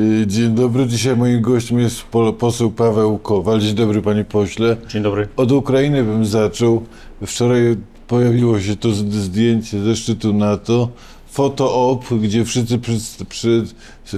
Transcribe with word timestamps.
Y, 0.00 0.26
Dzień 0.26 0.54
dobry. 0.54 0.86
Dzisiaj 0.86 1.16
moim 1.16 1.40
gościem 1.40 1.78
jest 1.78 2.02
po- 2.02 2.32
poseł 2.32 2.70
Paweł 2.70 3.18
Kowal. 3.18 3.60
Dzień 3.60 3.74
dobry, 3.74 4.02
panie 4.02 4.24
pośle. 4.24 4.76
Dzień 4.88 5.02
dobry. 5.02 5.28
Od 5.36 5.52
Ukrainy 5.52 6.04
bym 6.04 6.24
zaczął. 6.26 6.82
Wczoraj 7.26 7.76
pojawiło 8.08 8.60
się 8.60 8.76
to 8.76 8.90
zdjęcie 8.92 9.80
ze 9.80 9.96
szczytu 9.96 10.32
NATO. 10.32 10.88
Foto-op, 11.30 12.04
gdzie 12.22 12.44
wszyscy 12.44 12.78
przy, 12.78 12.98
przy, 13.28 13.64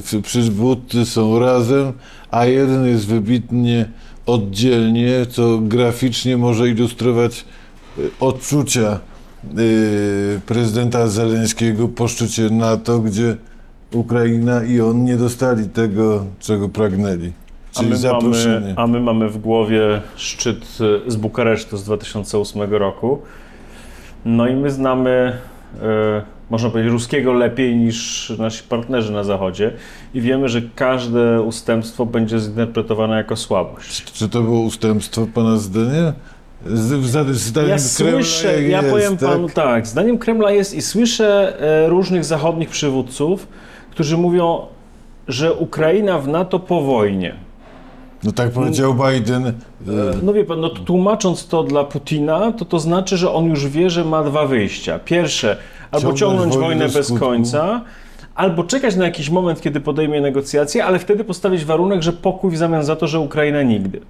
przy, 0.03 0.23
przywódcy 0.23 1.07
są 1.07 1.39
razem, 1.39 1.93
a 2.31 2.47
jeden 2.47 2.87
jest 2.87 3.07
wybitnie 3.07 3.89
oddzielnie, 4.27 5.27
co 5.31 5.59
graficznie 5.59 6.37
może 6.37 6.69
ilustrować 6.69 7.45
y, 7.99 8.11
odczucia 8.21 9.01
y, 9.59 10.41
prezydenta 10.47 11.09
Zeleńskiego 11.09 11.89
po 11.89 12.09
szczycie 12.09 12.51
NATO, 12.51 12.99
gdzie 12.99 13.37
Ukraina 13.95 14.65
i 14.65 14.81
on 14.81 15.05
nie 15.05 15.17
dostali 15.17 15.69
tego, 15.69 16.25
czego 16.41 16.69
pragnęli. 16.69 17.33
A 17.75 17.79
Czyli 17.79 17.91
my, 17.91 17.97
zaproszenie. 17.97 18.61
mamy, 18.61 18.75
a 18.77 18.87
my 18.87 19.01
mamy 19.01 19.29
w 19.29 19.39
głowie 19.39 20.01
szczyt 20.17 20.79
y, 21.07 21.11
z 21.11 21.17
Bukaresztu 21.17 21.77
z 21.77 21.85
2008 21.85 22.63
roku. 22.75 23.19
No 24.25 24.49
i 24.49 24.57
my 24.57 24.71
znamy, 24.71 25.33
e, 25.83 26.23
można 26.51 26.71
powiedzieć, 26.71 26.93
ruskiego 26.93 27.33
lepiej 27.33 27.77
niż 27.77 28.33
nasi 28.39 28.63
partnerzy 28.63 29.13
na 29.13 29.25
Zachodzie 29.25 29.73
i 30.15 30.21
wiemy, 30.21 30.49
że 30.49 30.63
każde 30.75 31.43
ustępstwo 31.43 32.07
będzie 32.07 32.39
zinterpretowane 32.39 33.17
jako 33.17 33.37
słabość. 33.37 34.05
Czy 34.13 34.29
to 34.29 34.43
było 34.43 34.61
ustępstwo 34.61 35.27
pana 35.35 35.57
zdania? 35.57 36.13
Z, 36.67 37.05
z, 37.05 37.37
zdaniem 37.37 37.71
Ja 37.71 37.77
Kremla 37.97 38.13
słyszę, 38.13 38.63
ja 38.63 38.79
jest, 38.83 38.91
powiem 38.95 39.17
tak? 39.17 39.29
panu 39.29 39.49
tak, 39.49 39.87
zdaniem 39.87 40.19
Kremla 40.19 40.51
jest 40.51 40.75
i 40.75 40.83
słyszę 40.83 41.61
e, 41.61 41.89
różnych 41.89 42.25
zachodnich 42.25 42.69
przywódców, 42.69 43.47
którzy 43.93 44.17
mówią, 44.17 44.67
że 45.29 45.55
Ukraina 45.55 46.19
w 46.19 46.29
NATO 46.29 46.59
po 46.59 46.83
wojnie. 46.83 47.35
No 48.25 48.33
tak 48.33 48.51
powiedział 48.51 48.95
Biden. 48.95 49.47
e, 49.47 49.53
No 50.23 50.33
wie 50.33 50.45
pan, 50.45 50.61
no 50.61 50.69
tłumacząc 50.69 51.47
to 51.49 51.63
dla 51.63 51.85
Putina, 51.85 52.53
to 52.53 52.65
to 52.65 52.79
znaczy, 52.79 53.17
że 53.17 53.33
on 53.33 53.45
już 53.45 53.69
wie, 53.69 53.91
że 53.91 54.05
ma 54.05 54.23
dwa 54.25 54.47
wyjścia. 54.47 54.99
Pierwsze, 54.99 55.57
albo 55.91 56.13
Ciągnąć 56.13 56.57
wojnę 56.57 56.89
bez 56.89 57.13
końca, 57.19 57.81
albo 58.35 58.65
czekać 58.65 58.97
na 58.97 59.05
jakiś 59.05 59.31
moment, 59.31 59.61
kiedy 59.61 59.81
podejmie 59.81 60.21
negocjacje, 60.21 60.85
ale 60.85 60.99
wtedy 60.99 61.25
postawić 61.25 61.65
warunek, 61.65 62.03
że 62.03 62.13
pokój 62.13 62.51
w 62.51 62.57
zamian 62.57 62.85
za 62.85 62.97
to, 62.97 63.07
że 63.07 63.21
Ukraina 63.21 63.63
nigdy. 63.63 64.01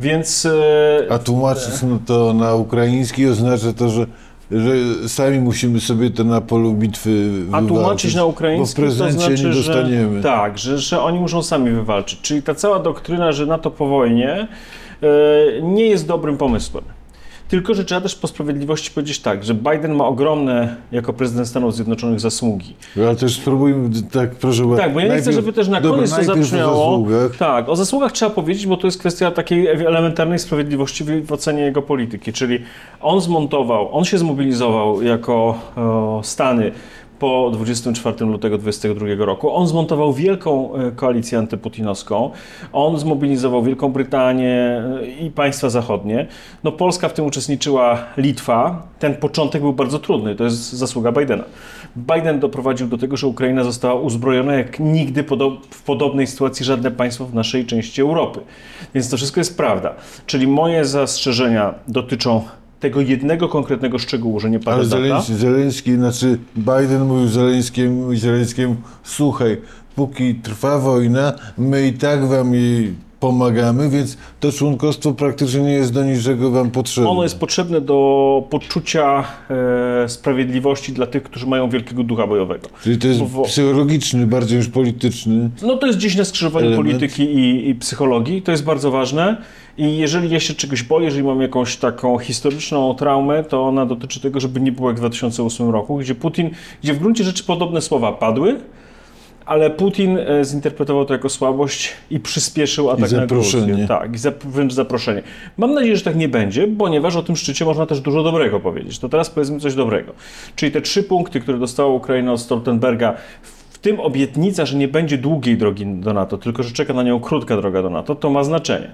Więc 0.00 0.46
e, 0.46 1.12
A 1.12 1.18
tłumacząc 1.18 1.84
to 2.06 2.32
na 2.32 2.54
ukraiński 2.54 3.26
oznacza 3.26 3.72
to, 3.72 3.88
że, 3.88 4.06
że 4.52 5.08
sami 5.08 5.40
musimy 5.40 5.80
sobie 5.80 6.10
to 6.10 6.24
na 6.24 6.40
polu 6.40 6.72
bitwy 6.72 7.10
A 7.52 7.60
wywalczyć, 7.60 7.68
tłumaczyć 7.68 8.14
na 8.14 8.24
Bo 8.58 8.66
w 8.66 8.74
to 8.74 9.10
znaczy, 9.12 9.30
nie 9.30 9.36
że, 9.36 9.48
dostaniemy. 9.48 10.22
tak, 10.22 10.58
że, 10.58 10.78
że 10.78 11.02
oni 11.02 11.18
muszą 11.18 11.42
sami 11.42 11.70
wywalczyć. 11.70 12.20
Czyli 12.20 12.42
ta 12.42 12.54
cała 12.54 12.78
doktryna, 12.78 13.32
że 13.32 13.46
NATO 13.46 13.70
po 13.70 13.86
wojnie 13.86 14.48
e, 15.02 15.06
nie 15.62 15.86
jest 15.86 16.06
dobrym 16.06 16.36
pomysłem. 16.36 16.84
Tylko, 17.52 17.74
że 17.74 17.84
trzeba 17.84 18.00
też 18.00 18.14
po 18.14 18.28
sprawiedliwości 18.28 18.90
powiedzieć 18.90 19.20
tak, 19.20 19.44
że 19.44 19.54
Biden 19.54 19.94
ma 19.94 20.04
ogromne 20.04 20.76
jako 20.92 21.12
prezydent 21.12 21.48
Stanów 21.48 21.74
Zjednoczonych 21.74 22.20
zasługi. 22.20 22.74
Ale 22.96 23.16
też 23.16 23.34
spróbujmy, 23.34 23.90
tak 24.12 24.34
proszę 24.34 24.62
bardzo. 24.62 24.76
Tak, 24.76 24.92
bo 24.92 25.00
ja 25.00 25.14
nie 25.14 25.20
chcę, 25.20 25.32
żeby 25.32 25.52
też 25.52 25.68
na 25.68 25.80
dobra, 25.80 25.96
koniec 25.96 26.10
to 26.10 26.20
o 26.20 26.24
zabrzmiało. 26.24 27.06
Tak, 27.38 27.68
o 27.68 27.76
zasługach 27.76 28.12
trzeba 28.12 28.30
powiedzieć, 28.30 28.66
bo 28.66 28.76
to 28.76 28.86
jest 28.86 28.98
kwestia 28.98 29.30
takiej 29.30 29.66
elementarnej 29.66 30.38
sprawiedliwości 30.38 31.04
w, 31.04 31.32
ocenie 31.32 31.62
jego 31.62 31.82
polityki. 31.82 32.32
Czyli 32.32 32.58
on 33.00 33.20
zmontował, 33.20 33.96
on 33.96 34.04
się 34.04 34.18
zmobilizował 34.18 35.02
jako 35.02 35.58
e, 35.76 36.24
Stany 36.24 36.72
po 37.22 37.50
24 37.52 38.24
lutego 38.24 38.58
2022 38.58 39.24
roku. 39.24 39.56
On 39.56 39.66
zmontował 39.66 40.12
wielką 40.12 40.74
e, 40.74 40.92
koalicję 40.92 41.38
antyputinowską. 41.38 42.30
On 42.72 42.98
zmobilizował 42.98 43.62
Wielką 43.62 43.92
Brytanię 43.92 44.82
e, 45.02 45.06
i 45.06 45.30
państwa 45.30 45.70
zachodnie. 45.70 46.26
No 46.64 46.72
Polska 46.72 47.08
w 47.08 47.12
tym 47.12 47.26
uczestniczyła, 47.26 47.98
Litwa. 48.16 48.82
Ten 48.98 49.14
początek 49.14 49.62
był 49.62 49.72
bardzo 49.72 49.98
trudny. 49.98 50.36
To 50.36 50.44
jest 50.44 50.72
zasługa 50.72 51.12
Bidena. 51.12 51.44
Biden 51.96 52.40
doprowadził 52.40 52.88
do 52.88 52.98
tego, 52.98 53.16
że 53.16 53.26
Ukraina 53.26 53.64
została 53.64 54.00
uzbrojona 54.00 54.54
jak 54.54 54.80
nigdy 54.80 55.24
w 55.70 55.82
podobnej 55.82 56.26
sytuacji 56.26 56.66
żadne 56.66 56.90
państwo 56.90 57.24
w 57.24 57.34
naszej 57.34 57.66
części 57.66 58.02
Europy. 58.02 58.40
Więc 58.94 59.10
to 59.10 59.16
wszystko 59.16 59.40
jest 59.40 59.56
prawda. 59.56 59.94
Czyli 60.26 60.46
moje 60.46 60.84
zastrzeżenia 60.84 61.74
dotyczą 61.88 62.42
tego 62.82 63.00
jednego 63.00 63.48
konkretnego 63.48 63.98
szczegółu, 63.98 64.40
że 64.40 64.50
nie 64.50 64.60
pada 64.60 64.76
Ale. 64.76 64.84
Zeleński, 64.84 65.34
Zeleński, 65.34 65.94
znaczy 65.94 66.38
Biden 66.56 67.04
mówił 67.04 67.28
Zeleńskiemu, 67.28 68.16
Zeleńskiemu, 68.16 68.76
słuchaj, 69.04 69.60
póki 69.96 70.34
trwa 70.34 70.78
wojna, 70.78 71.32
my 71.58 71.86
i 71.86 71.92
tak 71.92 72.26
wam 72.26 72.54
jej 72.54 72.94
pomagamy, 73.22 73.90
więc 73.90 74.16
to 74.40 74.52
członkostwo 74.52 75.12
praktycznie 75.12 75.60
nie 75.60 75.72
jest 75.72 75.92
do 75.92 76.04
niczego 76.04 76.50
wam 76.50 76.70
potrzebne. 76.70 77.10
Ono 77.10 77.22
jest 77.22 77.38
potrzebne 77.38 77.80
do 77.80 78.44
poczucia 78.50 79.24
e, 80.04 80.08
sprawiedliwości 80.08 80.92
dla 80.92 81.06
tych, 81.06 81.22
którzy 81.22 81.46
mają 81.46 81.70
wielkiego 81.70 82.02
ducha 82.02 82.26
bojowego. 82.26 82.68
Czyli 82.82 82.98
to 82.98 83.08
jest 83.08 83.22
bo- 83.22 83.42
psychologiczny, 83.42 84.26
bardziej 84.26 84.58
niż 84.58 84.68
polityczny. 84.68 85.50
No 85.62 85.76
to 85.76 85.86
jest 85.86 85.98
gdzieś 85.98 86.16
na 86.16 86.24
skrzyżowaniu 86.24 86.66
Element. 86.66 86.88
polityki 86.88 87.22
i, 87.22 87.68
i 87.68 87.74
psychologii. 87.74 88.42
To 88.42 88.50
jest 88.50 88.64
bardzo 88.64 88.90
ważne. 88.90 89.36
I 89.78 89.96
jeżeli 89.96 90.30
ja 90.30 90.40
się 90.40 90.54
czegoś 90.54 90.82
boję, 90.82 91.04
jeżeli 91.04 91.24
mam 91.24 91.42
jakąś 91.42 91.76
taką 91.76 92.18
historyczną 92.18 92.94
traumę, 92.94 93.44
to 93.44 93.62
ona 93.62 93.86
dotyczy 93.86 94.20
tego, 94.20 94.40
żeby 94.40 94.60
nie 94.60 94.72
było 94.72 94.88
jak 94.88 94.96
w 94.96 95.00
2008 95.00 95.70
roku, 95.70 95.96
gdzie 95.96 96.14
Putin, 96.14 96.50
gdzie 96.82 96.94
w 96.94 96.98
gruncie 96.98 97.24
rzeczy 97.24 97.44
podobne 97.44 97.80
słowa 97.80 98.12
padły, 98.12 98.56
ale 99.46 99.70
Putin 99.70 100.18
e, 100.18 100.44
zinterpretował 100.44 101.04
to 101.04 101.14
jako 101.14 101.28
słabość 101.28 101.92
i 102.10 102.20
przyspieszył 102.20 102.90
atak 102.90 103.00
na 103.00 103.06
zaproszenie. 103.06 103.66
Gruzję. 103.66 103.88
Tak, 103.88 104.14
i 104.14 104.18
zap, 104.18 104.44
wręcz 104.44 104.72
zaproszenie. 104.72 105.22
Mam 105.56 105.74
nadzieję, 105.74 105.96
że 105.96 106.04
tak 106.04 106.16
nie 106.16 106.28
będzie, 106.28 106.68
ponieważ 106.68 107.16
o 107.16 107.22
tym 107.22 107.36
szczycie 107.36 107.64
można 107.64 107.86
też 107.86 108.00
dużo 108.00 108.22
dobrego 108.22 108.60
powiedzieć. 108.60 108.98
To 108.98 109.08
teraz 109.08 109.30
powiedzmy 109.30 109.60
coś 109.60 109.74
dobrego. 109.74 110.12
Czyli 110.56 110.72
te 110.72 110.80
trzy 110.80 111.02
punkty, 111.02 111.40
które 111.40 111.58
dostała 111.58 111.94
Ukraina 111.94 112.32
od 112.32 112.40
Stoltenberga, 112.40 113.14
w 113.42 113.61
tym 113.82 114.00
obietnica, 114.00 114.66
że 114.66 114.76
nie 114.76 114.88
będzie 114.88 115.18
długiej 115.18 115.56
drogi 115.56 115.86
do 115.86 116.12
NATO, 116.12 116.38
tylko 116.38 116.62
że 116.62 116.70
czeka 116.70 116.92
na 116.92 117.02
nią 117.02 117.20
krótka 117.20 117.56
droga 117.56 117.82
do 117.82 117.90
NATO, 117.90 118.14
to 118.14 118.30
ma 118.30 118.44
znaczenie. 118.44 118.90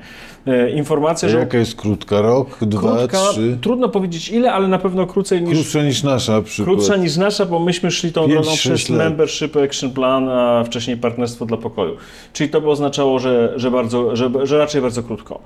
E, 0.46 0.70
informacja, 0.70 1.28
że 1.28 1.38
Jaka 1.38 1.58
jest 1.58 1.74
krótka? 1.74 2.20
Rok, 2.20 2.58
dwa, 2.64 2.96
krótka, 2.96 3.18
trzy? 3.30 3.58
trudno 3.60 3.88
powiedzieć 3.88 4.28
ile, 4.28 4.52
ale 4.52 4.68
na 4.68 4.78
pewno 4.78 5.06
krócej 5.06 5.42
niż 5.42 5.54
Krótsza 5.54 5.82
niż 5.82 6.02
nasza 6.02 6.32
na 6.32 6.42
przykład. 6.42 6.76
Krótsza 6.76 6.96
niż 6.96 7.16
nasza, 7.16 7.46
bo 7.46 7.58
myśmy 7.58 7.90
szli 7.90 8.12
tą 8.12 8.28
drogą 8.28 8.52
przez 8.56 8.88
lat. 8.88 8.98
Membership 8.98 9.56
Action 9.56 9.90
Plan, 9.90 10.28
a 10.28 10.64
wcześniej 10.64 10.96
Partnerstwo 10.96 11.46
dla 11.46 11.56
Pokoju. 11.56 11.96
Czyli 12.32 12.50
to 12.50 12.60
by 12.60 12.70
oznaczało, 12.70 13.18
że, 13.18 13.52
że, 13.56 13.70
bardzo, 13.70 14.16
że, 14.16 14.30
że 14.44 14.58
raczej 14.58 14.82
bardzo 14.82 15.02
krótko. 15.02 15.40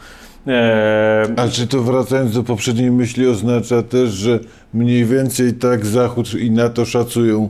Eee, 0.46 1.28
A 1.36 1.48
czy 1.48 1.66
to 1.66 1.82
wracając 1.82 2.34
do 2.34 2.42
poprzedniej 2.42 2.90
myśli 2.90 3.26
oznacza 3.26 3.82
też, 3.82 4.10
że 4.10 4.38
mniej 4.74 5.04
więcej 5.04 5.54
tak 5.54 5.86
Zachód 5.86 6.34
i 6.34 6.50
NATO 6.50 6.84
szacują 6.84 7.48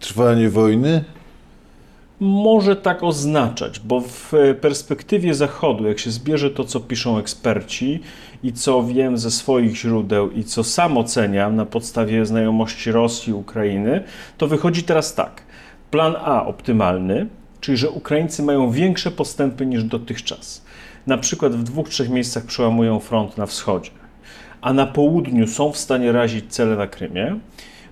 trwanie 0.00 0.48
wojny? 0.48 1.04
Może 2.20 2.76
tak 2.76 3.02
oznaczać, 3.02 3.80
bo 3.80 4.00
w 4.00 4.32
perspektywie 4.60 5.34
Zachodu, 5.34 5.86
jak 5.86 5.98
się 5.98 6.10
zbierze 6.10 6.50
to, 6.50 6.64
co 6.64 6.80
piszą 6.80 7.18
eksperci 7.18 8.00
i 8.42 8.52
co 8.52 8.82
wiem 8.82 9.18
ze 9.18 9.30
swoich 9.30 9.76
źródeł 9.76 10.30
i 10.30 10.44
co 10.44 10.64
sam 10.64 10.98
oceniam 10.98 11.56
na 11.56 11.66
podstawie 11.66 12.26
znajomości 12.26 12.92
Rosji 12.92 13.32
Ukrainy, 13.32 14.04
to 14.38 14.46
wychodzi 14.46 14.82
teraz 14.82 15.14
tak. 15.14 15.42
Plan 15.90 16.14
A 16.24 16.46
optymalny, 16.46 17.26
czyli 17.60 17.76
że 17.76 17.90
Ukraińcy 17.90 18.42
mają 18.42 18.70
większe 18.70 19.10
postępy 19.10 19.66
niż 19.66 19.84
dotychczas. 19.84 20.64
Na 21.06 21.18
przykład 21.18 21.54
w 21.54 21.62
dwóch, 21.62 21.88
trzech 21.88 22.10
miejscach 22.10 22.44
przełamują 22.44 23.00
front 23.00 23.38
na 23.38 23.46
wschodzie, 23.46 23.90
a 24.60 24.72
na 24.72 24.86
południu 24.86 25.46
są 25.46 25.72
w 25.72 25.76
stanie 25.76 26.12
razić 26.12 26.52
cele 26.52 26.76
na 26.76 26.86
Krymie, 26.86 27.38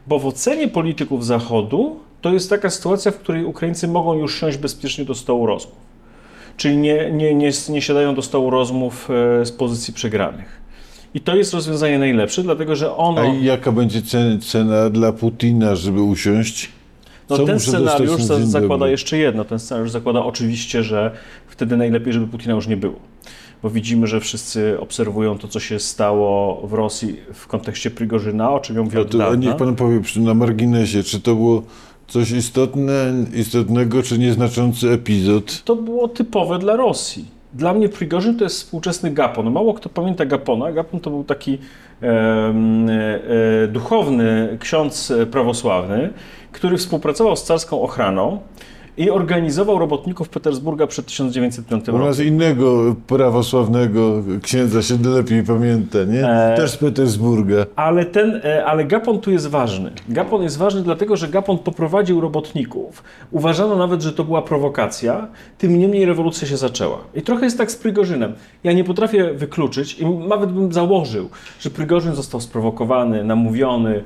bo 0.06 0.18
w 0.18 0.26
ocenie 0.26 0.68
polityków 0.68 1.26
Zachodu 1.26 2.00
to 2.22 2.32
jest 2.32 2.50
taka 2.50 2.70
sytuacja, 2.70 3.10
w 3.10 3.16
której 3.16 3.44
Ukraińcy 3.44 3.88
mogą 3.88 4.14
już 4.14 4.40
siąść 4.40 4.58
bezpiecznie 4.58 5.04
do 5.04 5.14
stołu 5.14 5.46
rozmów. 5.46 5.76
Czyli 6.56 6.76
nie, 6.76 7.10
nie, 7.10 7.34
nie, 7.34 7.50
nie 7.68 7.82
siadają 7.82 8.14
do 8.14 8.22
stołu 8.22 8.50
rozmów 8.50 9.08
e, 9.40 9.46
z 9.46 9.52
pozycji 9.52 9.94
przegranych. 9.94 10.62
I 11.14 11.20
to 11.20 11.36
jest 11.36 11.54
rozwiązanie 11.54 11.98
najlepsze, 11.98 12.42
dlatego 12.42 12.76
że 12.76 12.96
ono. 12.96 13.20
A 13.20 13.24
jaka 13.24 13.72
będzie 13.72 14.02
cena, 14.40 14.90
dla 14.90 15.12
Putina, 15.12 15.74
żeby 15.74 16.02
usiąść? 16.02 16.68
No 17.30 17.36
Co 17.36 17.44
ten 17.44 17.60
scenariusz 17.60 18.22
zakłada 18.22 18.68
dobry? 18.68 18.90
jeszcze 18.90 19.18
jedno. 19.18 19.44
Ten 19.44 19.58
scenariusz 19.58 19.90
zakłada 19.90 20.24
oczywiście, 20.24 20.82
że 20.82 21.10
wtedy 21.46 21.76
najlepiej, 21.76 22.12
żeby 22.12 22.26
Putina 22.26 22.54
już 22.54 22.66
nie 22.66 22.76
było. 22.76 22.96
Bo 23.62 23.70
widzimy, 23.70 24.06
że 24.06 24.20
wszyscy 24.20 24.80
obserwują 24.80 25.38
to, 25.38 25.48
co 25.48 25.60
się 25.60 25.78
stało 25.78 26.60
w 26.66 26.72
Rosji 26.72 27.16
w 27.34 27.46
kontekście 27.46 27.90
Prigorzyna, 27.90 28.50
o 28.50 28.60
czym 28.60 28.76
ja 28.76 28.82
mówię 28.82 29.04
A 29.30 29.34
niech 29.34 29.56
pan 29.56 29.76
powie 29.76 30.00
na 30.16 30.34
marginesie, 30.34 31.02
czy 31.02 31.20
to 31.20 31.34
było 31.34 31.62
coś 32.12 32.30
istotne, 32.30 33.12
istotnego, 33.34 34.02
czy 34.02 34.18
nieznaczący 34.18 34.90
epizod? 34.90 35.64
To 35.64 35.76
było 35.76 36.08
typowe 36.08 36.58
dla 36.58 36.76
Rosji. 36.76 37.24
Dla 37.54 37.74
mnie 37.74 37.88
Prigorzyn 37.88 38.38
to 38.38 38.44
jest 38.44 38.56
współczesny 38.56 39.10
Gapon. 39.10 39.50
Mało 39.50 39.74
kto 39.74 39.88
pamięta 39.88 40.26
Gapona. 40.26 40.72
Gapon 40.72 41.00
to 41.00 41.10
był 41.10 41.24
taki 41.24 41.58
em, 42.00 42.88
e, 42.90 43.68
duchowny 43.68 44.56
ksiądz 44.60 45.12
prawosławny, 45.30 46.10
który 46.52 46.76
współpracował 46.76 47.36
z 47.36 47.44
carską 47.44 47.82
ochraną 47.82 48.38
i 48.96 49.10
organizował 49.10 49.78
robotników 49.78 50.28
Petersburga 50.28 50.86
przed 50.86 51.06
1905 51.06 51.88
U 51.88 51.92
rokiem. 51.92 52.06
nas 52.06 52.20
innego 52.20 52.96
prawosławnego 53.06 54.22
księdza 54.42 54.82
się 54.82 54.98
lepiej 55.04 55.42
pamięta, 55.42 55.98
nie? 56.04 56.28
E, 56.28 56.56
Też 56.56 56.70
z 56.70 56.76
Petersburga. 56.76 57.66
Ale, 57.76 58.04
ten, 58.04 58.40
e, 58.44 58.64
ale 58.64 58.84
Gapon 58.84 59.18
tu 59.20 59.30
jest 59.30 59.46
ważny. 59.46 59.90
Gapon 60.08 60.42
jest 60.42 60.58
ważny 60.58 60.82
dlatego, 60.82 61.16
że 61.16 61.28
Gapon 61.28 61.58
poprowadził 61.58 62.20
robotników. 62.20 63.02
Uważano 63.30 63.76
nawet, 63.76 64.02
że 64.02 64.12
to 64.12 64.24
była 64.24 64.42
prowokacja, 64.42 65.28
tym 65.58 65.78
niemniej 65.78 66.04
rewolucja 66.04 66.48
się 66.48 66.56
zaczęła. 66.56 66.98
I 67.14 67.22
trochę 67.22 67.44
jest 67.44 67.58
tak 67.58 67.70
z 67.70 67.76
Prigorzynem. 67.76 68.32
Ja 68.64 68.72
nie 68.72 68.84
potrafię 68.84 69.34
wykluczyć 69.34 69.98
i 69.98 70.06
nawet 70.06 70.52
bym 70.52 70.72
założył, 70.72 71.28
że 71.60 71.70
Prigorzyn 71.70 72.14
został 72.14 72.40
sprowokowany, 72.40 73.24
namówiony, 73.24 74.02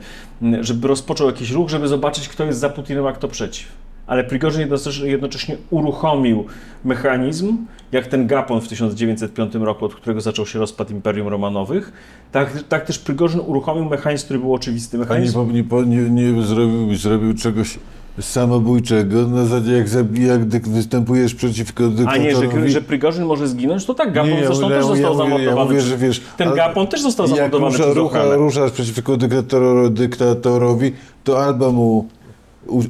żeby 0.61 0.89
rozpoczął 0.89 1.27
jakiś 1.27 1.51
ruch, 1.51 1.69
żeby 1.69 1.89
zobaczyć, 1.89 2.29
kto 2.29 2.45
jest 2.45 2.59
za 2.59 2.69
Putinem, 2.69 3.07
a 3.07 3.13
kto 3.13 3.29
przeciw. 3.29 3.86
Ale 4.07 4.25
Prigorzyn 4.25 4.69
jednocześnie, 5.05 5.57
uruchomił 5.71 6.45
mechanizm, 6.85 7.57
jak 7.93 8.07
ten 8.07 8.27
Gapon 8.27 8.61
w 8.61 8.69
1905 8.69 9.55
roku, 9.55 9.85
od 9.85 9.95
którego 9.95 10.21
zaczął 10.21 10.47
się 10.47 10.59
rozpad 10.59 10.91
Imperium 10.91 11.29
Romanowych. 11.29 11.93
Tak, 12.33 12.63
tak 12.69 12.85
też 12.87 12.99
Prigorzyn 12.99 13.41
uruchomił 13.47 13.85
mechanizm, 13.85 14.25
który 14.25 14.39
był 14.39 14.55
oczywisty. 14.55 14.97
A 14.97 15.01
nie, 15.01 15.07
Mechanizm, 15.07 15.35
po- 15.35 15.53
nie, 15.53 15.65
po- 15.65 15.83
nie, 15.83 15.97
nie 16.11 16.43
zrobił, 16.43 16.95
zrobił 16.95 17.35
czegoś 17.35 17.79
samobójczego 18.21 19.27
na 19.29 19.45
zasadzie 19.45 19.73
jak, 19.73 19.89
zabija, 19.89 20.33
jak 20.33 20.45
dyk, 20.45 20.69
występujesz 20.69 21.35
przeciwko 21.35 21.85
a 21.85 21.89
dyktatorowi. 21.89 22.25
nie, 22.59 22.63
że, 22.65 22.69
że 22.71 22.81
Prigorzyn 22.83 23.25
może 23.25 23.49
zginąć, 23.49 23.85
to 23.85 23.95
tak, 23.95 24.13
Gapon 24.13 24.31
Nie, 24.31 24.41
ja- 24.41 24.47
zresztą 24.47 24.71
ja- 24.71 24.77
też 24.77 24.85
ja 24.85 24.89
został 24.95 25.15
mówię- 25.15 25.25
zamordowany. 25.25 25.59
Ja 25.61 25.65
mówię, 25.65 25.81
że 25.81 25.97
wiesz, 25.97 26.21
ten 26.37 26.55
Gapon 26.55 26.87
też 26.87 27.03
został 27.03 27.27
jak 27.27 27.37
zamordowany 27.37 27.73
rusza, 27.73 27.85
przez 27.85 27.97
rucha, 27.97 28.19
ochranę. 28.19 28.37
ruszasz 28.37 28.71
przeciwko 28.73 29.17
dyktator, 29.17 29.91
dyktatorowi, 29.93 30.93
to 31.25 31.45
albo 31.45 31.73
mu 31.73 32.09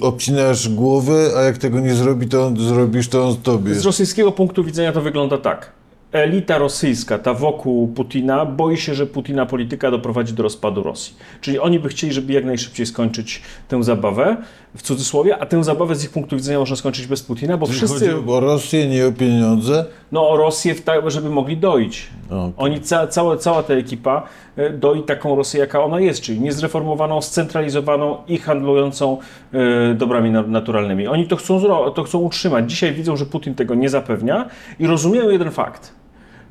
obcinasz 0.00 0.68
głowę, 0.68 1.30
a 1.36 1.42
jak 1.42 1.58
tego 1.58 1.80
nie 1.80 1.94
zrobi, 1.94 2.28
to 2.28 2.46
on 2.46 2.56
zrobisz 2.56 3.08
to 3.08 3.28
on 3.28 3.36
tobie. 3.36 3.74
Z 3.74 3.84
rosyjskiego 3.84 4.32
punktu 4.32 4.64
widzenia 4.64 4.92
to 4.92 5.00
wygląda 5.00 5.38
tak. 5.38 5.72
Elita 6.12 6.58
rosyjska, 6.58 7.18
ta 7.18 7.34
wokół 7.34 7.88
Putina, 7.88 8.46
boi 8.46 8.76
się, 8.76 8.94
że 8.94 9.06
Putina 9.06 9.46
polityka 9.46 9.90
doprowadzi 9.90 10.32
do 10.32 10.42
rozpadu 10.42 10.82
Rosji. 10.82 11.16
Czyli 11.40 11.58
oni 11.58 11.80
by 11.80 11.88
chcieli, 11.88 12.12
żeby 12.12 12.32
jak 12.32 12.44
najszybciej 12.44 12.86
skończyć 12.86 13.42
tę 13.68 13.84
zabawę, 13.84 14.36
w 14.76 14.82
cudzysłowie, 14.82 15.38
a 15.38 15.46
tę 15.46 15.64
zabawę 15.64 15.94
z 15.94 16.04
ich 16.04 16.10
punktu 16.10 16.36
widzenia 16.36 16.58
można 16.58 16.76
skończyć 16.76 17.06
bez 17.06 17.22
Putina, 17.22 17.56
bo 17.56 17.66
Czyli 17.66 17.78
wszyscy, 17.78 18.16
o 18.26 18.40
Rosję, 18.40 18.86
nie 18.86 19.06
o 19.06 19.12
pieniądze. 19.12 19.84
no 20.12 20.28
o 20.30 20.36
Rosję, 20.36 20.74
w 20.74 20.82
ta, 20.82 21.10
żeby 21.10 21.30
mogli 21.30 21.56
doić. 21.56 22.06
Okej. 22.26 22.52
Oni, 22.56 22.80
ca, 22.80 23.06
cała, 23.06 23.36
cała 23.36 23.62
ta 23.62 23.74
ekipa 23.74 24.22
e, 24.56 24.70
doi 24.70 25.02
taką 25.02 25.36
Rosję, 25.36 25.60
jaka 25.60 25.84
ona 25.84 26.00
jest, 26.00 26.20
czyli 26.20 26.40
niezreformowaną, 26.40 27.22
scentralizowaną 27.22 28.16
i 28.28 28.38
handlującą 28.38 29.18
e, 29.52 29.94
dobrami 29.94 30.30
na- 30.30 30.42
naturalnymi. 30.42 31.06
Oni 31.06 31.26
to 31.28 31.36
chcą, 31.36 31.60
to 31.94 32.02
chcą 32.02 32.18
utrzymać. 32.18 32.70
Dzisiaj 32.70 32.92
widzą, 32.94 33.16
że 33.16 33.26
Putin 33.26 33.54
tego 33.54 33.74
nie 33.74 33.88
zapewnia 33.88 34.48
i 34.78 34.86
rozumieją 34.86 35.30
jeden 35.30 35.50
fakt, 35.50 35.92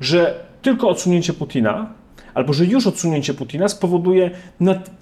że 0.00 0.44
tylko 0.62 0.88
odsunięcie 0.88 1.32
Putina, 1.32 1.86
albo 2.36 2.52
że 2.52 2.64
już 2.64 2.86
odsunięcie 2.86 3.34
Putina 3.34 3.68
spowoduje 3.68 4.30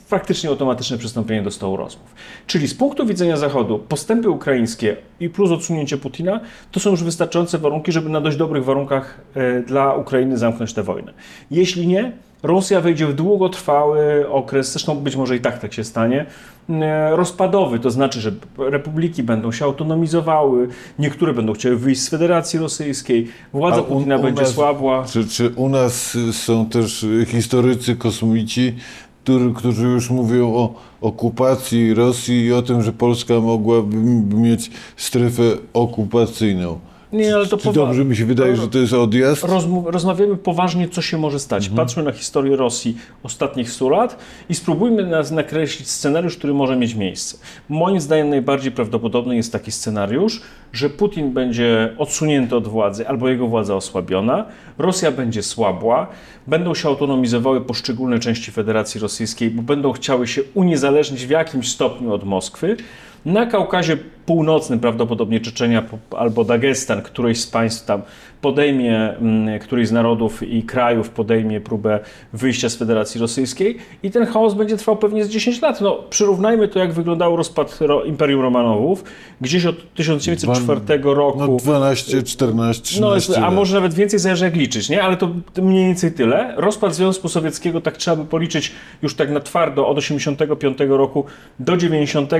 praktycznie 0.08 0.50
automatyczne 0.50 0.98
przystąpienie 0.98 1.42
do 1.42 1.50
stołu 1.50 1.76
rozmów. 1.76 2.14
Czyli 2.46 2.68
z 2.68 2.74
punktu 2.74 3.06
widzenia 3.06 3.36
Zachodu 3.36 3.78
postępy 3.78 4.30
ukraińskie 4.30 4.96
i 5.20 5.28
plus 5.28 5.50
odsunięcie 5.50 5.98
Putina 5.98 6.40
to 6.72 6.80
są 6.80 6.90
już 6.90 7.04
wystarczające 7.04 7.58
warunki, 7.58 7.92
żeby 7.92 8.08
na 8.08 8.20
dość 8.20 8.36
dobrych 8.36 8.64
warunkach 8.64 9.20
e, 9.34 9.62
dla 9.62 9.94
Ukrainy 9.94 10.38
zamknąć 10.38 10.72
tę 10.72 10.82
wojnę. 10.82 11.12
Jeśli 11.50 11.86
nie, 11.86 12.12
Rosja 12.44 12.80
wejdzie 12.80 13.06
w 13.06 13.14
długotrwały 13.14 14.28
okres, 14.30 14.72
zresztą 14.72 14.94
być 14.96 15.16
może 15.16 15.36
i 15.36 15.40
tak 15.40 15.58
tak 15.58 15.72
się 15.72 15.84
stanie, 15.84 16.26
e, 16.70 17.16
rozpadowy, 17.16 17.78
to 17.78 17.90
znaczy, 17.90 18.20
że 18.20 18.32
republiki 18.58 19.22
będą 19.22 19.52
się 19.52 19.64
autonomizowały, 19.64 20.68
niektóre 20.98 21.32
będą 21.34 21.52
chciały 21.52 21.76
wyjść 21.76 22.00
z 22.02 22.08
Federacji 22.08 22.58
Rosyjskiej, 22.58 23.28
władza 23.52 23.76
A 23.76 23.80
u- 23.80 23.84
Putina 23.84 24.18
będzie 24.18 24.42
nas- 24.42 24.50
słabła. 24.54 25.04
Czy, 25.04 25.28
czy 25.28 25.50
u 25.56 25.68
nas 25.68 26.16
są 26.32 26.66
też 26.66 27.06
historycy, 27.26 27.96
kosmici, 27.96 28.74
którzy, 29.24 29.52
którzy 29.54 29.86
już 29.86 30.10
mówią 30.10 30.54
o 30.54 30.74
okupacji 31.00 31.94
Rosji 31.94 32.44
i 32.44 32.52
o 32.52 32.62
tym, 32.62 32.82
że 32.82 32.92
Polska 32.92 33.40
mogłaby 33.40 33.96
mieć 34.36 34.70
strefę 34.96 35.42
okupacyjną? 35.74 36.78
Nie, 37.14 37.34
ale 37.34 37.46
to 37.46 37.72
dobrze 37.72 38.04
mi 38.04 38.16
się 38.16 38.24
wydaje, 38.24 38.56
że 38.56 38.68
to 38.68 38.78
jest 38.78 38.92
odjazd? 38.92 39.44
Rozmów, 39.44 39.84
rozmawiamy 39.86 40.36
poważnie, 40.36 40.88
co 40.88 41.02
się 41.02 41.18
może 41.18 41.38
stać. 41.38 41.66
Mhm. 41.66 41.86
Patrzmy 41.86 42.02
na 42.02 42.12
historię 42.12 42.56
Rosji 42.56 42.96
ostatnich 43.22 43.70
100 43.70 43.88
lat 43.88 44.18
i 44.48 44.54
spróbujmy 44.54 45.06
nas 45.06 45.30
nakreślić 45.30 45.88
scenariusz, 45.88 46.36
który 46.36 46.54
może 46.54 46.76
mieć 46.76 46.94
miejsce. 46.94 47.38
Moim 47.68 48.00
zdaniem 48.00 48.30
najbardziej 48.30 48.72
prawdopodobny 48.72 49.36
jest 49.36 49.52
taki 49.52 49.72
scenariusz, 49.72 50.40
że 50.72 50.90
Putin 50.90 51.32
będzie 51.32 51.94
odsunięty 51.98 52.56
od 52.56 52.68
władzy 52.68 53.08
albo 53.08 53.28
jego 53.28 53.46
władza 53.46 53.74
osłabiona, 53.74 54.46
Rosja 54.78 55.12
będzie 55.12 55.42
słabła, 55.42 56.06
będą 56.46 56.74
się 56.74 56.88
autonomizowały 56.88 57.60
poszczególne 57.60 58.18
części 58.18 58.52
Federacji 58.52 59.00
Rosyjskiej, 59.00 59.50
bo 59.50 59.62
będą 59.62 59.92
chciały 59.92 60.26
się 60.26 60.42
uniezależnić 60.54 61.26
w 61.26 61.30
jakimś 61.30 61.72
stopniu 61.72 62.12
od 62.12 62.24
Moskwy. 62.24 62.76
Na 63.26 63.46
Kaukazie 63.46 63.96
Północnym 64.26 64.80
prawdopodobnie 64.80 65.40
Czeczenia 65.40 65.82
albo 66.16 66.44
Dagestan, 66.44 67.02
któreś 67.02 67.40
z 67.40 67.46
państw 67.46 67.86
tam 67.86 68.02
podejmie, 68.40 69.16
mm, 69.16 69.58
któryś 69.58 69.88
z 69.88 69.92
narodów 69.92 70.42
i 70.42 70.62
krajów 70.62 71.10
podejmie 71.10 71.60
próbę 71.60 72.00
wyjścia 72.32 72.68
z 72.68 72.76
Federacji 72.76 73.20
Rosyjskiej 73.20 73.76
i 74.02 74.10
ten 74.10 74.26
chaos 74.26 74.54
będzie 74.54 74.76
trwał 74.76 74.96
pewnie 74.96 75.24
z 75.24 75.28
10 75.28 75.62
lat. 75.62 75.80
No, 75.80 75.98
przyrównajmy 76.10 76.68
to, 76.68 76.78
jak 76.78 76.92
wyglądał 76.92 77.36
rozpad 77.36 77.78
Ro- 77.80 78.04
Imperium 78.04 78.40
Romanowów. 78.40 79.04
Gdzieś 79.40 79.66
od 79.66 79.94
1904 79.94 81.14
roku. 81.14 81.38
No 81.38 81.56
12, 81.56 82.22
14, 82.22 82.82
13 82.82 83.32
No, 83.40 83.46
a 83.46 83.50
może 83.50 83.74
nawet 83.74 83.94
więcej 83.94 84.18
zależy 84.18 84.44
jak 84.44 84.56
liczyć, 84.56 84.88
nie? 84.88 85.02
Ale 85.02 85.16
to 85.16 85.28
to 85.54 85.62
mniej 85.62 85.86
więcej 85.86 86.12
tyle. 86.12 86.54
Rozpad 86.56 86.94
Związku 86.94 87.28
Sowieckiego 87.28 87.80
tak 87.80 87.96
trzeba 87.96 88.16
by 88.16 88.24
policzyć 88.24 88.72
już 89.02 89.14
tak 89.14 89.30
na 89.30 89.40
twardo 89.40 89.88
od 89.88 89.98
85 89.98 90.78
roku 90.88 91.24
do 91.58 91.76
90 91.76 92.30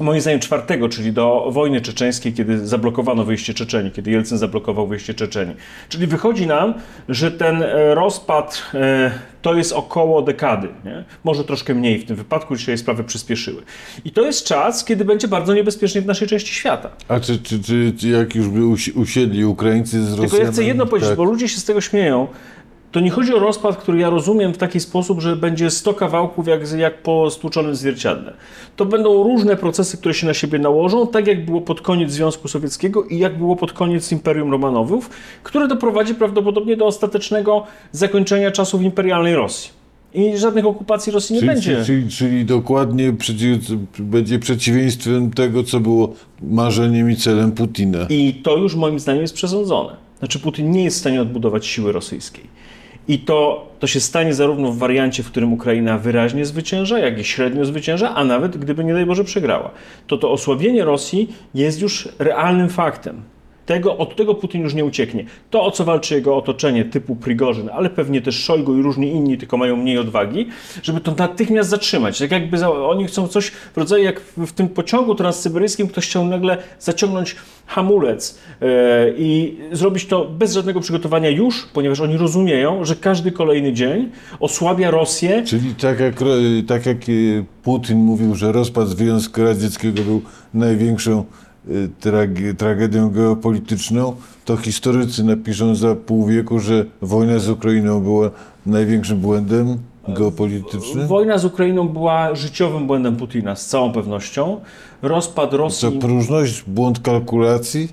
moim 0.00 0.20
zdaniem 0.20 0.40
czwartego, 0.40 0.88
czyli 0.88 1.12
do 1.12 1.48
wojny 1.50 1.80
czeczeńskiej, 1.80 2.32
kiedy 2.32 2.66
zablokowano 2.66 3.24
wyjście 3.24 3.54
Czeczeni, 3.54 3.90
kiedy 3.90 4.10
Jelcyn 4.10 4.38
zablokował 4.38 4.86
wyjście 4.86 5.14
Czeczeni. 5.14 5.54
Czyli 5.88 6.06
wychodzi 6.06 6.46
nam, 6.46 6.74
że 7.08 7.30
ten 7.30 7.62
e, 7.62 7.94
rozpad 7.94 8.62
e, 8.74 9.10
to 9.42 9.54
jest 9.54 9.72
około 9.72 10.22
dekady, 10.22 10.68
nie? 10.84 11.04
może 11.24 11.44
troszkę 11.44 11.74
mniej 11.74 11.98
w 11.98 12.04
tym 12.04 12.16
wypadku, 12.16 12.56
dzisiaj 12.56 12.78
sprawy 12.78 13.04
przyspieszyły. 13.04 13.62
I 14.04 14.10
to 14.10 14.22
jest 14.22 14.46
czas, 14.46 14.84
kiedy 14.84 15.04
będzie 15.04 15.28
bardzo 15.28 15.54
niebezpiecznie 15.54 16.00
w 16.00 16.06
naszej 16.06 16.28
części 16.28 16.54
świata. 16.54 16.90
A 17.08 17.20
czy, 17.20 17.38
czy, 17.38 17.62
czy, 17.62 17.92
czy 17.98 18.08
jak 18.08 18.34
już 18.34 18.48
by 18.48 18.66
usi- 18.66 18.92
usiedli 18.92 19.44
Ukraińcy 19.44 20.02
z 20.02 20.10
Rosjanami? 20.10 20.30
Tylko 20.30 20.44
ja 20.46 20.52
chcę 20.52 20.64
jedno 20.64 20.86
powiedzieć, 20.86 21.08
tak. 21.08 21.16
bo 21.16 21.24
ludzie 21.24 21.48
się 21.48 21.60
z 21.60 21.64
tego 21.64 21.80
śmieją. 21.80 22.26
To 22.94 23.00
nie 23.00 23.10
chodzi 23.10 23.34
o 23.34 23.38
rozpad, 23.38 23.76
który 23.76 23.98
ja 23.98 24.10
rozumiem 24.10 24.54
w 24.54 24.58
taki 24.58 24.80
sposób, 24.80 25.20
że 25.20 25.36
będzie 25.36 25.70
100 25.70 25.94
kawałków 25.94 26.48
jak, 26.48 26.72
jak 26.72 27.02
po 27.02 27.30
stłuczonym 27.30 27.74
zwierciadle. 27.74 28.32
To 28.76 28.86
będą 28.86 29.22
różne 29.22 29.56
procesy, 29.56 29.96
które 29.96 30.14
się 30.14 30.26
na 30.26 30.34
siebie 30.34 30.58
nałożą, 30.58 31.06
tak 31.06 31.26
jak 31.26 31.44
było 31.44 31.60
pod 31.60 31.80
koniec 31.80 32.10
Związku 32.10 32.48
Sowieckiego 32.48 33.04
i 33.04 33.18
jak 33.18 33.38
było 33.38 33.56
pod 33.56 33.72
koniec 33.72 34.12
Imperium 34.12 34.50
Romanowów, 34.50 35.10
które 35.42 35.68
doprowadzi 35.68 36.14
prawdopodobnie 36.14 36.76
do 36.76 36.86
ostatecznego 36.86 37.66
zakończenia 37.92 38.50
czasów 38.50 38.82
imperialnej 38.82 39.34
Rosji. 39.34 39.70
I 40.14 40.38
żadnych 40.38 40.66
okupacji 40.66 41.12
Rosji 41.12 41.34
nie 41.34 41.40
Czyli, 41.40 41.52
będzie. 41.52 41.84
czyli, 41.84 41.86
czyli, 41.86 42.10
czyli 42.10 42.44
dokładnie 42.44 43.12
przeciw, 43.12 43.58
będzie 43.98 44.38
przeciwieństwem 44.38 45.30
tego, 45.30 45.64
co 45.64 45.80
było 45.80 46.14
marzeniem 46.42 47.10
i 47.10 47.16
celem 47.16 47.52
Putina. 47.52 48.06
I 48.08 48.34
to 48.34 48.56
już 48.56 48.74
moim 48.74 49.00
zdaniem 49.00 49.22
jest 49.22 49.34
przesądzone. 49.34 49.96
Znaczy 50.18 50.38
Putin 50.38 50.70
nie 50.70 50.84
jest 50.84 50.96
w 50.96 51.00
stanie 51.00 51.22
odbudować 51.22 51.66
siły 51.66 51.92
rosyjskiej. 51.92 52.44
I 53.08 53.18
to, 53.18 53.66
to 53.78 53.86
się 53.86 54.00
stanie 54.00 54.34
zarówno 54.34 54.72
w 54.72 54.78
wariancie, 54.78 55.22
w 55.22 55.26
którym 55.26 55.52
Ukraina 55.52 55.98
wyraźnie 55.98 56.46
zwycięża, 56.46 56.98
jak 56.98 57.18
i 57.18 57.24
średnio 57.24 57.64
zwycięża, 57.64 58.14
a 58.14 58.24
nawet 58.24 58.56
gdyby 58.56 58.84
nie 58.84 58.92
daj 58.92 59.06
Boże 59.06 59.24
przegrała. 59.24 59.70
To 60.06 60.16
to 60.16 60.30
osłabienie 60.30 60.84
Rosji 60.84 61.34
jest 61.54 61.80
już 61.80 62.08
realnym 62.18 62.68
faktem. 62.68 63.22
Tego, 63.66 63.96
od 63.98 64.16
tego 64.16 64.34
Putin 64.34 64.62
już 64.62 64.74
nie 64.74 64.84
ucieknie. 64.84 65.24
To, 65.50 65.64
o 65.64 65.70
co 65.70 65.84
walczy 65.84 66.14
jego 66.14 66.36
otoczenie 66.36 66.84
typu 66.84 67.16
Prigorzyn, 67.16 67.70
ale 67.72 67.90
pewnie 67.90 68.22
też 68.22 68.44
Szojgu 68.44 68.78
i 68.78 68.82
różni 68.82 69.08
inni, 69.12 69.38
tylko 69.38 69.56
mają 69.56 69.76
mniej 69.76 69.98
odwagi, 69.98 70.46
żeby 70.82 71.00
to 71.00 71.14
natychmiast 71.18 71.70
zatrzymać. 71.70 72.18
Tak 72.18 72.30
jakby 72.30 72.58
za, 72.58 72.70
oni 72.70 73.06
chcą 73.06 73.28
coś 73.28 73.46
w 73.46 73.76
rodzaju 73.76 74.04
jak 74.04 74.20
w, 74.20 74.46
w 74.46 74.52
tym 74.52 74.68
pociągu 74.68 75.14
transsyberyjskim 75.14 75.88
ktoś 75.88 76.06
chciał 76.06 76.24
nagle 76.24 76.58
zaciągnąć 76.78 77.36
hamulec 77.66 78.38
e, 78.60 78.66
i 79.18 79.56
zrobić 79.72 80.06
to 80.06 80.24
bez 80.24 80.52
żadnego 80.52 80.80
przygotowania 80.80 81.30
już, 81.30 81.66
ponieważ 81.72 82.00
oni 82.00 82.16
rozumieją, 82.16 82.84
że 82.84 82.96
każdy 82.96 83.32
kolejny 83.32 83.72
dzień 83.72 84.10
osłabia 84.40 84.90
Rosję 84.90 85.42
Czyli 85.46 85.74
tak 85.74 86.00
jak, 86.00 86.14
tak 86.66 86.86
jak 86.86 86.96
e, 86.96 87.44
Putin 87.62 87.98
mówił, 87.98 88.34
że 88.34 88.52
rozpad 88.52 88.88
Związku 88.88 89.42
Radzieckiego 89.42 90.02
był 90.02 90.22
największą 90.54 91.24
trage, 92.00 92.54
tragedią 92.54 93.10
geopolityczną, 93.10 94.16
to 94.44 94.56
historycy 94.56 95.24
napiszą 95.24 95.74
za 95.74 95.94
pół 95.94 96.26
wieku, 96.26 96.60
że 96.60 96.84
wojna 97.02 97.38
z 97.38 97.48
Ukrainą 97.48 98.00
była 98.00 98.30
największym 98.66 99.18
błędem 99.18 99.78
geopolityczny? 100.08 101.06
Wojna 101.06 101.38
z 101.38 101.44
Ukrainą 101.44 101.88
była 101.88 102.34
życiowym 102.34 102.86
błędem 102.86 103.16
Putina, 103.16 103.56
z 103.56 103.66
całą 103.66 103.92
pewnością. 103.92 104.60
Rozpad 105.02 105.50
Co, 105.50 105.56
Rosji, 105.56 105.90
próżność, 105.90 106.64
błąd 106.66 107.00
kalkulacji? 107.00 107.88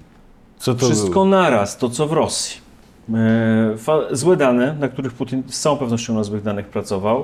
Co 0.57 0.75
to 0.75 0.85
wszystko 0.85 1.09
było? 1.09 1.25
naraz, 1.25 1.77
to 1.77 1.89
co 1.89 2.07
w 2.07 2.11
Rosji. 2.11 2.61
E, 3.13 3.75
Złe 4.11 4.37
dane, 4.37 4.75
na 4.79 4.87
których 4.87 5.13
Putin 5.13 5.43
z 5.47 5.59
całą 5.59 5.77
pewnością 5.77 6.15
na 6.15 6.23
złych 6.23 6.43
danych 6.43 6.67
pracował. 6.67 7.23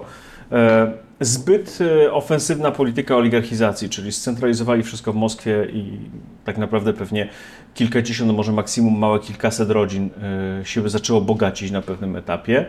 Zbyt 1.20 1.80
e, 1.82 2.14
ofensywna 2.14 2.72
polityka 2.72 3.16
oligarchizacji, 3.16 3.90
czyli 3.90 4.12
scentralizowali 4.12 4.84
wszystko 4.84 5.14
w 5.14 5.16
Moskwie 5.16 5.68
i 5.74 6.00
tak 6.46 6.58
naprawdę 6.58 6.94
pewnie 6.94 7.30
kilkadziesiąt, 7.74 8.32
może 8.32 8.52
maksimum 8.52 9.00
małe 9.00 9.20
kilkaset 9.20 9.70
rodzin 9.70 10.10
e, 10.62 10.66
się 10.66 10.90
zaczęło 10.90 11.22
bogacić 11.22 11.72
na 11.72 11.82
pewnym 11.82 12.16
etapie. 12.16 12.66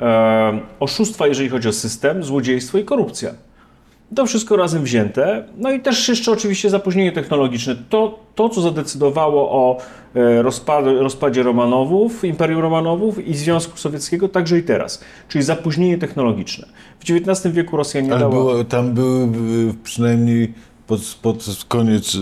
E, 0.00 0.60
Oszustwa, 0.80 1.26
jeżeli 1.26 1.48
chodzi 1.48 1.68
o 1.68 1.72
system, 1.72 2.24
złodziejstwo 2.24 2.78
i 2.78 2.84
korupcja. 2.84 3.30
To 4.14 4.26
wszystko 4.26 4.56
razem 4.56 4.84
wzięte. 4.84 5.44
No 5.56 5.70
i 5.70 5.80
też 5.80 6.08
jeszcze 6.08 6.32
oczywiście 6.32 6.70
zapóźnienie 6.70 7.12
technologiczne. 7.12 7.76
To, 7.88 8.18
to 8.34 8.48
co 8.48 8.60
zadecydowało 8.60 9.50
o 9.50 9.78
e, 10.14 10.42
rozpadzie, 10.42 10.92
rozpadzie 10.92 11.42
Romanowów, 11.42 12.24
Imperium 12.24 12.60
Romanowów 12.60 13.26
i 13.28 13.34
Związku 13.34 13.78
Sowieckiego, 13.78 14.28
także 14.28 14.58
i 14.58 14.62
teraz. 14.62 15.04
Czyli 15.28 15.44
zapóźnienie 15.44 15.98
technologiczne. 15.98 16.66
W 17.00 17.02
XIX 17.02 17.54
wieku 17.54 17.76
Rosja 17.76 18.00
nie 18.00 18.10
Ale 18.10 18.20
dała... 18.20 18.32
było, 18.32 18.64
tam 18.64 18.92
były 18.92 19.24
y, 19.24 19.74
przynajmniej 19.84 20.54
pod, 20.86 21.00
pod 21.22 21.64
koniec 21.68 22.14
y, 22.14 22.18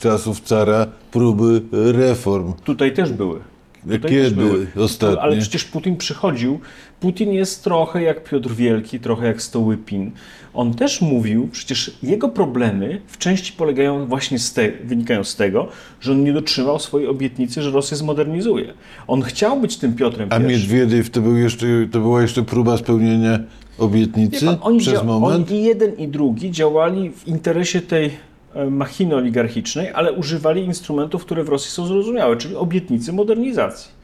czasów 0.00 0.40
cara 0.40 0.86
próby 1.10 1.62
reform. 1.72 2.52
Tutaj 2.64 2.94
też 2.94 3.12
były. 3.12 3.49
Tutaj 3.82 4.10
Kiedy 4.10 4.30
były. 4.30 4.66
ostatnie? 4.76 5.20
Ale 5.20 5.36
przecież 5.36 5.64
Putin 5.64 5.96
przychodził. 5.96 6.60
Putin 7.00 7.32
jest 7.32 7.64
trochę 7.64 8.02
jak 8.02 8.24
Piotr 8.24 8.50
Wielki, 8.50 9.00
trochę 9.00 9.26
jak 9.26 9.42
Stołypin. 9.42 10.10
On 10.54 10.74
też 10.74 11.00
mówił, 11.00 11.48
przecież 11.52 11.98
jego 12.02 12.28
problemy 12.28 13.00
w 13.06 13.18
części 13.18 13.52
polegają 13.52 14.06
właśnie 14.06 14.38
z 14.38 14.52
te, 14.52 14.72
wynikają 14.84 15.24
z 15.24 15.36
tego, 15.36 15.68
że 16.00 16.12
on 16.12 16.24
nie 16.24 16.32
dotrzymał 16.32 16.78
swojej 16.78 17.08
obietnicy, 17.08 17.62
że 17.62 17.70
Rosję 17.70 17.96
zmodernizuje. 17.96 18.72
On 19.06 19.22
chciał 19.22 19.60
być 19.60 19.76
tym 19.76 19.94
Piotrem 19.94 20.28
A. 20.32 20.38
Miedwiediew 20.38 21.10
to, 21.10 21.20
był 21.20 21.36
jeszcze, 21.36 21.66
to 21.92 22.00
była 22.00 22.22
jeszcze 22.22 22.42
próba 22.42 22.76
spełnienia 22.76 23.38
obietnicy 23.78 24.46
pan, 24.46 24.58
oni, 24.60 24.78
przez 24.78 25.04
moment? 25.04 25.50
oni 25.50 25.60
i 25.60 25.64
jeden 25.64 25.96
i 25.96 26.08
drugi 26.08 26.50
działali 26.50 27.10
w 27.10 27.28
interesie 27.28 27.80
tej 27.80 28.10
machiny 28.70 29.16
oligarchicznej, 29.16 29.90
ale 29.94 30.12
używali 30.12 30.64
instrumentów, 30.64 31.24
które 31.24 31.44
w 31.44 31.48
Rosji 31.48 31.70
są 31.70 31.86
zrozumiałe, 31.86 32.36
czyli 32.36 32.56
obietnicy 32.56 33.12
modernizacji. 33.12 34.00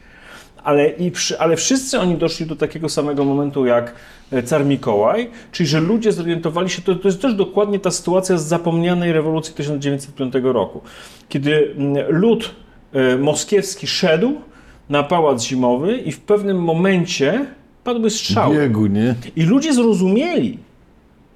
Ale, 0.64 0.88
i 0.88 1.10
przy, 1.10 1.38
ale 1.38 1.56
wszyscy 1.56 2.00
oni 2.00 2.16
doszli 2.16 2.46
do 2.46 2.56
takiego 2.56 2.88
samego 2.88 3.24
momentu 3.24 3.66
jak 3.66 3.94
e, 4.32 4.42
car 4.42 4.64
Mikołaj, 4.64 5.30
czyli 5.52 5.66
że 5.66 5.80
ludzie 5.80 6.12
zorientowali 6.12 6.70
się, 6.70 6.82
to, 6.82 6.94
to 6.94 7.08
jest 7.08 7.22
też 7.22 7.34
dokładnie 7.34 7.80
ta 7.80 7.90
sytuacja 7.90 8.38
z 8.38 8.44
zapomnianej 8.46 9.12
rewolucji 9.12 9.54
1905 9.54 10.34
roku, 10.42 10.80
kiedy 11.28 11.74
mm, 11.76 12.04
lud 12.08 12.54
e, 12.92 13.16
moskiewski 13.16 13.86
szedł 13.86 14.34
na 14.88 15.02
pałac 15.02 15.42
zimowy 15.42 15.96
i 15.96 16.12
w 16.12 16.20
pewnym 16.20 16.62
momencie 16.62 17.46
padły 17.84 18.10
strzały. 18.10 18.56
Biegu, 18.56 18.86
nie? 18.86 19.14
I 19.36 19.42
ludzie 19.42 19.72
zrozumieli, 19.74 20.58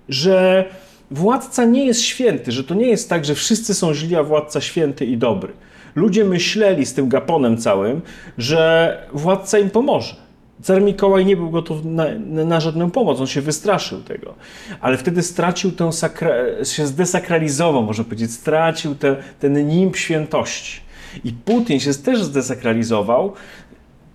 że 0.09 0.65
władca 1.11 1.65
nie 1.65 1.87
jest 1.87 2.03
święty, 2.03 2.53
że 2.53 2.65
to 2.65 2.75
nie 2.75 2.87
jest 2.87 3.09
tak, 3.09 3.25
że 3.25 3.35
wszyscy 3.35 3.75
są 3.75 3.95
źli, 3.95 4.17
a 4.17 4.23
władca 4.23 4.61
święty 4.61 5.05
i 5.05 5.17
dobry. 5.17 5.53
Ludzie 5.95 6.25
myśleli 6.25 6.87
z 6.87 6.95
tym 6.95 7.09
gaponem 7.09 7.57
całym, 7.57 8.01
że 8.39 9.09
władca 9.13 9.59
im 9.59 9.71
pomoże. 9.71 10.15
Car 10.63 10.83
Mikołaj 10.83 11.27
nie 11.27 11.37
był 11.37 11.51
gotów 11.51 11.85
na, 11.85 12.05
na, 12.45 12.61
żadną 12.61 12.91
pomoc, 12.91 13.21
on 13.21 13.27
się 13.27 13.41
wystraszył 13.41 14.03
tego. 14.03 14.35
Ale 14.81 14.97
wtedy 14.97 15.23
stracił 15.23 15.73
tę, 15.73 15.85
sakra- 15.85 16.65
się 16.65 16.87
zdesakralizował, 16.87 17.83
można 17.83 18.05
powiedzieć, 18.05 18.33
stracił 18.33 18.95
te, 18.95 19.17
ten 19.41 19.69
nimb 19.69 19.97
świętości. 19.97 20.81
I 21.25 21.33
Putin 21.33 21.81
się 21.81 21.95
też 21.95 22.23
zdesakralizował, 22.23 23.33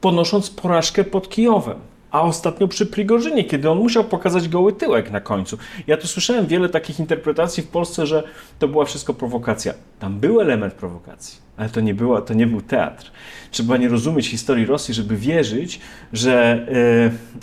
ponosząc 0.01 0.49
porażkę 0.49 1.03
pod 1.03 1.29
Kijowem. 1.29 1.79
A 2.15 2.22
ostatnio 2.22 2.67
przy 2.67 2.86
Prigorzynie, 2.86 3.43
kiedy 3.43 3.69
on 3.69 3.77
musiał 3.77 4.03
pokazać 4.03 4.50
goły 4.50 4.74
tyłek 4.74 5.12
na 5.12 5.22
końcu. 5.22 5.57
Ja 5.88 5.98
tu 5.98 6.07
słyszałem 6.07 6.48
wiele 6.48 6.69
takich 6.69 7.00
interpretacji 7.00 7.63
w 7.63 7.67
Polsce, 7.67 8.07
że 8.07 8.24
to 8.60 8.67
była 8.67 8.86
wszystko 8.86 9.13
prowokacja. 9.13 9.74
Tam 10.00 10.19
był 10.19 10.41
element 10.41 10.74
prowokacji, 10.74 11.39
ale 11.57 11.69
to 11.69 11.81
nie, 11.81 11.93
była, 11.93 12.22
to 12.22 12.34
nie 12.34 12.48
był 12.48 12.62
teatr. 12.62 13.12
Trzeba 13.51 13.77
nie 13.77 13.89
rozumieć 13.89 14.27
historii 14.27 14.65
Rosji, 14.65 14.93
żeby 14.93 15.17
wierzyć, 15.17 15.79
że 16.13 16.67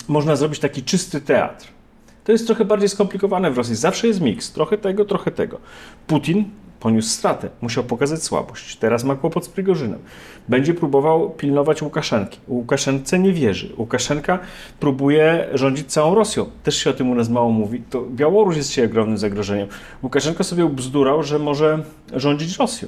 e, 0.07 0.11
można 0.11 0.35
zrobić 0.35 0.59
taki 0.59 0.83
czysty 0.83 1.21
teatr. 1.21 1.67
To 2.23 2.31
jest 2.31 2.47
trochę 2.47 2.65
bardziej 2.65 2.89
skomplikowane 2.89 3.51
w 3.51 3.57
Rosji. 3.57 3.75
Zawsze 3.75 4.07
jest 4.07 4.21
miks. 4.21 4.51
Trochę 4.51 4.77
tego, 4.77 5.05
trochę 5.05 5.31
tego. 5.31 5.59
Putin 6.07 6.45
poniósł 6.83 7.09
stratę. 7.09 7.49
Musiał 7.61 7.83
pokazać 7.83 8.23
słabość. 8.23 8.75
Teraz 8.75 9.03
ma 9.03 9.15
kłopot 9.15 9.45
z 9.45 9.49
Prigorzynem. 9.49 9.99
Będzie 10.47 10.73
próbował 10.73 11.29
pilnować 11.29 11.81
Łukaszenki. 11.81 12.39
Łukaszence 12.47 13.19
nie 13.19 13.33
wierzy. 13.33 13.73
Łukaszenka 13.77 14.39
próbuje 14.79 15.47
rządzić 15.53 15.91
całą 15.91 16.15
Rosją. 16.15 16.45
Też 16.63 16.77
się 16.77 16.89
o 16.89 16.93
tym 16.93 17.11
u 17.11 17.15
nas 17.15 17.29
mało 17.29 17.49
mówi. 17.49 17.81
To 17.89 18.01
Białoruś 18.01 18.55
jest 18.57 18.69
dzisiaj 18.69 18.85
ogromnym 18.85 19.17
zagrożeniem. 19.17 19.67
Łukaszenko 20.03 20.43
sobie 20.43 20.65
ubzdurał, 20.65 21.23
że 21.23 21.39
może 21.39 21.83
rządzić 22.13 22.57
Rosją. 22.57 22.87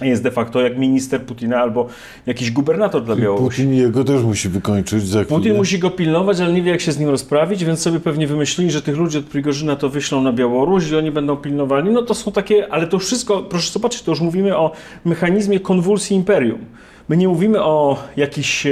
Jest 0.00 0.22
de 0.22 0.30
facto 0.30 0.60
jak 0.60 0.78
minister 0.78 1.22
Putina 1.22 1.60
albo 1.60 1.86
jakiś 2.26 2.50
gubernator 2.50 3.04
dla 3.04 3.16
Białorusi. 3.16 3.56
Putin 3.62 3.74
jego 3.74 4.04
też 4.04 4.22
musi 4.22 4.48
wykończyć 4.48 5.08
za 5.08 5.24
chwilę. 5.24 5.38
Putin 5.38 5.56
musi 5.56 5.78
go 5.78 5.90
pilnować, 5.90 6.40
ale 6.40 6.52
nie 6.52 6.62
wie, 6.62 6.70
jak 6.70 6.80
się 6.80 6.92
z 6.92 6.98
nim 6.98 7.08
rozprawić, 7.08 7.64
więc 7.64 7.80
sobie 7.80 8.00
pewnie 8.00 8.26
wymyślili, 8.26 8.70
że 8.70 8.82
tych 8.82 8.96
ludzi 8.96 9.18
od 9.18 9.24
Prigorzyna 9.24 9.76
to 9.76 9.88
wyślą 9.88 10.22
na 10.22 10.32
Białoruś 10.32 10.90
i 10.90 10.96
oni 10.96 11.10
będą 11.10 11.36
pilnowali. 11.36 11.90
No 11.90 12.02
to 12.02 12.14
są 12.14 12.32
takie, 12.32 12.72
ale 12.72 12.86
to 12.86 12.98
wszystko, 12.98 13.42
proszę 13.42 13.72
zobaczyć, 13.72 14.02
to 14.02 14.12
już 14.12 14.20
mówimy 14.20 14.56
o 14.56 14.72
mechanizmie 15.04 15.60
konwulsji 15.60 16.16
imperium. 16.16 16.58
My 17.08 17.16
nie 17.16 17.28
mówimy 17.28 17.62
o 17.62 18.02
jakichś... 18.16 18.66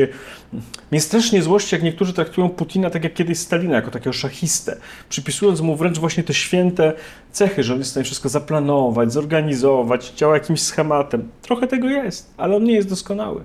Mnie 0.91 1.01
strasznie 1.01 1.43
złości, 1.43 1.75
jak 1.75 1.83
niektórzy 1.83 2.13
traktują 2.13 2.49
Putina 2.49 2.91
tak 2.91 3.05
jak 3.05 3.15
kiedyś 3.15 3.39
Stalina, 3.39 3.75
jako 3.75 3.91
takiego 3.91 4.13
szachistę, 4.13 4.77
przypisując 5.09 5.61
mu 5.61 5.77
wręcz 5.77 5.99
właśnie 5.99 6.23
te 6.23 6.35
święte 6.35 6.93
cechy, 7.33 7.63
że 7.63 7.73
on 7.73 7.79
jest 7.79 7.91
w 7.91 7.93
stanie 7.93 8.05
wszystko 8.05 8.29
zaplanować, 8.29 9.13
zorganizować, 9.13 10.13
działa 10.17 10.35
jakimś 10.35 10.61
schematem. 10.61 11.29
Trochę 11.43 11.67
tego 11.67 11.89
jest, 11.89 12.35
ale 12.37 12.57
on 12.57 12.65
nie 12.65 12.75
jest 12.75 12.89
doskonały. 12.89 13.41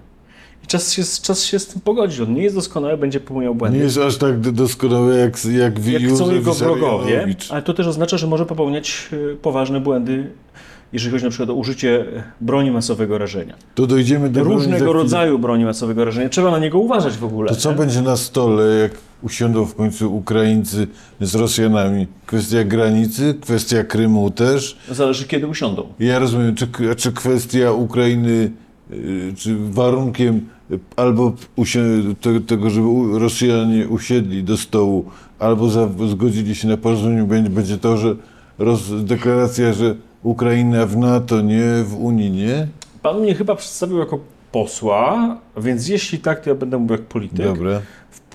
I 0.63 0.67
czas 0.67 0.93
się, 0.93 1.03
czas 1.21 1.43
się 1.43 1.59
z 1.59 1.67
tym 1.67 1.81
pogodzić. 1.81 2.19
On 2.19 2.33
nie 2.33 2.43
jest 2.43 2.55
doskonały, 2.55 2.97
będzie 2.97 3.19
popełniał 3.19 3.55
błędy. 3.55 3.77
Nie 3.77 3.83
jest 3.83 3.97
aż 3.97 4.17
tak 4.17 4.39
doskonały 4.39 5.17
jak, 5.17 5.45
jak, 5.45 5.85
jak 5.85 6.03
chcą 6.13 6.31
jego 6.31 6.53
wrogowie, 6.53 7.35
ale 7.49 7.61
to 7.61 7.73
też 7.73 7.87
oznacza, 7.87 8.17
że 8.17 8.27
może 8.27 8.45
popełniać 8.45 9.09
e, 9.13 9.35
poważne 9.35 9.79
błędy, 9.79 10.31
jeżeli 10.93 11.11
chodzi 11.11 11.23
na 11.23 11.29
przykład 11.29 11.49
o 11.49 11.53
użycie 11.53 12.05
broni 12.41 12.71
masowego 12.71 13.17
rażenia. 13.17 13.55
To 13.75 13.87
dojdziemy 13.87 14.29
do 14.29 14.43
Różnego 14.43 14.93
rodzaju 14.93 15.39
broni 15.39 15.65
masowego 15.65 16.05
rażenia. 16.05 16.29
Trzeba 16.29 16.51
na 16.51 16.59
niego 16.59 16.79
uważać 16.79 17.17
w 17.17 17.23
ogóle. 17.23 17.49
To 17.49 17.55
co 17.55 17.71
nie? 17.71 17.77
będzie 17.77 18.01
na 18.01 18.17
stole, 18.17 18.63
jak 18.77 18.91
usiądą 19.21 19.65
w 19.65 19.75
końcu 19.75 20.15
Ukraińcy 20.15 20.87
z 21.21 21.35
Rosjanami? 21.35 22.07
Kwestia 22.25 22.63
granicy, 22.63 23.35
kwestia 23.41 23.83
Krymu 23.83 24.31
też. 24.31 24.77
Zależy 24.91 25.27
kiedy 25.27 25.47
usiądą. 25.47 25.87
Ja 25.99 26.19
rozumiem, 26.19 26.55
czy, 26.55 26.67
czy 26.97 27.11
kwestia 27.11 27.71
Ukrainy, 27.71 28.51
y, 28.91 29.33
czy 29.37 29.55
warunkiem 29.69 30.49
albo 30.95 31.33
tego, 32.47 32.69
żeby 32.69 32.87
Rosjanie 33.19 33.87
usiedli 33.87 34.43
do 34.43 34.57
stołu, 34.57 35.05
albo 35.39 35.69
zgodzili 36.07 36.55
się 36.55 36.67
na 36.67 36.77
porozumienie, 36.77 37.49
będzie, 37.49 37.77
to, 37.77 37.97
że 37.97 38.15
deklaracja, 39.03 39.73
że 39.73 39.95
Ukraina 40.23 40.85
w 40.85 40.97
NATO, 40.97 41.41
nie 41.41 41.83
w 41.83 41.95
Unii, 41.95 42.31
nie? 42.31 42.67
Pan 43.01 43.19
mnie 43.19 43.35
chyba 43.35 43.55
przedstawił 43.55 43.97
jako 43.97 44.19
posła, 44.51 45.37
więc 45.57 45.87
jeśli 45.87 46.19
tak, 46.19 46.39
to 46.39 46.49
ja 46.49 46.55
będę 46.55 46.77
mówił 46.77 46.97
jak 46.97 47.05
polityk. 47.05 47.45
Dobra. 47.45 47.81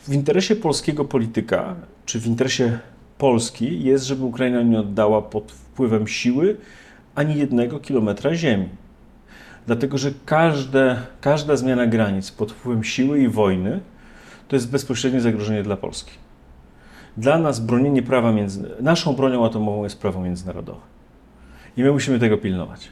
W 0.02 0.12
interesie 0.12 0.56
polskiego 0.56 1.04
polityka, 1.04 1.74
czy 2.06 2.20
w 2.20 2.26
interesie 2.26 2.78
Polski 3.18 3.84
jest, 3.84 4.04
żeby 4.04 4.24
Ukraina 4.24 4.62
nie 4.62 4.80
oddała 4.80 5.22
pod 5.22 5.52
wpływem 5.52 6.06
siły 6.08 6.56
ani 7.14 7.36
jednego 7.36 7.80
kilometra 7.80 8.34
ziemi. 8.34 8.68
Dlatego, 9.66 9.98
że 9.98 10.10
każde, 10.26 10.96
każda 11.20 11.56
zmiana 11.56 11.86
granic 11.86 12.30
pod 12.30 12.52
wpływem 12.52 12.84
siły 12.84 13.20
i 13.20 13.28
wojny 13.28 13.80
to 14.48 14.56
jest 14.56 14.70
bezpośrednie 14.70 15.20
zagrożenie 15.20 15.62
dla 15.62 15.76
Polski. 15.76 16.12
Dla 17.16 17.38
nas 17.38 17.60
bronienie 17.60 18.02
prawa 18.02 18.32
między... 18.32 18.70
Naszą 18.80 19.12
bronią 19.12 19.46
atomową 19.46 19.84
jest 19.84 20.00
prawo 20.00 20.20
międzynarodowe. 20.20 20.95
I 21.76 21.82
my 21.82 21.92
musimy 21.92 22.18
tego 22.18 22.38
pilnować. 22.38 22.88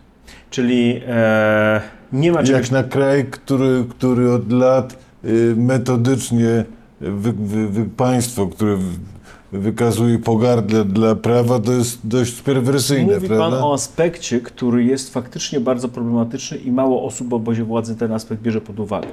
Czyli 0.51 1.01
e, 1.07 1.81
nie 2.13 2.33
ma 2.33 2.43
czegoś 2.43 2.61
Jak 2.63 2.71
na 2.71 2.83
kraj, 2.85 3.25
który, 3.31 3.85
który 3.91 4.33
od 4.33 4.53
lat 4.53 4.99
y, 5.25 5.55
metodycznie 5.57 6.65
wy, 7.01 7.33
wy, 7.33 7.69
wy, 7.69 7.85
państwo, 7.85 8.47
które 8.47 8.77
wy- 8.77 9.59
wykazuje 9.59 10.19
pogardę 10.19 10.85
dla 10.85 11.15
prawa, 11.15 11.59
to 11.61 11.73
jest 11.73 12.07
dość 12.07 12.41
perwersyjne, 12.43 13.15
Mówi 13.15 13.29
Pan 13.29 13.37
prawda? 13.37 13.61
o 13.65 13.75
aspekcie, 13.75 14.41
który 14.41 14.85
jest 14.85 15.13
faktycznie 15.13 15.61
bardzo 15.61 15.89
problematyczny 15.89 16.57
i 16.57 16.73
mało 16.73 17.05
osób 17.07 17.29
w 17.29 17.35
obozie 17.35 17.65
władzy 17.65 17.97
ten 17.97 18.13
aspekt 18.13 18.43
bierze 18.43 18.61
pod 18.61 18.81
uwagę. 18.81 19.09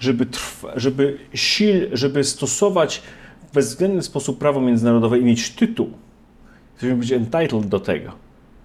Żeby, 0.00 0.26
trw, 0.26 0.64
żeby, 0.76 1.18
sil, 1.44 1.76
żeby 1.92 2.24
stosować 2.24 3.02
w 3.50 3.54
bezwzględny 3.54 4.02
sposób 4.02 4.38
prawo 4.38 4.60
międzynarodowe 4.60 5.18
i 5.18 5.24
mieć 5.24 5.50
tytuł, 5.50 5.90
chcemy 6.76 6.94
być 6.96 7.12
entitled 7.12 7.66
do 7.66 7.80
tego. 7.80 8.12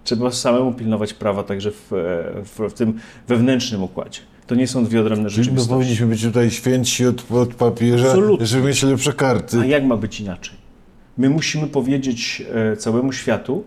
Trzeba 0.04 0.32
samemu 0.32 0.74
pilnować 0.74 1.14
prawa 1.14 1.44
także 1.44 1.72
w, 1.72 1.94
e, 1.94 1.96
w, 2.44 2.60
w 2.70 2.74
tym 2.74 3.00
wewnętrznym 3.28 3.84
układzie. 3.84 4.20
To 4.48 4.56
nie 4.56 4.68
są 4.68 4.86
dwie 4.86 5.02
odrębne 5.02 5.30
Czyli 5.30 5.40
my 5.40 5.44
rzeczywistości. 5.44 5.74
powinniśmy 5.74 6.08
być 6.08 6.24
tutaj 6.24 6.52
świętsi 6.52 7.06
od, 7.06 7.32
od 7.32 7.56
papieża, 7.56 8.08
Absolutnie. 8.08 8.46
żeby 8.46 8.68
mieć 8.68 8.84
lepsze 8.84 9.14
karty. 9.14 9.60
A 9.60 9.66
jak 9.66 9.84
ma 9.84 9.98
być 9.98 10.20
inaczej? 10.20 10.56
My 11.18 11.30
musimy 11.30 11.68
powiedzieć 11.68 12.44
e, 12.74 12.78
całemu 12.78 13.14
światu, 13.14 13.64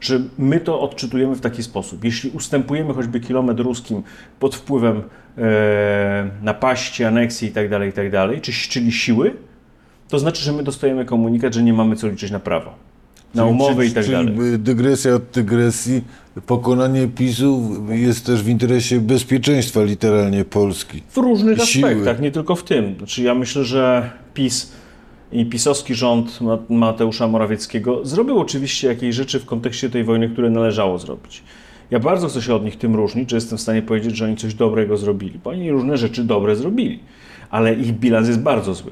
że 0.00 0.20
my 0.38 0.60
to 0.60 0.80
odczytujemy 0.80 1.34
w 1.34 1.40
taki 1.40 1.62
sposób. 1.62 2.04
Jeśli 2.04 2.30
ustępujemy 2.30 2.94
choćby 2.94 3.20
kilometr 3.20 3.62
ruskim 3.62 4.02
pod 4.40 4.54
wpływem 4.54 5.02
e, 5.38 6.30
napaści, 6.42 7.04
aneksji 7.04 7.48
itd., 7.48 7.86
itd., 7.86 8.40
czy, 8.40 8.52
czyli 8.52 8.92
siły, 8.92 9.36
to 10.08 10.18
znaczy, 10.18 10.42
że 10.42 10.52
my 10.52 10.62
dostajemy 10.62 11.04
komunikat, 11.04 11.54
że 11.54 11.62
nie 11.62 11.72
mamy 11.72 11.96
co 11.96 12.08
liczyć 12.08 12.30
na 12.30 12.38
prawo, 12.40 12.74
na 13.34 13.44
umowy 13.44 13.86
i 13.86 13.90
tak 13.90 14.04
czyli 14.04 14.16
dalej. 14.16 14.58
dygresja 14.58 15.14
od 15.14 15.22
dygresji. 15.34 16.04
Pokonanie 16.46 17.08
PiSu 17.08 17.62
jest 17.88 18.26
też 18.26 18.42
w 18.42 18.48
interesie 18.48 19.00
bezpieczeństwa 19.00 19.82
literalnie 19.84 20.44
Polski. 20.44 21.02
W 21.10 21.16
różnych 21.16 21.62
siły. 21.62 21.88
aspektach, 21.88 22.20
nie 22.20 22.30
tylko 22.30 22.54
w 22.56 22.62
tym. 22.64 22.94
Znaczy, 22.98 23.22
ja 23.22 23.34
myślę, 23.34 23.64
że 23.64 24.10
PiS 24.34 24.72
i 25.32 25.46
pisowski 25.46 25.94
rząd 25.94 26.40
Ma- 26.40 26.58
Mateusza 26.68 27.28
Morawieckiego 27.28 28.04
zrobił 28.06 28.38
oczywiście 28.38 28.88
jakieś 28.88 29.14
rzeczy 29.14 29.40
w 29.40 29.44
kontekście 29.46 29.90
tej 29.90 30.04
wojny, 30.04 30.28
które 30.28 30.50
należało 30.50 30.98
zrobić. 30.98 31.42
Ja 31.90 31.98
bardzo 31.98 32.28
chcę 32.28 32.42
się 32.42 32.54
od 32.54 32.64
nich 32.64 32.76
tym 32.78 32.96
różnić, 32.96 33.30
że 33.30 33.36
jestem 33.36 33.58
w 33.58 33.60
stanie 33.60 33.82
powiedzieć, 33.82 34.16
że 34.16 34.24
oni 34.24 34.36
coś 34.36 34.54
dobrego 34.54 34.96
zrobili, 34.96 35.38
bo 35.44 35.50
oni 35.50 35.70
różne 35.70 35.96
rzeczy 35.96 36.24
dobre 36.24 36.56
zrobili, 36.56 36.98
ale 37.50 37.74
ich 37.74 37.92
bilans 37.92 38.28
jest 38.28 38.40
bardzo 38.40 38.74
zły. 38.74 38.90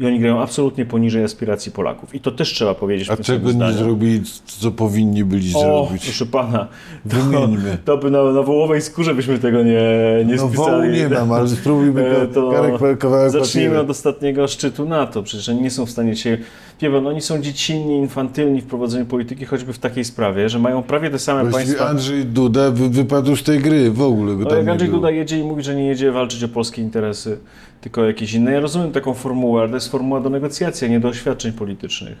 I 0.00 0.06
oni 0.06 0.18
grają 0.20 0.40
absolutnie 0.42 0.86
poniżej 0.86 1.24
aspiracji 1.24 1.72
Polaków. 1.72 2.14
I 2.14 2.20
to 2.20 2.30
też 2.30 2.52
trzeba 2.52 2.74
powiedzieć 2.74 3.10
A 3.10 3.16
czego 3.16 3.52
nie 3.52 3.72
zrobili, 3.72 4.22
co 4.46 4.70
powinni 4.70 5.24
byli 5.24 5.54
O, 5.54 5.60
zrobić? 5.60 6.04
proszę 6.04 6.26
pana, 6.26 6.66
to, 7.10 7.16
Wymieńmy. 7.16 7.78
to 7.84 7.96
by 7.98 8.10
na, 8.10 8.22
na 8.32 8.42
wołowej 8.42 8.80
skórze 8.82 9.14
byśmy 9.14 9.38
tego 9.38 9.62
nie, 9.62 9.82
nie 10.26 10.36
No 10.36 10.48
spisali. 10.48 10.98
nie 10.98 11.08
mam, 11.08 11.32
ale 11.32 11.48
spróbujmy 11.48 12.06
E, 12.10 12.14
ka- 12.26 12.34
to 12.34 12.52
kawałek, 12.98 13.32
Zacznijmy 13.32 13.68
papieru. 13.70 13.84
od 13.84 13.90
ostatniego 13.90 14.48
szczytu 14.48 14.84
NATO. 14.88 15.22
Przecież 15.22 15.48
oni 15.48 15.62
nie 15.62 15.70
są 15.70 15.86
w 15.86 15.90
stanie 15.90 16.16
się. 16.16 16.38
Wie 16.80 16.90
pan, 16.90 17.06
oni 17.06 17.20
są 17.20 17.40
dziecinni, 17.42 17.96
infantylni 17.96 18.60
w 18.60 18.66
prowadzeniu 18.66 19.06
polityki, 19.06 19.44
choćby 19.44 19.72
w 19.72 19.78
takiej 19.78 20.04
sprawie, 20.04 20.48
że 20.48 20.58
mają 20.58 20.82
prawie 20.82 21.10
te 21.10 21.18
same 21.18 21.40
Właściwie 21.42 21.64
państwa. 21.66 21.88
Andrzej 21.88 22.24
Duda 22.24 22.70
wy, 22.70 22.88
wypadł 22.88 23.36
z 23.36 23.42
tej 23.42 23.58
gry, 23.58 23.90
w 23.90 24.02
ogóle 24.02 24.34
No, 24.36 24.46
tam 24.46 24.58
jak 24.58 24.68
Andrzej. 24.68 24.88
Duda 24.88 25.10
jedzie 25.10 25.38
i 25.38 25.42
mówi, 25.44 25.62
że 25.62 25.74
nie 25.74 25.86
jedzie 25.86 26.12
walczyć 26.12 26.44
o 26.44 26.48
polskie 26.48 26.82
interesy, 26.82 27.38
tylko 27.80 28.04
jakieś 28.04 28.34
inne. 28.34 28.52
Ja 28.52 28.60
rozumiem 28.60 28.92
taką 28.92 29.14
formułę, 29.14 29.60
ale 29.60 29.68
to 29.70 29.74
jest 29.76 29.90
formuła 29.90 30.20
do 30.20 30.30
negocjacji, 30.30 30.86
a 30.86 30.90
nie 30.90 31.00
do 31.00 31.08
oświadczeń 31.08 31.52
politycznych. 31.52 32.16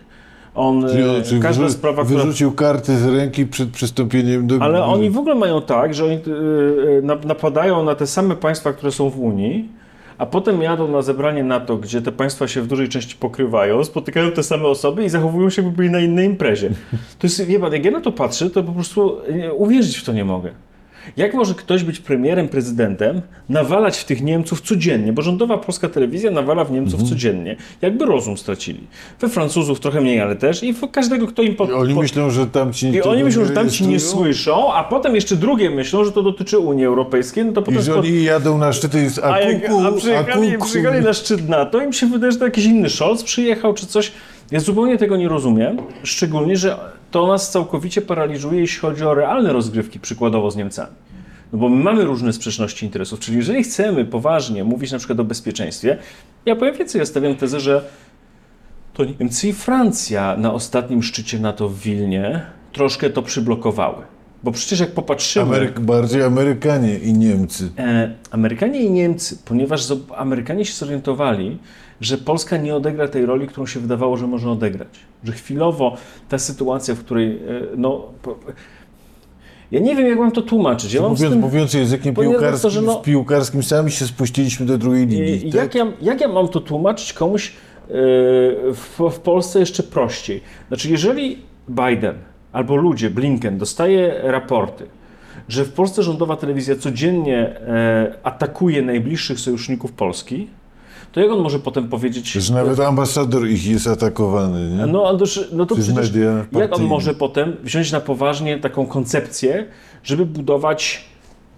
On, 0.54 0.88
Czyli, 0.90 1.02
e, 1.18 1.22
czyli 1.22 1.40
każda 1.40 1.64
wyrzu- 1.66 1.72
sprawa, 1.72 2.04
która 2.04 2.22
wyrzucił 2.22 2.52
karty 2.52 2.96
z 2.98 3.06
ręki 3.06 3.46
przed 3.46 3.70
przystąpieniem 3.70 4.46
do 4.46 4.56
Ale 4.62 4.84
oni 4.84 5.10
w 5.10 5.18
ogóle 5.18 5.34
mają 5.34 5.62
tak, 5.62 5.94
że 5.94 6.04
oni 6.04 6.14
y, 6.14 7.02
na- 7.02 7.16
napadają 7.24 7.84
na 7.84 7.94
te 7.94 8.06
same 8.06 8.36
państwa, 8.36 8.72
które 8.72 8.92
są 8.92 9.10
w 9.10 9.20
Unii, 9.20 9.68
a 10.20 10.26
potem 10.26 10.62
jadą 10.62 10.88
na 10.88 11.02
zebranie 11.02 11.44
NATO, 11.44 11.76
gdzie 11.76 12.02
te 12.02 12.12
państwa 12.12 12.48
się 12.48 12.62
w 12.62 12.66
dużej 12.66 12.88
części 12.88 13.16
pokrywają, 13.16 13.84
spotykają 13.84 14.32
te 14.32 14.42
same 14.42 14.68
osoby 14.68 15.04
i 15.04 15.08
zachowują 15.08 15.50
się, 15.50 15.62
jakby 15.62 15.76
byli 15.76 15.90
na 15.90 16.00
innej 16.00 16.26
imprezie. 16.26 16.70
To 17.18 17.26
jest, 17.26 17.44
wie 17.44 17.60
pan, 17.60 17.72
jak 17.72 17.84
ja 17.84 17.90
na 17.90 18.00
to 18.00 18.12
patrzę, 18.12 18.50
to 18.50 18.62
po 18.62 18.72
prostu 18.72 19.18
y, 19.28 19.52
uwierzyć 19.52 19.96
w 19.96 20.04
to 20.04 20.12
nie 20.12 20.24
mogę. 20.24 20.50
Jak 21.16 21.34
może 21.34 21.54
ktoś 21.54 21.84
być 21.84 22.00
premierem, 22.00 22.48
prezydentem, 22.48 23.20
nawalać 23.48 23.98
w 23.98 24.04
tych 24.04 24.22
Niemców 24.22 24.60
codziennie, 24.60 25.12
bo 25.12 25.22
rządowa 25.22 25.58
polska 25.58 25.88
telewizja 25.88 26.30
nawala 26.30 26.64
w 26.64 26.72
Niemców 26.72 27.02
codziennie, 27.02 27.56
jakby 27.82 28.06
rozum 28.06 28.36
stracili. 28.38 28.80
We 29.20 29.28
Francuzów 29.28 29.80
trochę 29.80 30.00
mniej, 30.00 30.20
ale 30.20 30.36
też 30.36 30.62
i 30.62 30.74
każdego, 30.92 31.26
kto 31.26 31.42
im 31.42 31.56
pod, 31.56 31.70
I 31.70 31.72
Oni 31.72 31.94
pod, 31.94 32.02
myślą, 32.02 32.30
że 32.30 32.46
tamci 32.46 32.88
i 32.88 32.92
tego 32.92 33.10
oni 33.10 33.24
myślą, 33.24 33.44
że 33.44 33.50
tamci 33.50 33.82
nie 33.82 33.88
rejestrują 33.88 34.24
słyszą, 34.24 34.72
a 34.72 34.84
potem 34.84 35.14
jeszcze 35.14 35.36
drugie 35.36 35.70
myślą, 35.70 36.04
że 36.04 36.12
to 36.12 36.22
dotyczy 36.22 36.58
Unii 36.58 36.84
Europejskiej, 36.84 37.44
no 37.44 37.52
to 37.52 37.60
I 37.60 37.64
potem... 37.64 37.82
że 37.82 37.92
spo- 37.92 37.98
oni 37.98 38.24
jadą 38.24 38.58
na 38.58 38.72
szczyty 38.72 39.04
i 39.04 39.08
z 39.08 39.18
a 39.18 39.22
a, 39.22 39.38
kuku, 39.38 39.86
a 39.86 39.92
przyjechali, 39.92 40.52
kuku. 40.52 40.64
przyjechali 40.66 41.04
na 41.04 41.12
szczyt 41.12 41.48
NATO, 41.48 41.80
im 41.82 41.92
się 41.92 42.06
wydaje, 42.06 42.32
że 42.32 42.38
to 42.38 42.44
jakiś 42.44 42.64
inny 42.64 42.90
Scholz 42.90 43.22
przyjechał 43.22 43.74
czy 43.74 43.86
coś. 43.86 44.12
Ja 44.50 44.60
zupełnie 44.60 44.98
tego 44.98 45.16
nie 45.16 45.28
rozumiem, 45.28 45.76
szczególnie, 46.02 46.56
że 46.56 46.76
to 47.10 47.26
nas 47.26 47.50
całkowicie 47.50 48.02
paraliżuje, 48.02 48.60
jeśli 48.60 48.80
chodzi 48.80 49.04
o 49.04 49.14
realne 49.14 49.52
rozgrywki, 49.52 50.00
przykładowo 50.00 50.50
z 50.50 50.56
Niemcami. 50.56 50.92
No 51.52 51.58
bo 51.58 51.68
my 51.68 51.84
mamy 51.84 52.04
różne 52.04 52.32
sprzeczności 52.32 52.86
interesów, 52.86 53.20
czyli 53.20 53.36
jeżeli 53.36 53.62
chcemy 53.62 54.04
poważnie 54.04 54.64
mówić 54.64 54.92
na 54.92 54.98
przykład 54.98 55.20
o 55.20 55.24
bezpieczeństwie, 55.24 55.98
ja 56.46 56.56
powiem 56.56 56.74
więcej, 56.74 56.98
ja 56.98 57.06
stawiam 57.06 57.36
tezę, 57.36 57.60
że 57.60 57.84
to 58.94 59.04
Niemcy 59.04 59.48
i 59.48 59.52
Francja 59.52 60.36
na 60.36 60.52
ostatnim 60.52 61.02
szczycie 61.02 61.38
NATO 61.38 61.68
w 61.68 61.80
Wilnie 61.80 62.42
troszkę 62.72 63.10
to 63.10 63.22
przyblokowały. 63.22 64.02
Bo 64.42 64.52
przecież 64.52 64.80
jak 64.80 64.90
popatrzymy... 64.90 65.46
Ameryk, 65.46 65.80
bardziej 65.80 66.22
Amerykanie 66.22 66.98
i 66.98 67.12
Niemcy. 67.12 67.70
E, 67.78 68.14
Amerykanie 68.30 68.80
i 68.80 68.90
Niemcy, 68.90 69.38
ponieważ 69.44 69.82
Amerykanie 70.16 70.64
się 70.64 70.74
zorientowali, 70.74 71.58
że 72.00 72.18
Polska 72.18 72.56
nie 72.56 72.74
odegra 72.74 73.08
tej 73.08 73.26
roli, 73.26 73.46
którą 73.46 73.66
się 73.66 73.80
wydawało, 73.80 74.16
że 74.16 74.26
może 74.26 74.50
odegrać. 74.50 74.88
Że 75.24 75.32
chwilowo 75.32 75.96
ta 76.28 76.38
sytuacja, 76.38 76.94
w 76.94 76.98
której 76.98 77.36
e, 77.36 77.38
no. 77.76 78.02
Ja 79.70 79.80
nie 79.80 79.96
wiem, 79.96 80.06
jak 80.06 80.18
mam 80.18 80.32
to 80.32 80.42
tłumaczyć. 80.42 80.92
Ja 80.92 81.00
Mówiąc, 81.02 81.20
tym, 81.20 81.40
mówiąc 81.40 81.74
językiem 81.74 82.14
piłkarskim, 82.14 82.44
redaktorze, 82.44 82.82
no- 82.82 83.00
w 83.00 83.02
piłkarskim 83.02 83.62
sami 83.62 83.90
się 83.90 84.06
spuściliśmy 84.06 84.66
do 84.66 84.78
drugiej 84.78 85.06
linii. 85.06 85.48
I 85.48 85.52
tak? 85.52 85.60
jak, 85.60 85.74
ja, 85.74 85.86
jak 86.02 86.20
ja 86.20 86.28
mam 86.28 86.48
to 86.48 86.60
tłumaczyć 86.60 87.12
komuś 87.12 87.48
e, 87.48 87.52
w, 88.74 89.00
w 89.12 89.20
Polsce 89.20 89.60
jeszcze 89.60 89.82
prościej? 89.82 90.40
Znaczy, 90.68 90.90
jeżeli 90.90 91.38
Biden 91.68 92.14
albo 92.52 92.76
ludzie, 92.76 93.10
Blinken, 93.10 93.58
dostaje 93.58 94.20
raporty, 94.22 94.86
że 95.48 95.64
w 95.64 95.72
Polsce 95.72 96.02
rządowa 96.02 96.36
telewizja 96.36 96.76
codziennie 96.76 97.38
e, 97.38 98.14
atakuje 98.22 98.82
najbliższych 98.82 99.40
sojuszników 99.40 99.92
Polski, 99.92 100.48
to 101.12 101.20
jak 101.20 101.30
on 101.30 101.40
może 101.40 101.58
potem 101.58 101.88
powiedzieć... 101.88 102.32
Że 102.32 102.54
nawet 102.54 102.80
ambasador 102.80 103.48
ich 103.48 103.66
jest 103.66 103.86
atakowany, 103.86 104.70
nie? 104.70 104.86
No, 104.86 105.04
ale 105.08 105.18
też- 105.18 105.48
no 105.52 105.66
to 105.66 105.74
Przez 105.74 105.86
przecież 105.86 106.12
media 106.12 106.46
jak 106.52 106.76
on 106.76 106.82
może 106.82 107.14
potem 107.14 107.56
wziąć 107.62 107.92
na 107.92 108.00
poważnie 108.00 108.58
taką 108.58 108.86
koncepcję, 108.86 109.66
żeby 110.02 110.26
budować 110.26 111.04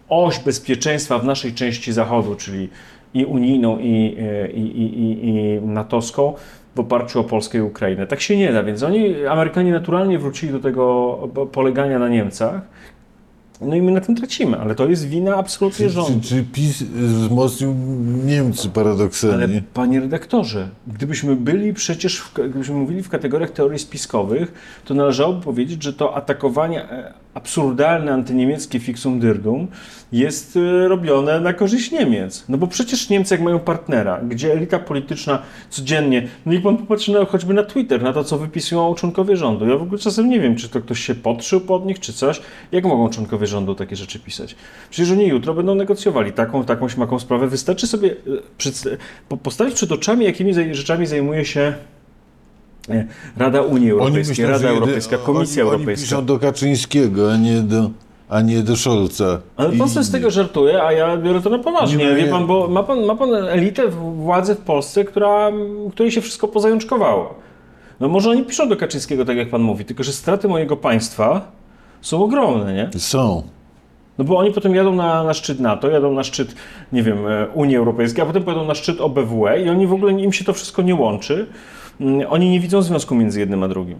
oś 0.08 0.38
bezpieczeństwa 0.38 1.18
w 1.18 1.24
naszej 1.24 1.54
części 1.54 1.92
Zachodu, 1.92 2.34
czyli 2.34 2.68
i 3.14 3.24
unijną, 3.24 3.78
i, 3.78 4.16
e, 4.20 4.50
i, 4.50 4.60
i, 4.60 5.00
i, 5.00 5.26
i 5.26 5.60
natowską, 5.66 6.34
w 6.74 6.80
oparciu 6.80 7.20
o 7.20 7.24
Polskę 7.24 7.58
i 7.58 7.60
Ukrainę. 7.60 8.06
Tak 8.06 8.20
się 8.20 8.36
nie 8.36 8.52
da, 8.52 8.62
więc 8.62 8.82
oni, 8.82 9.26
Amerykanie 9.26 9.72
naturalnie 9.72 10.18
wrócili 10.18 10.52
do 10.52 10.60
tego 10.60 11.18
polegania 11.52 11.98
na 11.98 12.08
Niemcach, 12.08 12.60
no 13.64 13.74
i 13.76 13.82
my 13.82 13.92
na 13.92 14.00
tym 14.00 14.16
tracimy, 14.16 14.58
ale 14.58 14.74
to 14.74 14.86
jest 14.88 15.08
wina 15.08 15.36
absolutnie 15.36 15.86
Czy, 15.86 15.92
rządu. 15.92 16.20
czy, 16.20 16.28
czy 16.28 16.44
PiS 16.52 16.82
wzmocnił 16.82 17.74
Niemcy 18.24 18.62
Ale 18.64 18.72
paradoksalnie? 18.72 19.62
panie 19.74 20.00
redaktorze, 20.00 20.68
gdybyśmy 20.86 21.36
byli 21.36 21.74
przecież, 21.74 22.18
w, 22.20 22.32
gdybyśmy 22.34 22.74
mówili 22.74 23.02
w 23.02 23.08
kategoriach 23.08 23.50
teorii 23.50 23.78
spiskowych, 23.78 24.52
to 24.84 24.94
należałoby 24.94 25.42
powiedzieć, 25.44 25.82
że 25.82 25.92
to 25.92 26.14
atakowanie 26.16 26.90
e, 26.90 27.12
absurdalne 27.34 28.12
antyniemieckie 28.12 28.80
fixum 28.80 29.20
dyrdum 29.20 29.68
jest 30.12 30.56
e, 30.56 30.88
robione 30.88 31.40
na 31.40 31.52
korzyść 31.52 31.90
Niemiec. 31.90 32.44
No 32.48 32.58
bo 32.58 32.66
przecież 32.66 33.08
Niemcy 33.10 33.34
jak 33.34 33.40
mają 33.42 33.58
partnera, 33.58 34.20
gdzie 34.28 34.52
elita 34.52 34.78
polityczna 34.78 35.42
codziennie, 35.70 36.28
no 36.46 36.52
niech 36.52 36.62
pan 36.62 36.76
popatrzy 36.76 37.12
na, 37.12 37.24
choćby 37.24 37.54
na 37.54 37.62
Twitter, 37.62 38.02
na 38.02 38.12
to 38.12 38.24
co 38.24 38.38
wypisują 38.38 38.94
członkowie 38.94 39.36
rządu. 39.36 39.68
Ja 39.68 39.76
w 39.76 39.82
ogóle 39.82 39.98
czasem 39.98 40.28
nie 40.30 40.40
wiem, 40.40 40.56
czy 40.56 40.68
to 40.68 40.80
ktoś 40.80 41.00
się 41.00 41.14
podszył 41.14 41.60
pod 41.60 41.86
nich, 41.86 42.00
czy 42.00 42.12
coś. 42.12 42.40
Jak 42.72 42.84
mogą 42.84 43.10
członkowie 43.10 43.46
rządu 43.46 43.74
takie 43.74 43.96
rzeczy 43.96 44.18
pisać? 44.18 44.56
Przecież 44.90 45.12
oni 45.12 45.26
jutro 45.26 45.54
będą 45.54 45.74
negocjowali 45.74 46.32
taką, 46.32 46.64
taką, 46.64 46.88
śmaką 46.88 47.18
sprawę. 47.18 47.48
Wystarczy 47.48 47.86
sobie 47.86 48.16
po- 49.28 49.36
postawić 49.36 49.74
przed 49.74 49.92
oczami, 49.92 50.24
jakimi 50.24 50.74
rzeczami 50.74 51.06
zajmuje 51.06 51.44
się 51.44 51.74
e, 52.88 53.06
Rada 53.36 53.62
Unii 53.62 53.90
Europejskiej, 53.90 54.46
Rada 54.46 54.58
że 54.58 54.64
jedy- 54.66 54.78
Europejska, 54.78 55.18
Komisja 55.18 55.62
oni, 55.62 55.72
Europejska. 55.72 56.16
Oni 56.16 56.22
piszą 56.22 56.26
do 56.26 56.38
Kaczyńskiego, 56.38 57.32
a 57.32 57.36
nie 57.36 57.60
do, 57.60 57.90
a 58.32 58.40
nie 58.40 58.62
do 58.62 58.76
Scholza. 58.76 59.40
Ale 59.56 59.72
pan 59.72 59.88
sobie 59.88 60.04
z 60.04 60.10
tego 60.10 60.30
żartuje, 60.30 60.82
a 60.82 60.92
ja 60.92 61.16
biorę 61.16 61.40
to 61.40 61.50
na 61.50 61.58
poważnie. 61.58 61.96
Nie, 61.96 62.10
nie, 62.10 62.16
Wie 62.16 62.26
pan, 62.26 62.46
bo 62.46 62.68
ma 62.68 62.82
pan, 62.82 63.04
ma 63.04 63.16
pan 63.16 63.34
elitę 63.34 63.88
władzy 64.16 64.54
w 64.54 64.58
Polsce, 64.58 65.04
która, 65.04 65.50
której 65.90 66.12
się 66.12 66.20
wszystko 66.20 66.48
pozajączkowało. 66.48 67.34
No 68.00 68.08
może 68.08 68.30
oni 68.30 68.44
piszą 68.44 68.68
do 68.68 68.76
Kaczyńskiego, 68.76 69.24
tak 69.24 69.36
jak 69.36 69.50
pan 69.50 69.62
mówi, 69.62 69.84
tylko 69.84 70.02
że 70.02 70.12
straty 70.12 70.48
mojego 70.48 70.76
państwa 70.76 71.52
są 72.00 72.24
ogromne, 72.24 72.74
nie? 72.74 72.90
Są. 73.00 73.42
No 74.18 74.24
bo 74.24 74.38
oni 74.38 74.50
potem 74.52 74.74
jadą 74.74 74.94
na, 74.94 75.24
na 75.24 75.34
szczyt 75.34 75.60
NATO, 75.60 75.90
jadą 75.90 76.12
na 76.12 76.24
szczyt, 76.24 76.54
nie 76.92 77.02
wiem, 77.02 77.26
e, 77.26 77.46
Unii 77.54 77.76
Europejskiej, 77.76 78.22
a 78.22 78.26
potem 78.26 78.42
pojadą 78.42 78.66
na 78.66 78.74
szczyt 78.74 79.00
OBWE 79.00 79.62
i 79.62 79.68
oni 79.68 79.86
w 79.86 79.92
ogóle, 79.92 80.12
im 80.12 80.32
się 80.32 80.44
to 80.44 80.52
wszystko 80.52 80.82
nie 80.82 80.94
łączy. 80.94 81.46
Mm, 82.00 82.26
Oni 82.30 82.50
nie 82.50 82.60
widzą 82.60 82.82
związku 82.82 83.14
między 83.14 83.40
jednym 83.40 83.62
a 83.62 83.68
drugim. 83.68 83.98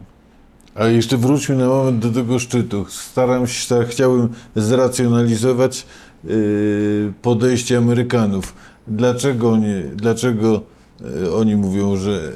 A 0.75 0.87
jeszcze 0.87 1.17
wróćmy 1.17 1.57
na 1.57 1.67
moment 1.67 1.99
do 1.99 2.11
tego 2.11 2.39
szczytu. 2.39 2.85
Staram 2.89 3.47
się, 3.47 3.75
tak, 3.75 3.89
chciałbym 3.89 4.29
zracjonalizować 4.57 5.87
yy, 6.25 7.13
podejście 7.23 7.79
Amerykanów. 7.79 8.55
Dlaczego, 8.89 9.57
nie, 9.57 9.83
dlaczego 9.95 10.63
yy, 11.01 11.35
oni 11.35 11.57
mówią, 11.57 11.97
że 11.97 12.33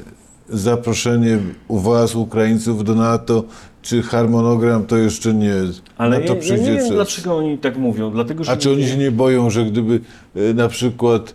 zaproszenie 0.49 1.39
u 1.69 1.79
was, 1.79 2.15
Ukraińców, 2.15 2.85
do 2.85 2.95
NATO, 2.95 3.45
czy 3.83 4.03
harmonogram 4.03 4.87
to 4.87 4.97
jeszcze 4.97 5.35
nie 5.35 5.47
jest. 5.47 5.83
Ale 5.99 6.19
Na 6.21 6.27
to 6.27 6.33
ja, 6.33 6.35
ja 6.35 6.41
przyjdzie 6.41 6.63
nie 6.63 6.71
wiem, 6.71 6.79
czas. 6.79 6.91
dlaczego 6.91 7.37
oni 7.37 7.59
tak 7.59 7.79
mówią. 7.79 8.11
Dlatego, 8.11 8.45
że 8.45 8.53
A 8.53 8.57
czy 8.57 8.71
oni 8.71 8.87
się 8.89 8.97
nie 8.97 9.11
boją, 9.11 9.51
że 9.51 9.65
gdyby 9.65 10.01
e, 10.35 10.55
na 10.55 10.69
przykład 10.69 11.35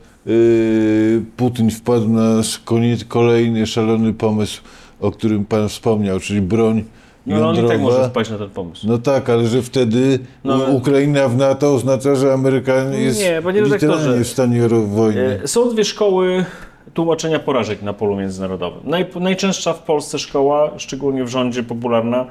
Putin 1.38 1.70
wpadł 1.72 2.10
na 2.10 2.42
koniec, 2.66 3.04
kolejny 3.06 3.68
szalony 3.68 4.14
pomysł, 4.14 4.62
o 5.02 5.12
którym 5.12 5.46
pan 5.46 5.70
wspomniał, 5.70 6.20
czyli 6.20 6.42
broń 6.42 6.84
no, 7.26 7.36
on 7.36 7.42
i 7.42 7.46
jądrowa? 7.46 7.70
tak 7.70 7.82
może 7.82 8.10
wpaść 8.10 8.30
na 8.30 8.38
ten 8.38 8.50
pomysł. 8.50 8.88
No 8.88 8.98
tak, 8.98 9.30
ale 9.30 9.48
że 9.48 9.62
wtedy 9.62 10.20
No, 10.44 10.58
Ukraina 10.72 11.28
w 11.28 11.38
NATO 11.38 11.74
oznacza, 11.74 12.16
że 12.16 12.34
Amerykanie 12.34 12.98
jest 12.98 13.20
Nie, 13.20 13.42
panie 13.44 13.62
literalnie 13.62 14.24
w 14.24 14.28
stanie 14.28 14.68
wojny. 14.68 15.40
E, 15.44 15.48
Są 15.48 15.70
dwie 15.70 15.84
szkoły 15.84 16.46
tłumaczenia 16.94 17.40
porażek 17.40 17.82
na 17.82 17.94
polu 17.94 18.16
międzynarodowym. 18.16 18.82
Naj, 18.84 19.06
najczęstsza 19.20 19.74
w 19.74 19.84
Polsce 19.84 20.20
szkoła, 20.20 20.72
szczególnie 20.78 21.24
w 21.24 21.28
rządzie 21.28 21.64
popularna, 21.64 22.26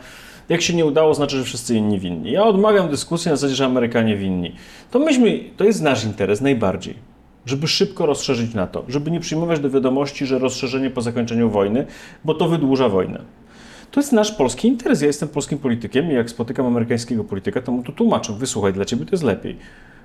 jak 0.49 0.63
się 0.63 0.75
nie 0.75 0.87
udało, 0.87 1.15
znaczy, 1.15 1.37
że 1.37 1.45
wszyscy 1.45 1.75
inni 1.75 1.99
winni. 1.99 2.33
Ja 2.33 2.45
odmawiam 2.45 2.89
dyskusji 2.89 3.31
na 3.31 3.37
zasadzie, 3.37 3.55
że 3.55 3.65
Amerykanie 3.65 4.17
winni. 4.17 4.55
To 4.91 4.99
myśmy, 4.99 5.41
to 5.57 5.65
jest 5.65 5.83
nasz 5.83 6.05
interes 6.05 6.41
najbardziej, 6.41 6.95
żeby 7.47 7.69
szybko 7.69 8.07
rozszerzyć 8.07 8.55
NATO, 8.55 8.85
żeby 8.89 9.11
nie 9.11 9.21
przyjmować 9.21 9.61
do 9.61 9.71
wiadomości, 9.71 10.27
że 10.27 10.39
rozszerzenie 10.39 10.91
po 10.91 11.01
zakończeniu 11.03 11.51
wojny, 11.51 11.87
bo 12.25 12.35
to 12.35 12.49
wydłuża 12.49 12.89
wojnę. 12.89 13.23
To 13.91 14.01
jest 14.01 14.13
nasz 14.13 14.33
polski 14.33 14.69
interes. 14.69 15.01
Ja 15.01 15.07
jestem 15.07 15.29
polskim 15.29 15.59
politykiem 15.59 16.11
i 16.11 16.15
jak 16.15 16.31
spotykam 16.31 16.67
amerykańskiego 16.67 17.25
polityka, 17.25 17.63
to 17.63 17.73
mu 17.73 17.83
to 17.83 17.93
tłumaczę. 17.93 18.33
Wysłuchaj, 18.33 18.73
dla 18.73 18.85
ciebie 18.85 19.05
to 19.05 19.11
jest 19.13 19.25
lepiej. 19.25 19.57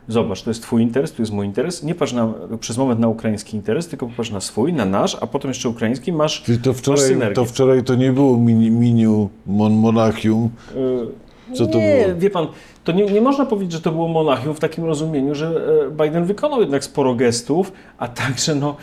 Zobacz, 0.08 0.42
to 0.42 0.50
jest 0.50 0.62
twój 0.62 0.82
interes, 0.82 1.14
to 1.14 1.22
jest 1.22 1.32
mój 1.32 1.46
interes. 1.46 1.84
Nie 1.84 1.96
patrz 1.96 2.14
na, 2.14 2.34
przez 2.60 2.78
moment 2.78 3.00
na 3.00 3.08
ukraiński 3.08 3.58
interes, 3.58 3.88
tylko 3.88 4.08
popatrz 4.08 4.32
na 4.32 4.42
swój, 4.42 4.74
na 4.74 4.86
nasz, 4.86 5.18
a 5.22 5.28
potem 5.28 5.50
jeszcze 5.50 5.70
ukraiński. 5.70 6.14
Masz, 6.14 6.42
Czyli 6.44 6.58
to 6.58 6.70
masz 6.70 6.78
wczoraj, 6.80 7.02
synergię. 7.08 7.36
to 7.36 7.46
wczoraj 7.46 7.84
to 7.84 7.96
nie 7.96 8.12
było 8.12 8.38
mini, 8.38 8.72
miniu 8.72 9.30
Mon 9.48 9.74
Monachium, 9.74 10.50
Yy, 10.76 11.08
Co 11.54 11.68
to 11.68 11.78
nie, 11.78 12.04
było? 12.06 12.20
wie 12.20 12.30
pan, 12.30 12.48
to 12.84 12.92
nie, 12.92 13.06
nie 13.06 13.22
można 13.22 13.46
powiedzieć, 13.46 13.72
że 13.72 13.82
to 13.82 13.92
było 13.92 14.08
Monachium 14.08 14.56
w 14.56 14.60
takim 14.60 14.86
rozumieniu, 14.86 15.36
że 15.36 15.62
e, 15.88 16.04
Biden 16.04 16.26
wykonał 16.26 16.62
jednak 16.62 16.84
sporo 16.84 17.16
gestów, 17.16 17.72
a 17.98 18.08
także, 18.08 18.56
no, 18.56 18.76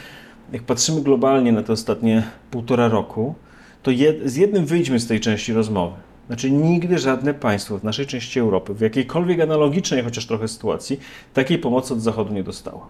jak 0.53 0.63
patrzymy 0.63 1.01
globalnie 1.01 1.53
na 1.53 1.63
te 1.63 1.73
ostatnie 1.73 2.23
półtora 2.51 2.89
roku, 2.89 3.35
to 3.83 3.91
jed, 3.91 4.31
z 4.31 4.37
jednym 4.37 4.67
wyjdźmy 4.67 5.01
z 5.01 5.07
tej 5.07 5.21
części 5.21 5.53
rozmowy. 5.53 5.97
Znaczy, 6.27 6.51
nigdy 6.51 6.99
żadne 6.99 7.35
państwo 7.35 7.79
w 7.79 7.85
naszej 7.85 8.07
części 8.07 8.41
Europy, 8.41 8.75
w 8.75 8.81
jakiejkolwiek 8.81 9.41
analogicznej 9.41 10.03
chociaż 10.03 10.27
trochę 10.27 10.49
sytuacji, 10.49 11.01
takiej 11.35 11.59
pomocy 11.59 11.95
od 11.95 12.01
Zachodu 12.01 12.35
nie 12.35 12.45
dostała. 12.45 12.87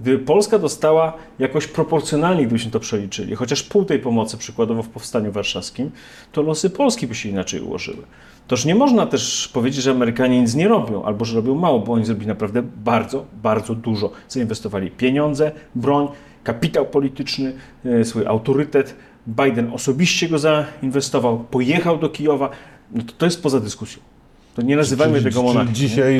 Gdyby 0.00 0.24
Polska 0.24 0.58
dostała 0.58 1.12
jakoś 1.38 1.66
proporcjonalnie, 1.66 2.46
gdybyśmy 2.46 2.70
to 2.70 2.80
przeliczyli, 2.80 3.34
chociaż 3.34 3.62
pół 3.62 3.84
tej 3.84 3.98
pomocy 3.98 4.36
przykładowo 4.36 4.82
w 4.82 4.88
Powstaniu 4.88 5.32
Warszawskim, 5.32 5.90
to 6.32 6.42
losy 6.42 6.70
Polski 6.70 7.06
by 7.06 7.14
się 7.14 7.28
inaczej 7.28 7.60
ułożyły. 7.60 8.02
Toż 8.48 8.64
nie 8.64 8.74
można 8.74 9.06
też 9.06 9.48
powiedzieć, 9.52 9.82
że 9.82 9.90
Amerykanie 9.90 10.40
nic 10.40 10.54
nie 10.54 10.68
robią, 10.68 11.04
albo 11.04 11.24
że 11.24 11.36
robią 11.36 11.54
mało, 11.54 11.80
bo 11.80 11.92
oni 11.92 12.04
zrobili 12.04 12.26
naprawdę 12.26 12.62
bardzo, 12.84 13.24
bardzo 13.42 13.74
dużo. 13.74 14.10
Zainwestowali 14.28 14.90
pieniądze, 14.90 15.52
broń, 15.74 16.08
kapitał 16.44 16.86
polityczny, 16.86 17.52
e, 17.84 18.04
swój 18.04 18.26
autorytet. 18.26 18.94
Biden 19.26 19.72
osobiście 19.72 20.28
go 20.28 20.38
zainwestował, 20.38 21.38
pojechał 21.38 21.98
do 21.98 22.08
Kijowa. 22.08 22.50
No 22.94 23.02
to, 23.02 23.12
to 23.18 23.24
jest 23.26 23.42
poza 23.42 23.60
dyskusją. 23.60 24.02
To 24.54 24.62
nie 24.62 24.76
nazywajmy 24.76 25.18
Czyli- 25.18 25.30
tego 25.30 25.42
monarchią. 25.42 25.72
Dzisiaj 25.72 26.18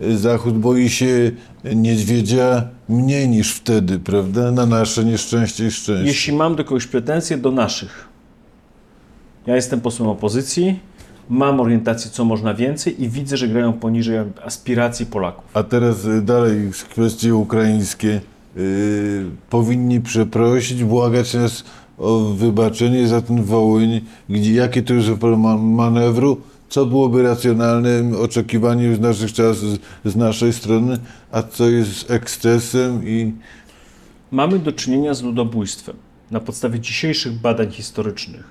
y, 0.00 0.06
y, 0.06 0.18
Zachód 0.18 0.58
boi 0.58 0.88
się 0.90 1.30
niedźwiedzia 1.74 2.68
mniej 2.88 3.28
niż 3.28 3.54
wtedy, 3.54 3.98
prawda? 3.98 4.52
Na 4.52 4.66
nasze 4.66 5.04
nieszczęście 5.04 5.66
i 5.66 5.70
szczęście. 5.70 6.06
Jeśli 6.06 6.32
mam 6.32 6.56
do 6.56 6.64
kogoś 6.64 6.86
pretensje, 6.86 7.36
do 7.36 7.50
naszych. 7.50 8.08
Ja 9.46 9.56
jestem 9.56 9.80
posłem 9.80 10.08
opozycji, 10.08 10.78
mam 11.28 11.60
orientację, 11.60 12.10
co 12.10 12.24
można 12.24 12.54
więcej 12.54 13.02
i 13.02 13.08
widzę, 13.08 13.36
że 13.36 13.48
grają 13.48 13.72
poniżej 13.72 14.18
aspiracji 14.44 15.06
Polaków. 15.06 15.44
A 15.54 15.62
teraz 15.62 16.04
y, 16.04 16.22
dalej 16.22 16.70
kwestie 16.90 17.34
ukraińskie. 17.34 18.20
Y, 18.56 19.24
powinni 19.50 20.00
przeprosić, 20.00 20.84
błagać 20.84 21.34
nas 21.34 21.64
o 21.98 22.18
wybaczenie 22.18 23.08
za 23.08 23.22
ten 23.22 23.42
Wołyń, 23.42 24.00
gdzie 24.28 24.52
jakie 24.52 24.82
to 24.82 24.94
jest 24.94 25.08
ma- 25.38 25.56
manewru, 25.56 26.40
co 26.68 26.86
byłoby 26.86 27.22
racjonalnym 27.22 28.16
oczekiwaniem 28.16 28.96
z 28.96 29.00
naszych 29.00 29.32
czasów, 29.32 29.68
z, 29.70 29.78
z 30.04 30.16
naszej 30.16 30.52
strony, 30.52 30.98
a 31.32 31.42
co 31.42 31.68
jest 31.68 32.10
ekscesem 32.10 33.08
i 33.08 33.32
Mamy 34.30 34.58
do 34.58 34.72
czynienia 34.72 35.14
z 35.14 35.22
ludobójstwem 35.22 35.96
na 36.30 36.40
podstawie 36.40 36.80
dzisiejszych 36.80 37.32
badań 37.32 37.70
historycznych, 37.70 38.44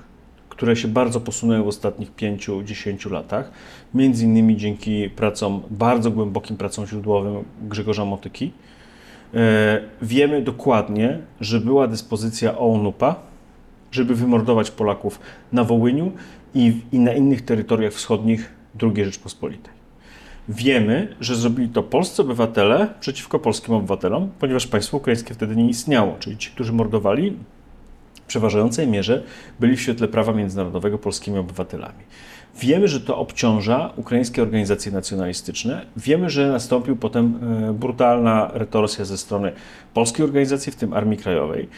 które 0.57 0.75
się 0.75 0.87
bardzo 0.87 1.19
posunęły 1.19 1.63
w 1.63 1.67
ostatnich 1.67 2.15
5-10 2.15 3.11
latach, 3.11 3.51
między 3.93 4.25
innymi 4.25 4.57
dzięki 4.57 5.09
pracom, 5.09 5.61
bardzo 5.69 6.11
głębokim 6.11 6.57
pracom 6.57 6.87
źródłowym 6.87 7.43
Grzegorza 7.61 8.05
Motyki. 8.05 8.51
E, 9.33 9.81
wiemy 10.01 10.41
dokładnie, 10.41 11.19
że 11.41 11.59
była 11.59 11.87
dyspozycja 11.87 12.57
ONUPA, 12.57 13.15
żeby 13.91 14.15
wymordować 14.15 14.71
Polaków 14.71 15.19
na 15.51 15.63
Wołyniu 15.63 16.11
i, 16.55 16.81
i 16.91 16.99
na 16.99 17.13
innych 17.13 17.41
terytoriach 17.41 17.93
wschodnich 17.93 18.51
II 18.81 19.05
Rzeczpospolitej. 19.05 19.73
Wiemy, 20.49 21.15
że 21.21 21.35
zrobili 21.35 21.69
to 21.69 21.83
polscy 21.83 22.21
obywatele 22.21 22.93
przeciwko 22.99 23.39
polskim 23.39 23.73
obywatelom, 23.73 24.29
ponieważ 24.39 24.67
państwo 24.67 24.97
ukraińskie 24.97 25.33
wtedy 25.33 25.55
nie 25.55 25.69
istniało, 25.69 26.15
czyli 26.19 26.37
ci, 26.37 26.51
którzy 26.51 26.73
mordowali, 26.73 27.33
przeważającej 28.27 28.87
mierze 28.87 29.23
byli 29.59 29.77
w 29.77 29.81
świetle 29.81 30.07
prawa 30.07 30.33
międzynarodowego 30.33 30.97
polskimi 30.97 31.37
obywatelami. 31.37 32.03
Wiemy, 32.59 32.87
że 32.87 32.99
to 32.99 33.17
obciąża 33.17 33.93
ukraińskie 33.95 34.41
organizacje 34.41 34.91
nacjonalistyczne. 34.91 35.85
Wiemy, 35.97 36.29
że 36.29 36.51
nastąpił 36.51 36.95
potem 36.95 37.39
e, 37.69 37.73
brutalna 37.73 38.51
retorsja 38.53 39.05
ze 39.05 39.17
strony 39.17 39.51
polskiej 39.93 40.25
organizacji, 40.25 40.71
w 40.71 40.75
tym 40.75 40.93
Armii 40.93 41.17
Krajowej, 41.17 41.69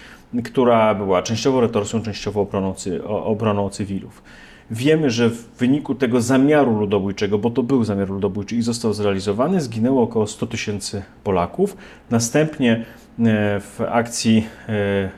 która 0.44 0.96
była 0.96 1.22
częściowo 1.22 1.62
retorsją, 1.62 2.02
częściowo 2.02 2.42
obroną, 2.42 2.74
obroną 3.08 3.70
cywilów. 3.70 4.24
Wiemy, 4.72 5.10
że 5.10 5.30
w 5.30 5.58
wyniku 5.58 5.96
tego 5.96 6.22
zamiaru 6.22 6.80
ludobójczego, 6.80 7.38
bo 7.38 7.50
to 7.50 7.64
był 7.64 7.84
zamiar 7.84 8.10
ludobójczy 8.10 8.56
i 8.56 8.62
został 8.62 8.94
zrealizowany, 8.94 9.62
zginęło 9.62 10.04
około 10.04 10.28
100 10.28 10.48
tysięcy 10.48 11.04
Polaków. 11.24 11.78
Następnie 12.10 12.74
e, 12.74 13.60
w 13.60 13.82
akcji 13.90 14.48
e, 14.70 15.10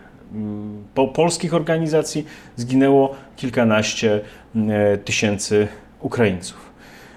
po 0.93 1.07
polskich 1.07 1.53
organizacji 1.53 2.25
zginęło 2.55 3.15
kilkanaście 3.35 4.21
e, 4.55 4.97
tysięcy 4.97 5.67
Ukraińców. 6.01 6.71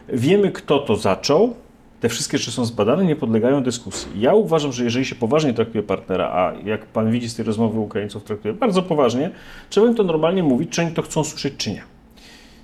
Wiemy, 0.09 0.53
kto 0.53 0.79
to 0.79 0.97
zaczął. 0.97 1.55
Te 2.01 2.09
wszystkie 2.09 2.39
rzeczy 2.39 2.53
są 2.53 2.65
zbadane, 2.65 3.05
nie 3.05 3.17
podlegają 3.17 3.63
dyskusji. 3.63 4.21
Ja 4.21 4.35
uważam, 4.35 4.73
że 4.73 4.85
jeżeli 4.85 5.05
się 5.05 5.15
poważnie 5.15 5.55
traktuje 5.55 5.83
partnera, 5.83 6.25
a 6.25 6.53
jak 6.65 6.87
pan 6.87 7.11
widzi 7.11 7.29
z 7.29 7.35
tej 7.35 7.45
rozmowy 7.45 7.81
Ukraińców 7.81 8.25
traktuje 8.25 8.55
bardzo 8.55 8.83
poważnie, 8.83 9.31
trzeba 9.71 9.87
im 9.87 9.95
to 9.95 10.05
normalnie 10.05 10.43
mówić, 10.43 10.71
czy 10.71 10.83
oni 10.83 10.91
to 10.93 11.03
chcą 11.03 11.25
słyszeć, 11.25 11.55
czy 11.57 11.71
nie. 11.71 11.83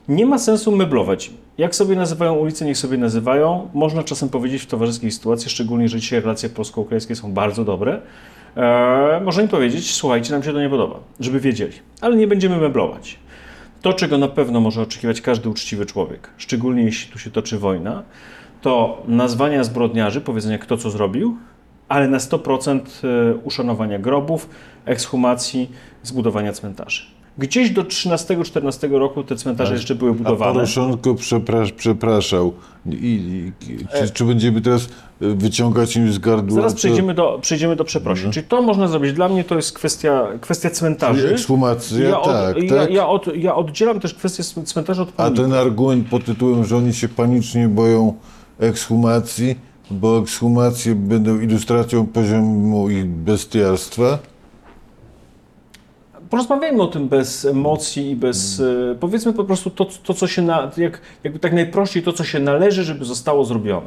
Nie 0.08 0.26
ma 0.26 0.38
sensu 0.38 0.76
meblować. 0.76 1.30
Jak 1.58 1.74
sobie 1.74 1.96
nazywają 1.96 2.34
ulice, 2.34 2.64
niech 2.64 2.78
sobie 2.78 2.98
nazywają. 2.98 3.68
Można 3.74 4.02
czasem 4.02 4.28
powiedzieć 4.28 4.62
w 4.62 4.66
towarzyskiej 4.66 5.10
sytuacji, 5.10 5.50
szczególnie, 5.50 5.88
że 5.88 6.00
dzisiaj 6.00 6.20
relacje 6.20 6.48
polsko-ukraińskie 6.48 7.16
są 7.16 7.32
bardzo 7.32 7.64
dobre. 7.64 8.00
Eee, 8.56 9.20
można 9.20 9.42
im 9.42 9.48
powiedzieć, 9.48 9.94
słuchajcie, 9.94 10.32
nam 10.32 10.42
się 10.42 10.52
to 10.52 10.60
nie 10.60 10.70
podoba, 10.70 11.00
żeby 11.20 11.40
wiedzieli. 11.40 11.72
Ale 12.00 12.16
nie 12.16 12.26
będziemy 12.26 12.56
meblować. 12.56 13.18
To, 13.82 13.92
czego 13.92 14.18
na 14.18 14.28
pewno 14.28 14.60
może 14.60 14.82
oczekiwać 14.82 15.20
każdy 15.20 15.48
uczciwy 15.48 15.86
człowiek, 15.86 16.30
szczególnie 16.38 16.82
jeśli 16.82 17.12
tu 17.12 17.18
się 17.18 17.30
toczy 17.30 17.58
wojna, 17.58 18.02
to 18.62 19.02
nazwania 19.08 19.64
zbrodniarzy, 19.64 20.20
powiedzenia 20.20 20.58
kto 20.58 20.76
co 20.76 20.90
zrobił, 20.90 21.36
ale 21.88 22.08
na 22.08 22.18
100% 22.18 22.80
e, 22.80 23.34
uszanowania 23.34 23.98
grobów, 23.98 24.50
ekshumacji, 24.84 25.70
zbudowania 26.02 26.52
cmentarzy. 26.52 27.19
Gdzieś 27.38 27.70
do 27.70 27.84
13-14 27.84 28.98
roku 28.98 29.24
te 29.24 29.36
cmentarze 29.36 29.74
jeszcze 29.74 29.94
były 29.94 30.10
A 30.10 30.14
budowane. 30.14 30.52
Poroszenko 30.52 31.14
przepra- 31.14 31.72
przepraszał. 31.76 32.52
I, 32.86 32.96
i, 32.96 33.52
czy, 33.98 34.10
czy 34.10 34.24
będziemy 34.24 34.60
teraz 34.60 34.82
y, 34.82 34.88
wyciągać 35.34 35.96
im 35.96 36.12
z 36.12 36.18
gardła? 36.18 36.54
Zaraz 36.54 36.74
przejdziemy 36.74 37.14
do, 37.14 37.38
przejdziemy 37.42 37.76
do 37.76 37.84
przeprosin. 37.84 38.32
Czyli 38.32 38.46
to 38.46 38.62
można 38.62 38.88
zrobić. 38.88 39.12
Dla 39.12 39.28
mnie 39.28 39.44
to 39.44 39.56
jest 39.56 39.72
kwestia, 39.72 40.26
kwestia 40.40 40.68
Czyli 40.68 40.78
cmentarzy. 40.80 41.28
Ekshumacja, 41.30 42.08
Ja, 42.08 42.20
od, 42.20 42.26
tak, 42.32 42.62
ja, 42.62 42.76
tak. 42.76 42.90
ja, 42.90 43.08
od, 43.08 43.36
ja 43.36 43.54
oddzielam 43.54 44.00
też 44.00 44.14
kwestię 44.14 44.42
cmentarzy 44.64 45.02
od 45.02 45.08
A 45.08 45.12
pomników. 45.12 45.38
ten 45.44 45.52
argument 45.54 46.08
pod 46.08 46.24
tytułem, 46.24 46.64
że 46.64 46.76
oni 46.76 46.94
się 46.94 47.08
panicznie 47.08 47.68
boją 47.68 48.14
ekshumacji, 48.58 49.54
bo 49.90 50.18
ekshumacje 50.18 50.94
będą 50.94 51.40
ilustracją 51.40 52.06
poziomu 52.06 52.90
ich 52.90 53.06
bestialstwa. 53.06 54.18
Porozmawiajmy 56.30 56.82
o 56.82 56.86
tym 56.86 57.08
bez 57.08 57.44
emocji 57.44 58.10
i 58.10 58.16
bez. 58.16 58.60
e, 58.60 58.94
Powiedzmy 59.00 59.32
po 59.32 59.44
prostu 59.44 59.70
to, 59.70 59.84
to 60.04 60.14
co 60.14 60.26
się. 60.26 60.42
Na, 60.42 60.70
jak, 60.76 61.00
jakby 61.24 61.38
tak 61.38 61.52
najprościej 61.52 62.02
to, 62.02 62.12
co 62.12 62.24
się 62.24 62.38
należy, 62.40 62.84
żeby 62.84 63.04
zostało 63.04 63.44
zrobione. 63.44 63.86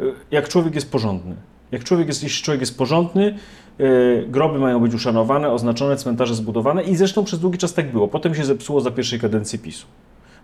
E, 0.00 0.02
Jak 0.30 0.48
człowiek 0.48 0.74
jest 0.74 0.90
porządny. 0.90 1.36
Jak 1.72 1.84
człowiek 1.84 2.08
jest, 2.08 2.22
jeśli 2.22 2.44
człowiek 2.44 2.60
jest 2.60 2.78
porządny, 2.78 3.34
y, 3.80 4.24
groby 4.28 4.58
mają 4.58 4.80
być 4.80 4.94
uszanowane, 4.94 5.50
oznaczone, 5.50 5.96
cmentarze 5.96 6.34
zbudowane 6.34 6.82
i 6.82 6.96
zresztą 6.96 7.24
przez 7.24 7.40
długi 7.40 7.58
czas 7.58 7.74
tak 7.74 7.92
było. 7.92 8.08
Potem 8.08 8.34
się 8.34 8.44
zepsuło 8.44 8.80
za 8.80 8.90
pierwszej 8.90 9.20
kadencji 9.20 9.58
PiSu. 9.58 9.86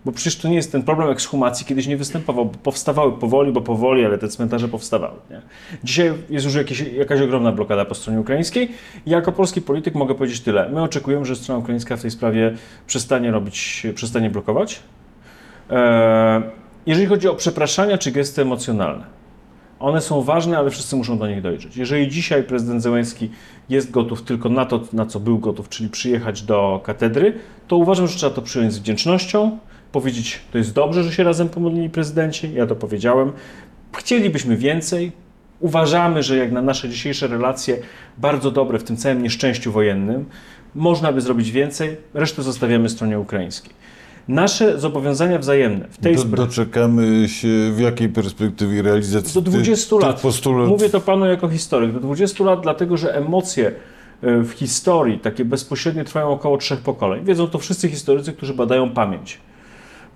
Bo 0.04 0.12
przecież 0.12 0.36
to 0.36 0.48
nie 0.48 0.54
jest 0.54 0.72
ten 0.72 0.82
problem 0.82 1.10
ekshumacji, 1.10 1.66
kiedyś 1.66 1.86
nie 1.86 1.96
występował, 1.96 2.44
bo 2.44 2.58
powstawały 2.58 3.12
powoli, 3.12 3.52
bo 3.52 3.60
powoli, 3.60 4.04
ale 4.04 4.18
te 4.18 4.28
cmentarze 4.28 4.68
powstawały. 4.68 5.18
Nie? 5.30 5.40
Dzisiaj 5.84 6.12
jest 6.30 6.46
już 6.46 6.54
jakieś, 6.54 6.80
jakaś 6.80 7.20
ogromna 7.20 7.52
blokada 7.52 7.84
po 7.84 7.94
stronie 7.94 8.20
ukraińskiej. 8.20 8.70
I 9.06 9.10
jako 9.10 9.32
polski 9.32 9.62
polityk 9.62 9.94
mogę 9.94 10.14
powiedzieć 10.14 10.40
tyle. 10.40 10.68
My 10.68 10.82
oczekujemy, 10.82 11.24
że 11.24 11.36
strona 11.36 11.58
ukraińska 11.58 11.96
w 11.96 12.02
tej 12.02 12.10
sprawie 12.10 12.54
przestanie 12.86 13.30
robić, 13.30 13.86
przestanie 13.94 14.30
blokować. 14.30 14.82
Eee, 15.70 16.42
jeżeli 16.86 17.06
chodzi 17.06 17.28
o 17.28 17.34
przepraszania 17.34 17.98
czy 17.98 18.10
gesty 18.10 18.42
emocjonalne, 18.42 19.04
one 19.80 20.00
są 20.00 20.22
ważne, 20.22 20.58
ale 20.58 20.70
wszyscy 20.70 20.96
muszą 20.96 21.18
do 21.18 21.28
nich 21.28 21.42
dojrzeć. 21.42 21.76
Jeżeli 21.76 22.08
dzisiaj 22.08 22.42
prezydent 22.42 22.82
Zełenski 22.82 23.30
jest 23.68 23.90
gotów 23.90 24.22
tylko 24.22 24.48
na 24.48 24.66
to, 24.66 24.80
na 24.92 25.06
co 25.06 25.20
był 25.20 25.38
gotów, 25.38 25.68
czyli 25.68 25.88
przyjechać 25.88 26.42
do 26.42 26.80
katedry, 26.84 27.38
to 27.68 27.76
uważam, 27.76 28.06
że 28.06 28.16
trzeba 28.16 28.34
to 28.34 28.42
przyjąć 28.42 28.72
z 28.72 28.78
wdzięcznością, 28.78 29.58
powiedzieć, 29.94 30.40
to 30.52 30.58
jest 30.58 30.72
dobrze, 30.74 31.04
że 31.04 31.12
się 31.12 31.24
razem 31.24 31.48
pomodlili 31.48 31.90
prezydencie, 31.90 32.52
ja 32.52 32.66
to 32.66 32.76
powiedziałem. 32.76 33.32
Chcielibyśmy 33.96 34.56
więcej. 34.56 35.12
Uważamy, 35.60 36.22
że 36.22 36.36
jak 36.36 36.52
na 36.52 36.62
nasze 36.62 36.88
dzisiejsze 36.88 37.26
relacje, 37.26 37.76
bardzo 38.18 38.50
dobre 38.50 38.78
w 38.78 38.84
tym 38.84 38.96
całym 38.96 39.22
nieszczęściu 39.22 39.72
wojennym, 39.72 40.24
można 40.74 41.12
by 41.12 41.20
zrobić 41.20 41.50
więcej, 41.50 41.96
resztę 42.14 42.42
zostawiamy 42.42 42.88
stronie 42.88 43.18
ukraińskiej. 43.18 43.72
Nasze 44.28 44.80
zobowiązania 44.80 45.38
wzajemne 45.38 45.86
w 45.90 45.98
tej 45.98 46.18
sprawie. 46.18 46.36
doczekamy 46.36 47.28
się 47.28 47.72
w 47.72 47.80
jakiej 47.80 48.08
perspektywie 48.08 48.82
realizacji 48.82 49.34
Do 49.34 49.50
20 49.50 49.96
tych, 49.96 50.06
lat. 50.06 50.20
postulat? 50.20 50.68
Mówię 50.68 50.90
to 50.90 51.00
panu 51.00 51.26
jako 51.26 51.48
historyk. 51.48 51.92
Do 51.92 52.00
20 52.00 52.44
lat, 52.44 52.60
dlatego 52.62 52.96
że 52.96 53.16
emocje 53.16 53.66
e, 54.22 54.40
w 54.40 54.50
historii 54.50 55.18
takie 55.18 55.44
bezpośrednie 55.44 56.04
trwają 56.04 56.28
około 56.28 56.58
trzech 56.58 56.80
pokoleń. 56.80 57.24
Wiedzą 57.24 57.46
to 57.46 57.58
wszyscy 57.58 57.88
historycy, 57.88 58.32
którzy 58.32 58.54
badają 58.54 58.90
pamięć. 58.90 59.38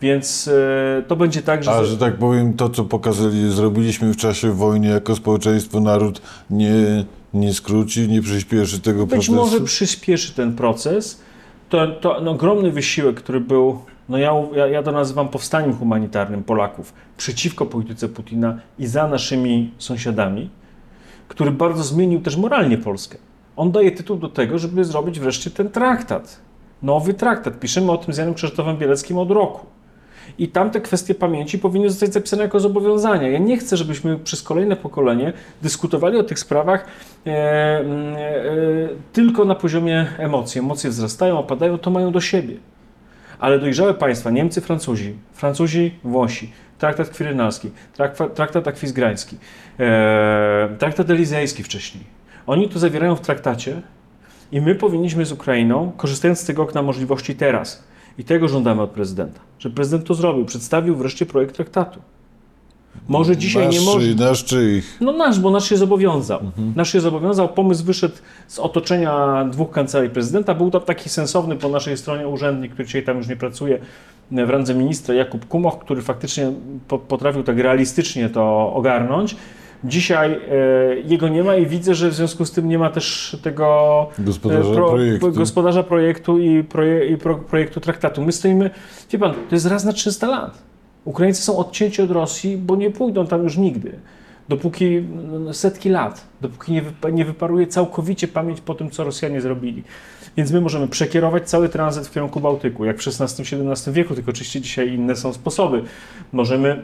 Więc 0.00 0.48
e, 0.48 1.02
to 1.02 1.16
będzie 1.16 1.42
tak, 1.42 1.64
że. 1.64 1.70
A, 1.70 1.84
że 1.84 1.96
tak 1.96 2.16
powiem, 2.16 2.54
to 2.54 2.68
co 2.68 2.84
pokazali, 2.84 3.50
zrobiliśmy 3.50 4.12
w 4.12 4.16
czasie 4.16 4.52
wojny 4.52 4.86
jako 4.86 5.16
społeczeństwo, 5.16 5.80
naród 5.80 6.22
nie, 6.50 7.04
nie 7.34 7.54
skróci, 7.54 8.08
nie 8.08 8.22
przyspieszy 8.22 8.80
tego 8.80 9.06
Być 9.06 9.10
procesu? 9.10 9.34
może 9.34 9.60
przyspieszy 9.60 10.34
ten 10.34 10.56
proces. 10.56 11.20
To, 11.68 11.86
to 11.86 12.20
no, 12.20 12.30
ogromny 12.30 12.72
wysiłek, 12.72 13.16
który 13.16 13.40
był, 13.40 13.78
no 14.08 14.18
ja, 14.18 14.32
ja, 14.54 14.66
ja 14.66 14.82
to 14.82 14.92
nazywam 14.92 15.28
powstaniem 15.28 15.76
humanitarnym 15.76 16.44
Polaków 16.44 16.92
przeciwko 17.16 17.66
polityce 17.66 18.08
Putina 18.08 18.58
i 18.78 18.86
za 18.86 19.08
naszymi 19.08 19.70
sąsiadami, 19.78 20.50
który 21.28 21.50
bardzo 21.50 21.84
zmienił 21.84 22.20
też 22.20 22.36
moralnie 22.36 22.78
Polskę. 22.78 23.18
On 23.56 23.72
daje 23.72 23.92
tytuł 23.92 24.16
do 24.16 24.28
tego, 24.28 24.58
żeby 24.58 24.84
zrobić 24.84 25.20
wreszcie 25.20 25.50
ten 25.50 25.70
traktat. 25.70 26.40
Nowy 26.82 27.14
traktat. 27.14 27.60
Piszemy 27.60 27.92
o 27.92 27.96
tym 27.96 28.14
z 28.14 28.16
Janem 28.16 28.34
Krzysztofem 28.34 28.76
Bieleckim 28.76 29.18
od 29.18 29.30
roku. 29.30 29.66
I 30.38 30.48
tam 30.48 30.70
te 30.70 30.80
kwestie 30.80 31.14
pamięci 31.14 31.58
powinny 31.58 31.90
zostać 31.90 32.12
zapisane 32.12 32.42
jako 32.42 32.60
zobowiązania. 32.60 33.28
Ja 33.28 33.38
nie 33.38 33.56
chcę, 33.56 33.76
żebyśmy 33.76 34.18
przez 34.18 34.42
kolejne 34.42 34.76
pokolenie 34.76 35.32
dyskutowali 35.62 36.18
o 36.18 36.22
tych 36.22 36.38
sprawach 36.38 36.86
e, 37.26 37.30
e, 37.30 37.34
e, 37.34 37.84
tylko 39.12 39.44
na 39.44 39.54
poziomie 39.54 40.06
emocji. 40.18 40.58
Emocje 40.58 40.90
wzrastają, 40.90 41.38
opadają, 41.38 41.78
to 41.78 41.90
mają 41.90 42.12
do 42.12 42.20
siebie. 42.20 42.56
Ale 43.38 43.58
dojrzałe 43.58 43.94
państwa, 43.94 44.30
Niemcy, 44.30 44.60
Francuzi, 44.60 45.14
Francuzi, 45.32 45.94
Włosi, 46.04 46.52
traktat 46.78 47.08
kwirynalski, 47.08 47.70
traktat, 47.94 48.34
traktat 48.34 48.68
akwizgrański, 48.68 49.36
e, 49.80 50.68
traktat 50.78 51.10
elizejski 51.10 51.62
wcześniej. 51.62 52.04
Oni 52.46 52.68
to 52.68 52.78
zawierają 52.78 53.16
w 53.16 53.20
traktacie 53.20 53.82
i 54.52 54.60
my 54.60 54.74
powinniśmy 54.74 55.24
z 55.24 55.32
Ukrainą, 55.32 55.92
korzystając 55.96 56.40
z 56.40 56.44
tego 56.44 56.62
okna 56.62 56.82
możliwości 56.82 57.36
teraz, 57.36 57.87
i 58.18 58.24
tego 58.24 58.48
żądamy 58.48 58.82
od 58.82 58.90
prezydenta, 58.90 59.40
że 59.58 59.70
prezydent 59.70 60.06
to 60.06 60.14
zrobił, 60.14 60.44
przedstawił 60.44 60.96
wreszcie 60.96 61.26
projekt 61.26 61.56
traktatu. 61.56 62.00
Może 63.08 63.36
dzisiaj 63.36 63.66
nasz 63.66 63.74
nie 63.74 63.80
może. 63.80 64.08
Czy, 64.08 64.14
nasz 64.14 64.44
czy 64.44 64.72
ich? 64.76 64.98
No 65.00 65.12
nasz, 65.12 65.40
bo 65.40 65.50
nasz 65.50 65.68
się 65.68 65.76
zobowiązał. 65.76 66.40
Nasz 66.76 66.92
się 66.92 67.00
zobowiązał, 67.00 67.48
pomysł 67.48 67.84
wyszedł 67.84 68.14
z 68.46 68.58
otoczenia 68.58 69.44
dwóch 69.50 69.70
kancelarii 69.70 70.10
prezydenta. 70.10 70.54
Był 70.54 70.70
to 70.70 70.80
taki 70.80 71.08
sensowny 71.08 71.56
po 71.56 71.68
naszej 71.68 71.96
stronie 71.96 72.28
urzędnik, 72.28 72.72
który 72.72 72.86
dzisiaj 72.86 73.04
tam 73.04 73.16
już 73.16 73.28
nie 73.28 73.36
pracuje, 73.36 73.78
w 74.30 74.50
randze 74.50 74.74
ministra 74.74 75.14
Jakub 75.14 75.46
Kumoch, 75.46 75.78
który 75.78 76.02
faktycznie 76.02 76.52
po, 76.88 76.98
potrafił 76.98 77.42
tak 77.42 77.58
realistycznie 77.58 78.28
to 78.28 78.72
ogarnąć. 78.74 79.36
Dzisiaj 79.84 80.32
e, 80.32 80.38
jego 81.04 81.28
nie 81.28 81.44
ma 81.44 81.56
i 81.56 81.66
widzę, 81.66 81.94
że 81.94 82.08
w 82.10 82.14
związku 82.14 82.44
z 82.44 82.52
tym 82.52 82.68
nie 82.68 82.78
ma 82.78 82.90
też 82.90 83.36
tego 83.42 84.06
Gospodarza 84.18 84.70
e, 84.70 84.74
pro- 84.74 84.90
projektu. 84.90 85.32
gospodarza 85.32 85.82
projektu 85.82 86.38
i, 86.38 86.64
proje, 86.64 87.06
i 87.06 87.16
pro, 87.16 87.38
projektu 87.38 87.80
traktatu. 87.80 88.22
My 88.22 88.32
stoimy, 88.32 88.70
wie 89.12 89.18
pan, 89.18 89.34
to 89.48 89.54
jest 89.54 89.66
raz 89.66 89.84
na 89.84 89.92
300 89.92 90.26
lat. 90.26 90.62
Ukraińcy 91.04 91.42
są 91.42 91.56
odcięci 91.56 92.02
od 92.02 92.10
Rosji, 92.10 92.56
bo 92.56 92.76
nie 92.76 92.90
pójdą 92.90 93.26
tam 93.26 93.42
już 93.44 93.56
nigdy. 93.56 93.92
Dopóki 94.48 95.04
no, 95.40 95.54
setki 95.54 95.88
lat, 95.88 96.26
dopóki 96.40 96.72
nie, 96.72 96.82
wypa- 96.82 97.12
nie 97.12 97.24
wyparuje 97.24 97.66
całkowicie 97.66 98.28
pamięć 98.28 98.60
po 98.60 98.74
tym, 98.74 98.90
co 98.90 99.04
Rosjanie 99.04 99.40
zrobili. 99.40 99.82
Więc 100.36 100.52
my 100.52 100.60
możemy 100.60 100.88
przekierować 100.88 101.48
cały 101.50 101.68
tranzyt 101.68 102.06
w 102.06 102.12
kierunku 102.12 102.40
Bałtyku, 102.40 102.84
jak 102.84 102.98
w 102.98 103.06
XVI-XVII 103.20 103.92
wieku, 103.92 104.14
tylko 104.14 104.30
oczywiście 104.30 104.60
dzisiaj 104.60 104.92
inne 104.92 105.16
są 105.16 105.32
sposoby. 105.32 105.82
Możemy 106.32 106.82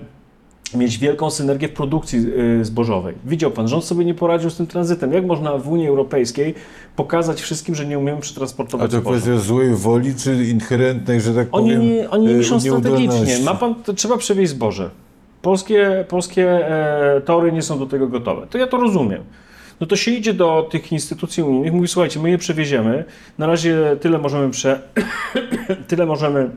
mieć 0.74 0.98
wielką 0.98 1.30
synergię 1.30 1.68
w 1.68 1.72
produkcji 1.72 2.18
y, 2.60 2.64
zbożowej. 2.64 3.14
Widział 3.24 3.50
pan, 3.50 3.68
rząd 3.68 3.84
sobie 3.84 4.04
nie 4.04 4.14
poradził 4.14 4.50
z 4.50 4.56
tym 4.56 4.66
tranzytem. 4.66 5.12
Jak 5.12 5.26
można 5.26 5.58
w 5.58 5.68
Unii 5.68 5.88
Europejskiej 5.88 6.54
pokazać 6.96 7.40
wszystkim, 7.42 7.74
że 7.74 7.86
nie 7.86 7.98
umiemy 7.98 8.18
A 8.18 8.20
przetransportować 8.20 8.90
to 8.90 9.00
zboża? 9.00 9.18
kwestia 9.18 9.38
złej 9.38 9.74
woli, 9.74 10.14
czy 10.14 10.44
inherentnej, 10.44 11.20
że 11.20 11.34
tak 11.34 11.48
Oni, 11.52 11.70
powiem, 11.70 11.88
nie, 11.88 12.10
oni 12.10 12.30
e, 12.30 12.34
myślą 12.34 12.60
strategicznie. 12.60 13.38
Ma 13.44 13.54
pan, 13.54 13.74
trzeba 13.96 14.16
przewieźć 14.16 14.50
zboże. 14.50 14.90
Polskie, 15.42 16.04
polskie 16.08 16.68
e, 16.68 17.20
tory 17.20 17.52
nie 17.52 17.62
są 17.62 17.78
do 17.78 17.86
tego 17.86 18.08
gotowe. 18.08 18.46
To 18.46 18.58
ja 18.58 18.66
to 18.66 18.76
rozumiem. 18.76 19.22
No 19.80 19.86
to 19.86 19.96
się 19.96 20.10
idzie 20.10 20.34
do 20.34 20.68
tych 20.70 20.92
instytucji 20.92 21.42
unijnych, 21.42 21.72
mówi, 21.72 21.88
słuchajcie, 21.88 22.20
my 22.20 22.30
je 22.30 22.38
przewieziemy, 22.38 23.04
na 23.38 23.46
razie 23.46 23.96
tyle 24.00 24.18
możemy, 24.18 24.50
prze... 24.50 24.80
tyle 25.88 26.06
możemy 26.06 26.50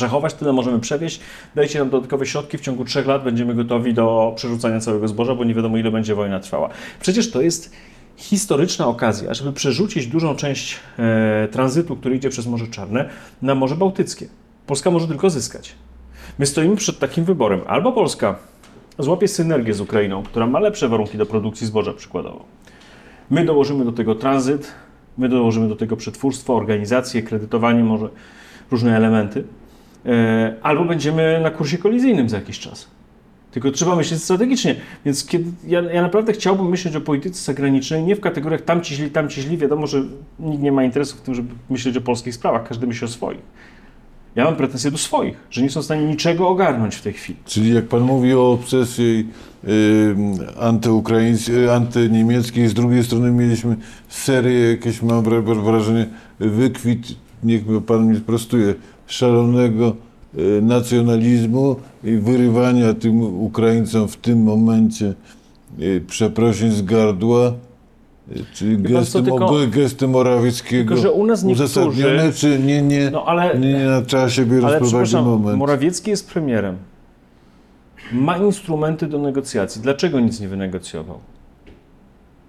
przechować, 0.00 0.34
tyle 0.34 0.52
możemy 0.52 0.80
przewieźć, 0.80 1.20
dajcie 1.54 1.78
nam 1.78 1.90
dodatkowe 1.90 2.26
środki, 2.26 2.58
w 2.58 2.60
ciągu 2.60 2.84
trzech 2.84 3.06
lat 3.06 3.24
będziemy 3.24 3.54
gotowi 3.54 3.94
do 3.94 4.32
przerzucania 4.36 4.80
całego 4.80 5.08
zboża, 5.08 5.34
bo 5.34 5.44
nie 5.44 5.54
wiadomo 5.54 5.76
ile 5.76 5.90
będzie 5.90 6.14
wojna 6.14 6.40
trwała. 6.40 6.68
Przecież 7.00 7.30
to 7.30 7.40
jest 7.40 7.72
historyczna 8.16 8.86
okazja, 8.86 9.34
żeby 9.34 9.52
przerzucić 9.52 10.06
dużą 10.06 10.36
część 10.36 10.80
e, 10.98 11.48
tranzytu, 11.48 11.96
który 11.96 12.16
idzie 12.16 12.30
przez 12.30 12.46
Morze 12.46 12.66
Czarne, 12.66 13.08
na 13.42 13.54
Morze 13.54 13.76
Bałtyckie. 13.76 14.26
Polska 14.66 14.90
może 14.90 15.08
tylko 15.08 15.30
zyskać. 15.30 15.74
My 16.38 16.46
stoimy 16.46 16.76
przed 16.76 16.98
takim 16.98 17.24
wyborem. 17.24 17.60
Albo 17.66 17.92
Polska 17.92 18.36
złapie 18.98 19.28
synergię 19.28 19.74
z 19.74 19.80
Ukrainą, 19.80 20.22
która 20.22 20.46
ma 20.46 20.60
lepsze 20.60 20.88
warunki 20.88 21.18
do 21.18 21.26
produkcji 21.26 21.66
zboża 21.66 21.92
przykładowo. 21.92 22.44
My 23.30 23.44
dołożymy 23.44 23.84
do 23.84 23.92
tego 23.92 24.14
tranzyt, 24.14 24.72
my 25.18 25.28
dołożymy 25.28 25.68
do 25.68 25.76
tego 25.76 25.96
przetwórstwo, 25.96 26.54
organizację, 26.54 27.22
kredytowanie, 27.22 27.84
może 27.84 28.08
różne 28.70 28.96
elementy. 28.96 29.44
E, 30.06 30.54
Albo 30.62 30.84
będziemy 30.84 31.40
na 31.42 31.50
kursie 31.50 31.78
kolizyjnym 31.78 32.28
za 32.28 32.36
jakiś 32.36 32.58
czas. 32.58 32.88
Tylko 33.50 33.70
trzeba 33.70 33.96
myśleć 33.96 34.22
strategicznie. 34.22 34.74
Więc 35.04 35.26
kiedy, 35.26 35.50
ja, 35.66 35.80
ja 35.82 36.02
naprawdę 36.02 36.32
chciałbym 36.32 36.68
myśleć 36.68 36.96
o 36.96 37.00
polityce 37.00 37.42
zagranicznej 37.44 38.02
nie 38.04 38.16
w 38.16 38.20
kategoriach 38.20 38.62
tam 38.62 38.80
ci 38.80 38.94
źli, 38.94 39.10
tam 39.10 39.28
ci 39.28 39.42
źli. 39.42 39.58
Wiadomo, 39.58 39.86
że 39.86 40.02
nikt 40.40 40.62
nie 40.62 40.72
ma 40.72 40.84
interesu 40.84 41.16
w 41.16 41.20
tym, 41.20 41.34
żeby 41.34 41.48
myśleć 41.70 41.96
o 41.96 42.00
polskich 42.00 42.34
sprawach. 42.34 42.68
Każdy 42.68 42.86
myśli 42.86 43.04
o 43.04 43.08
swoich. 43.08 43.40
Ja 44.36 44.44
mam 44.44 44.56
pretensje 44.56 44.90
do 44.90 44.98
swoich, 44.98 45.36
że 45.50 45.62
nie 45.62 45.70
są 45.70 45.82
w 45.82 45.84
stanie 45.84 46.04
niczego 46.06 46.48
ogarnąć 46.48 46.94
w 46.96 47.02
tej 47.02 47.12
chwili. 47.12 47.38
Czyli 47.44 47.74
jak 47.74 47.84
pan 47.84 48.00
mówi 48.02 48.34
o 48.34 48.52
obsesji 48.52 49.28
y, 49.64 50.14
antyukraińskiej, 50.60 51.70
antyniemieckiej, 51.70 52.68
z 52.68 52.74
drugiej 52.74 53.04
strony 53.04 53.30
mieliśmy 53.30 53.76
serię, 54.08 54.70
jakieś 54.70 55.02
mam 55.02 55.22
wra- 55.22 55.44
wra- 55.44 55.64
wrażenie, 55.64 56.06
wykwit, 56.40 57.06
niech 57.44 57.62
pan 57.86 58.04
mnie 58.06 58.18
sprostuje, 58.18 58.74
szalonego 59.10 59.94
y, 60.38 60.62
nacjonalizmu 60.62 61.76
i 62.04 62.16
wyrywania 62.16 62.94
tym 62.94 63.22
Ukraińcom 63.22 64.08
w 64.08 64.16
tym 64.16 64.42
momencie 64.42 65.14
y, 65.80 66.04
przeprosin 66.06 66.70
z 66.72 66.82
gardła, 66.82 67.52
y, 68.36 68.44
czyli 68.54 68.78
gesty, 68.78 69.22
tylko- 69.22 69.38
mo- 69.38 69.66
gesty 69.70 70.08
Morawieckiego 70.08 70.88
tylko, 70.94 71.02
że 71.02 71.12
u 71.12 71.26
nas 71.26 71.44
uzasadnione, 71.44 72.32
czy 72.32 72.58
nie, 72.58 72.82
nie, 72.82 73.10
No 73.10 73.24
ale, 73.24 73.58
nie, 73.58 73.72
nie 73.72 73.84
na 73.84 74.02
trzeba 74.02 74.28
siebie 74.28 74.52
ale 74.52 74.60
rozprowadzić 74.60 74.88
przepraszam, 74.90 75.24
moment. 75.24 75.58
Morawiecki 75.58 76.10
jest 76.10 76.30
premierem. 76.30 76.76
Ma 78.12 78.36
instrumenty 78.36 79.06
do 79.06 79.18
negocjacji. 79.18 79.82
Dlaczego 79.82 80.20
nic 80.20 80.40
nie 80.40 80.48
wynegocjował? 80.48 81.18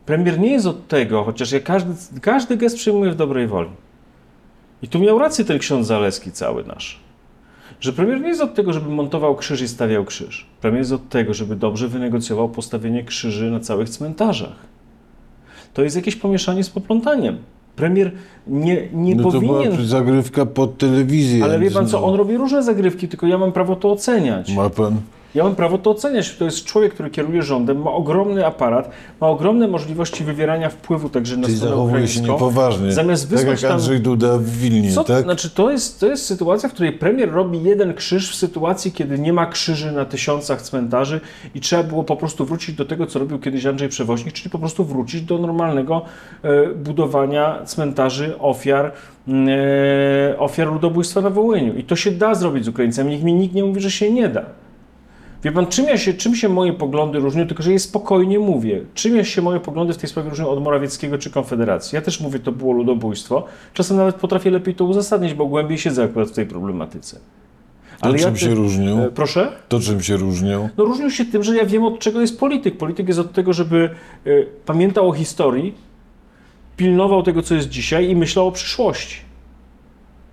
Premier 0.06 0.39
nie 0.39 0.52
jest 0.52 0.65
od 0.65 0.88
tego, 0.88 1.24
chociaż 1.24 1.52
ja 1.52 1.60
każdy, 1.60 1.93
każdy 2.21 2.58
gest 2.58 2.76
przyjmuję 2.76 3.12
w 3.12 3.15
dobrej 3.15 3.47
woli. 3.47 3.69
I 4.84 4.88
tu 4.88 5.00
miał 5.00 5.20
rację 5.20 5.46
ten 5.46 5.60
ksiądz 5.60 5.88
Zaleski 5.88 6.32
cały 6.32 6.63
nasz. 6.63 7.00
Że 7.80 7.94
premier 7.94 8.22
nie 8.22 8.28
jest 8.28 8.41
od 8.41 8.54
tego, 8.56 8.74
żeby 8.74 8.89
montował 8.89 9.36
krzyż 9.36 9.62
i 9.62 9.67
stawiał 9.67 10.06
krzyż. 10.06 10.46
Premier 10.62 10.80
jest 10.82 10.91
od 10.91 11.10
tego, 11.10 11.34
żeby 11.34 11.56
dobrze 11.56 11.88
wynegocjował 11.88 12.50
postawienie 12.50 13.04
krzyży 13.04 13.52
na 13.52 13.60
całych 13.60 13.89
cmentarzach. 13.89 14.56
To 15.74 15.84
jest 15.84 15.96
jakieś 15.96 16.15
pomieszanie 16.15 16.63
z 16.63 16.70
poplątaniem. 16.70 17.38
Premier 17.76 18.12
nie, 18.48 18.88
nie 18.94 19.15
No 19.15 19.24
to 19.24 19.32
powinien... 19.32 19.72
była 19.72 19.86
zagrywka 19.86 20.46
pod 20.46 20.78
telewizję. 20.78 21.44
Ale 21.44 21.60
wie 21.60 21.72
pan 21.72 21.88
co, 21.88 22.00
no, 22.00 22.08
on 22.08 22.15
robi 22.15 22.38
różne 22.38 22.63
zagrywki, 22.63 23.08
tylko 23.08 23.28
ja 23.28 23.38
mam 23.38 23.52
prawo 23.52 23.76
to 23.76 23.91
oceniać. 23.91 24.54
Ma 24.56 24.70
pan. 24.70 25.02
Ja 25.36 25.44
mam 25.44 25.56
prawo 25.56 25.78
to 25.78 25.91
oceniać. 25.91 26.36
To 26.36 26.46
jest 26.46 26.65
człowiek, 26.65 26.94
który 26.94 27.10
kieruje 27.10 27.41
rządem, 27.41 27.82
ma 27.82 27.91
ogromny 27.91 28.46
aparat, 28.46 28.91
ma 29.22 29.28
ogromne 29.28 29.67
możliwości 29.67 30.24
wywierania 30.24 30.70
wpływu 30.70 31.10
także 31.10 31.38
na 31.38 31.46
Czyli 31.46 31.58
stronę 31.58 31.76
zachowuje 31.76 32.08
się 32.08 32.22
niepoważnie. 32.22 32.91
Zamiast 32.91 33.24
tak 33.24 33.39
wysłać 33.39 33.62
jak 33.62 33.70
tam- 33.70 33.80
Andrzej 33.80 34.00
Duda 34.02 34.38
w 34.38 34.50
Wilnie, 34.50 34.91
Co, 34.91 35.04
tak? 35.04 35.24
Znaczy, 35.24 35.50
to 35.50 35.72
jest, 35.72 36.00
to 36.00 36.08
jest 36.08 36.26
sytuacja, 36.26 36.70
w 36.70 36.74
której 36.74 36.94
premier 36.94 37.32
robi 37.32 37.63
jeden 37.63 37.94
krzyż 37.94 38.32
w 38.32 38.36
sytuacji, 38.36 38.91
kiedy 38.91 39.20
nie 39.20 39.34
ma 39.34 39.46
krzyży 39.46 39.91
na 39.91 40.06
tysiącach 40.06 40.62
cmentarzy 40.62 41.22
i 41.56 41.60
trzeba 41.60 41.84
było 41.84 42.04
po 42.04 42.15
prostu 42.15 42.46
wrócić 42.46 42.76
do 42.76 42.86
tego, 42.86 43.08
co 43.08 43.20
robił 43.20 43.39
kiedyś 43.39 43.65
Andrzej 43.65 43.89
Przewoźnik, 43.89 44.34
czyli 44.34 44.50
po 44.50 44.60
prostu 44.60 44.86
wrócić 44.86 45.22
do 45.22 45.38
normalnego 45.38 46.02
e, 46.44 46.67
budowania 46.67 47.60
cmentarzy 47.65 48.39
ofiar, 48.39 48.91
e, 49.28 50.39
ofiar 50.39 50.67
ludobójstwa 50.67 51.22
na 51.22 51.30
Wołyniu. 51.30 51.78
I 51.78 51.84
to 51.84 51.96
się 51.96 52.12
da 52.12 52.36
zrobić 52.36 52.65
z 52.65 52.67
Ukraińcami. 52.67 53.12
Niech 53.12 53.24
mi 53.24 53.34
nikt 53.34 53.56
nie 53.56 53.63
mówi, 53.63 53.82
że 53.82 53.91
się 53.91 54.12
nie 54.12 54.30
da. 54.30 54.61
Wie 55.43 55.51
pan, 55.51 55.67
czym, 55.67 55.86
ja 55.86 55.97
się, 55.97 56.13
czym 56.13 56.36
się 56.36 56.49
moje 56.49 56.73
poglądy 56.73 57.19
różnią, 57.19 57.47
tylko 57.47 57.63
że 57.63 57.71
je 57.71 57.80
spokojnie 57.80 58.39
mówię. 58.39 58.82
Czym 58.93 59.15
ja 59.15 59.23
się 59.23 59.41
moje 59.41 59.60
poglądy 59.60 59.93
w 59.93 59.97
tej 59.97 60.10
sprawie 60.10 60.30
różnią 60.30 60.49
od 60.49 60.63
Morawieckiego 60.63 61.17
czy 61.17 61.30
Konfederacji? 61.30 61.95
Ja 61.95 62.01
też 62.01 62.21
mówię, 62.21 62.39
to 62.39 62.51
było 62.51 62.73
ludobójstwo. 62.73 63.45
Czasem 63.73 63.97
nawet 63.97 64.15
potrafię 64.15 64.51
lepiej 64.51 64.75
to 64.75 64.86
uzasadnić, 64.86 65.34
bo 65.34 65.45
głębiej 65.45 65.77
siedzę 65.77 66.04
akurat 66.04 66.30
w 66.30 66.32
tej 66.32 66.45
problematyce. 66.45 67.19
To 68.01 68.13
czym 68.13 68.34
ty- 68.34 68.39
się 68.39 68.54
różnią? 68.56 68.99
E, 69.04 69.10
Proszę? 69.12 69.51
To 69.69 69.80
czym 69.80 70.01
się 70.04 70.17
różnią? 70.17 70.69
No 70.77 70.84
różnią 70.86 71.10
się 71.10 71.25
tym, 71.25 71.43
że 71.43 71.56
ja 71.56 71.65
wiem 71.65 71.84
od 71.84 71.99
czego 71.99 72.21
jest 72.21 72.39
polityk. 72.39 72.77
Polityk 72.77 73.08
jest 73.08 73.19
od 73.19 73.32
tego, 73.34 73.54
żeby 73.54 73.89
e, 74.25 74.30
pamiętał 74.65 75.10
o 75.10 75.13
historii, 75.13 75.73
pilnował 76.77 77.23
tego, 77.23 77.41
co 77.41 77.56
jest 77.56 77.69
dzisiaj 77.69 78.10
i 78.10 78.15
myślał 78.15 78.47
o 78.47 78.51
przyszłości. 78.51 79.15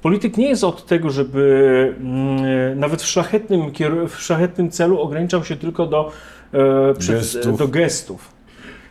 Polityk 0.03 0.37
nie 0.37 0.49
jest 0.49 0.65
od 0.65 0.87
tego, 0.87 1.11
żeby 1.11 1.95
mm, 2.01 2.79
nawet 2.79 3.03
w 3.03 3.07
szlachetnym, 3.07 3.63
w 4.09 4.23
szlachetnym 4.23 4.71
celu 4.71 5.01
ograniczał 5.01 5.45
się 5.45 5.57
tylko 5.57 5.87
do, 5.87 6.13
e, 6.53 6.95
przed, 6.95 7.17
Gestów. 7.17 7.59
do 7.59 7.69
gestów. 7.69 8.33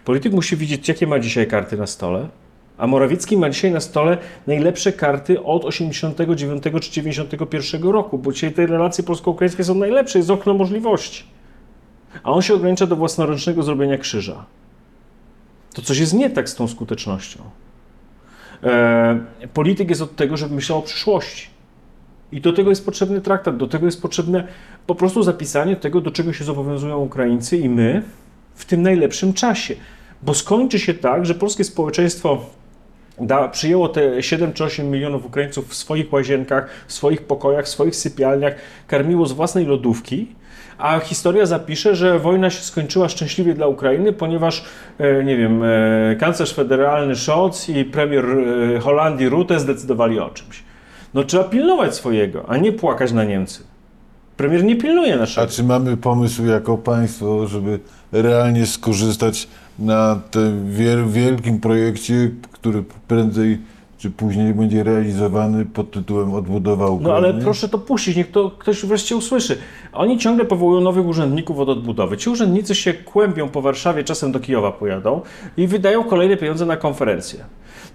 Polityk 0.06 0.34
musi 0.34 0.58
widzieć, 0.58 0.88
jakie 0.88 1.08
ma 1.08 1.20
dzisiaj 1.20 1.48
karty 1.48 1.78
na 1.78 1.88
stole, 1.88 2.30
a 2.78 2.88
Morawiecki 2.88 3.38
ma 3.38 3.50
dzisiaj 3.50 3.72
na 3.72 3.80
stole 3.80 4.18
najlepsze 4.48 4.94
karty 4.94 5.44
od 5.44 5.66
89 5.66 6.64
czy 6.82 6.92
91 6.92 7.84
roku, 7.84 8.18
bo 8.18 8.32
dzisiaj 8.32 8.52
te 8.52 8.66
relacje 8.66 9.04
polsko-ukraińskie 9.04 9.64
są 9.64 9.76
najlepsze, 9.76 10.20
jest 10.20 10.30
okno 10.30 10.54
możliwości. 10.54 11.24
A 12.24 12.32
on 12.32 12.42
się 12.42 12.54
ogranicza 12.54 12.88
do 12.88 12.96
własnoręcznego 12.96 13.64
zrobienia 13.64 13.98
krzyża. 13.98 14.46
To 15.74 15.82
coś 15.82 16.00
jest 16.00 16.14
nie 16.14 16.30
tak 16.30 16.50
z 16.50 16.56
tą 16.56 16.68
skutecznością. 16.68 17.40
E, 18.64 19.20
polityk 19.54 19.90
jest 19.90 20.02
od 20.02 20.16
tego, 20.16 20.38
żeby 20.38 20.56
myślał 20.56 20.80
o 20.80 20.82
przyszłości. 20.82 21.48
I 22.32 22.42
do 22.42 22.54
tego 22.54 22.70
jest 22.70 22.86
potrzebny 22.86 23.22
traktat, 23.22 23.58
do 23.58 23.68
tego 23.68 23.86
jest 23.86 24.02
potrzebne 24.02 24.48
po 24.88 24.96
prostu 24.96 25.24
zapisanie 25.24 25.76
tego, 25.76 26.02
do 26.02 26.12
czego 26.12 26.34
się 26.34 26.44
zobowiązują 26.44 26.98
Ukraińcy 26.98 27.58
i 27.58 27.70
my 27.70 28.04
w 28.56 28.66
tym 28.66 28.82
najlepszym 28.82 29.34
czasie. 29.34 29.76
Bo 30.22 30.34
skończy 30.34 30.80
się 30.80 30.94
tak, 30.94 31.26
że 31.26 31.36
polskie 31.36 31.64
społeczeństwo 31.64 32.46
da, 33.22 33.48
przyjęło 33.48 33.90
te 33.90 34.24
7 34.24 34.54
czy 34.54 34.64
8 34.64 34.90
milionów 34.90 35.26
Ukraińców 35.26 35.70
w 35.70 35.76
swoich 35.76 36.14
łazienkach, 36.14 36.70
w 36.88 36.94
swoich 36.94 37.22
pokojach, 37.22 37.66
w 37.66 37.70
swoich 37.70 37.96
sypialniach, 37.96 38.56
karmiło 38.88 39.26
z 39.26 39.32
własnej 39.32 39.66
lodówki, 39.66 40.28
a 40.78 41.00
historia 41.00 41.46
zapisze, 41.46 41.96
że 41.96 42.20
wojna 42.20 42.50
się 42.50 42.62
skończyła 42.64 43.10
szczęśliwie 43.10 43.54
dla 43.54 43.68
Ukrainy, 43.68 44.14
ponieważ, 44.14 44.66
e, 45.00 45.24
nie 45.24 45.38
wiem, 45.38 45.64
e, 45.64 46.16
kanclerz 46.20 46.54
federalny 46.54 47.16
Scholz 47.16 47.70
i 47.70 47.86
premier 47.86 48.26
e, 48.26 48.80
Holandii 48.80 49.30
Rutte 49.30 49.60
zdecydowali 49.60 50.20
o 50.20 50.30
czymś. 50.30 50.64
No 51.14 51.24
trzeba 51.24 51.44
pilnować 51.44 51.96
swojego, 51.96 52.46
a 52.48 52.58
nie 52.58 52.72
płakać 52.72 53.12
na 53.12 53.24
Niemcy. 53.24 53.64
Premier 54.38 54.64
nie 54.64 54.76
pilnuje 54.76 55.14
A 55.14 55.18
naszego. 55.18 55.48
czy 55.48 55.64
mamy 55.64 55.98
pomysł 55.98 56.46
jako 56.46 56.78
państwo, 56.78 57.48
żeby 57.48 57.80
realnie 58.12 58.66
skorzystać 58.66 59.48
na 59.80 60.20
tym 60.32 60.72
wiel- 60.72 61.08
wielkim 61.10 61.60
projekcie, 61.60 62.32
który 62.52 62.84
prędzej 63.08 63.58
czy 63.98 64.12
później 64.12 64.54
będzie 64.54 64.84
realizowany 64.84 65.66
pod 65.66 65.92
tytułem 65.92 66.34
Odbudowa 66.34 66.88
Ukrainy? 66.88 67.10
No 67.10 67.16
ale 67.16 67.34
proszę 67.34 67.70
to 67.70 67.78
puścić, 67.78 68.16
niech 68.16 68.32
to 68.32 68.52
ktoś 68.52 68.86
wreszcie 68.86 69.16
usłyszy. 69.16 69.58
Oni 69.94 70.18
ciągle 70.18 70.46
powołują 70.46 70.82
nowych 70.82 71.06
urzędników 71.06 71.60
od 71.60 71.70
odbudowy. 71.70 72.18
Ci 72.18 72.30
urzędnicy 72.30 72.76
się 72.76 72.94
kłębią 72.94 73.50
po 73.50 73.62
Warszawie, 73.62 74.04
czasem 74.04 74.32
do 74.32 74.40
Kijowa 74.40 74.72
pojadą 74.72 75.22
i 75.58 75.68
wydają 75.68 76.04
kolejne 76.04 76.38
pieniądze 76.38 76.66
na 76.66 76.78
konferencje. 76.78 77.46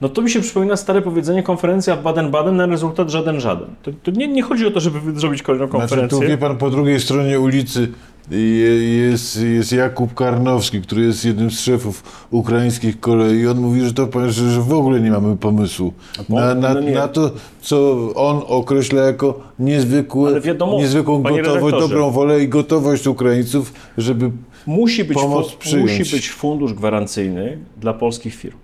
No 0.00 0.08
to 0.08 0.22
mi 0.22 0.30
się 0.30 0.40
przypomina 0.40 0.76
stare 0.76 1.02
powiedzenie 1.02 1.42
konferencja 1.42 1.96
w 1.96 2.02
Baden-Baden 2.02 2.52
na 2.52 2.66
rezultat 2.66 3.10
żaden 3.10 3.40
żaden. 3.40 3.68
To, 3.82 3.90
to 4.02 4.10
nie, 4.10 4.28
nie 4.28 4.42
chodzi 4.42 4.66
o 4.66 4.70
to, 4.70 4.80
żeby 4.80 5.20
zrobić 5.20 5.42
kolejną 5.42 5.66
Znaczy, 5.68 5.80
konferencję. 5.80 6.18
tu 6.20 6.26
wie 6.28 6.38
pan, 6.38 6.56
po 6.58 6.70
drugiej 6.70 7.00
stronie 7.00 7.40
ulicy 7.40 7.88
je- 8.30 8.96
jest, 8.96 9.40
jest 9.42 9.72
Jakub 9.72 10.14
Karnowski, 10.14 10.80
który 10.82 11.02
jest 11.02 11.24
jednym 11.24 11.50
z 11.50 11.60
szefów 11.60 12.26
ukraińskich 12.30 13.00
kolei. 13.00 13.46
On 13.46 13.60
mówi, 13.60 13.80
że 13.80 13.92
to 13.94 14.08
że, 14.30 14.50
że 14.50 14.60
w 14.60 14.72
ogóle 14.72 15.00
nie 15.00 15.10
mamy 15.10 15.36
pomysłu 15.36 15.92
po- 16.28 16.34
na, 16.34 16.54
na, 16.54 16.74
no 16.74 16.80
na 16.80 17.08
to, 17.08 17.30
co 17.60 18.08
on 18.14 18.40
określa 18.46 19.02
jako 19.02 19.40
niezwykłe, 19.58 20.40
wiadomo, 20.40 20.78
niezwykłą 20.78 21.22
gotowość, 21.22 21.76
dobrą 21.80 22.10
wolę 22.10 22.42
i 22.42 22.48
gotowość 22.48 23.06
Ukraińców, 23.06 23.72
żeby 23.98 24.30
Musi 24.66 25.04
być, 25.04 25.18
pomoc 25.18 25.52
przyjąć. 25.54 25.98
musi 25.98 26.16
być 26.16 26.30
fundusz 26.30 26.72
gwarancyjny 26.74 27.58
dla 27.80 27.94
polskich 27.94 28.34
firm. 28.34 28.56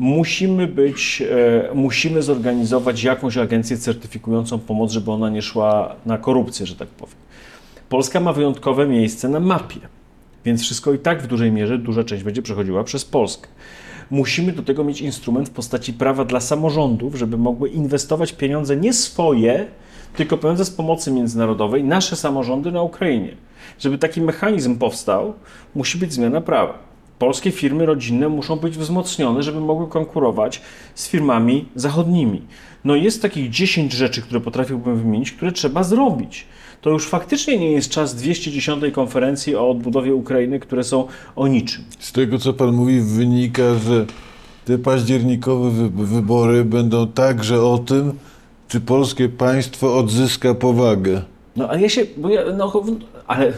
Musimy 0.00 0.66
być, 0.66 1.22
e, 1.70 1.74
musimy 1.74 2.22
zorganizować 2.22 3.02
jakąś 3.02 3.36
agencję 3.36 3.78
certyfikującą 3.78 4.58
pomoc, 4.58 4.92
żeby 4.92 5.10
ona 5.10 5.30
nie 5.30 5.42
szła 5.42 5.96
na 6.06 6.18
korupcję, 6.18 6.66
że 6.66 6.76
tak 6.76 6.88
powiem. 6.88 7.14
Polska 7.88 8.20
ma 8.20 8.32
wyjątkowe 8.32 8.86
miejsce 8.86 9.28
na 9.28 9.40
mapie, 9.40 9.80
więc 10.44 10.62
wszystko 10.62 10.92
i 10.92 10.98
tak 10.98 11.22
w 11.22 11.26
dużej 11.26 11.52
mierze, 11.52 11.78
duża 11.78 12.04
część 12.04 12.22
będzie 12.22 12.42
przechodziła 12.42 12.84
przez 12.84 13.04
Polskę. 13.04 13.48
Musimy 14.10 14.52
do 14.52 14.62
tego 14.62 14.84
mieć 14.84 15.00
instrument 15.00 15.48
w 15.48 15.52
postaci 15.52 15.92
prawa 15.92 16.24
dla 16.24 16.40
samorządów, 16.40 17.14
żeby 17.14 17.36
mogły 17.36 17.68
inwestować 17.68 18.32
pieniądze 18.32 18.76
nie 18.76 18.92
swoje, 18.92 19.66
tylko 20.16 20.38
pieniądze 20.38 20.64
z 20.64 20.70
pomocy 20.70 21.12
międzynarodowej, 21.12 21.84
nasze 21.84 22.16
samorządy 22.16 22.72
na 22.72 22.82
Ukrainie. 22.82 23.36
Żeby 23.78 23.98
taki 23.98 24.20
mechanizm 24.20 24.78
powstał, 24.78 25.34
musi 25.74 25.98
być 25.98 26.12
zmiana 26.12 26.40
prawa. 26.40 26.89
Polskie 27.20 27.50
firmy 27.50 27.86
rodzinne 27.86 28.28
muszą 28.28 28.56
być 28.56 28.78
wzmocnione, 28.78 29.42
żeby 29.42 29.60
mogły 29.60 29.88
konkurować 29.88 30.62
z 30.94 31.08
firmami 31.08 31.64
zachodnimi. 31.74 32.42
No 32.84 32.96
jest 32.96 33.22
takich 33.22 33.50
10 33.50 33.92
rzeczy, 33.92 34.22
które 34.22 34.40
potrafiłbym 34.40 34.96
wymienić, 34.96 35.32
które 35.32 35.52
trzeba 35.52 35.82
zrobić. 35.84 36.46
To 36.80 36.90
już 36.90 37.08
faktycznie 37.08 37.58
nie 37.58 37.72
jest 37.72 37.90
czas 37.90 38.14
210 38.14 38.84
konferencji 38.92 39.56
o 39.56 39.70
odbudowie 39.70 40.14
Ukrainy, 40.14 40.60
które 40.60 40.84
są 40.84 41.06
o 41.36 41.48
niczym. 41.48 41.84
z 41.98 42.12
tego, 42.12 42.38
co 42.38 42.52
pan 42.52 42.72
mówi, 42.72 43.00
wynika, 43.00 43.74
że 43.74 44.06
te 44.64 44.78
październikowe 44.78 45.70
wy- 45.70 46.06
wybory 46.06 46.64
będą 46.64 47.06
także 47.06 47.62
o 47.62 47.78
tym, 47.78 48.12
czy 48.68 48.80
polskie 48.80 49.28
państwo 49.28 49.98
odzyska 49.98 50.54
powagę. 50.54 51.22
No 51.56 51.70
a 51.70 51.76
ja 51.76 51.88
się, 51.88 52.06
bo 52.16 52.28
ja, 52.28 52.40
no, 52.56 52.72
ale 53.26 53.52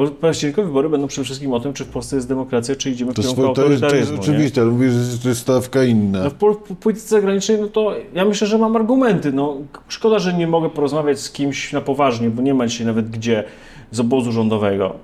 bo 0.00 0.10
październikowe 0.10 0.68
wybory 0.68 0.88
będą 0.88 1.06
przede 1.06 1.24
wszystkim 1.24 1.52
o 1.52 1.60
tym, 1.60 1.72
czy 1.72 1.84
w 1.84 1.88
Polsce 1.88 2.16
jest 2.16 2.28
demokracja, 2.28 2.76
czy 2.76 2.90
idziemy 2.90 3.12
w 3.12 3.14
To, 3.14 3.22
kierunku 3.22 3.54
to, 3.54 3.70
jest, 3.70 3.82
to 3.82 3.96
jest 3.96 4.12
oczywiste, 4.12 4.60
ale 4.60 4.70
mówię, 4.70 4.90
że 4.90 5.18
to 5.18 5.28
jest 5.28 5.40
stawka 5.40 5.84
inna. 5.84 6.24
No 6.24 6.30
w 6.30 6.34
pol- 6.34 6.56
w 6.70 6.76
polityce 6.76 7.08
zagranicznej, 7.08 7.60
no 7.60 7.66
to 7.66 7.94
ja 8.14 8.24
myślę, 8.24 8.46
że 8.46 8.58
mam 8.58 8.76
argumenty. 8.76 9.32
No, 9.32 9.56
szkoda, 9.88 10.18
że 10.18 10.34
nie 10.34 10.46
mogę 10.46 10.70
porozmawiać 10.70 11.20
z 11.20 11.30
kimś 11.30 11.72
na 11.72 11.80
poważnie, 11.80 12.30
bo 12.30 12.42
nie 12.42 12.54
ma 12.54 12.66
dzisiaj 12.66 12.86
nawet 12.86 13.10
gdzie 13.10 13.44
z 13.90 14.00
obozu 14.00 14.32
rządowego. 14.32 14.94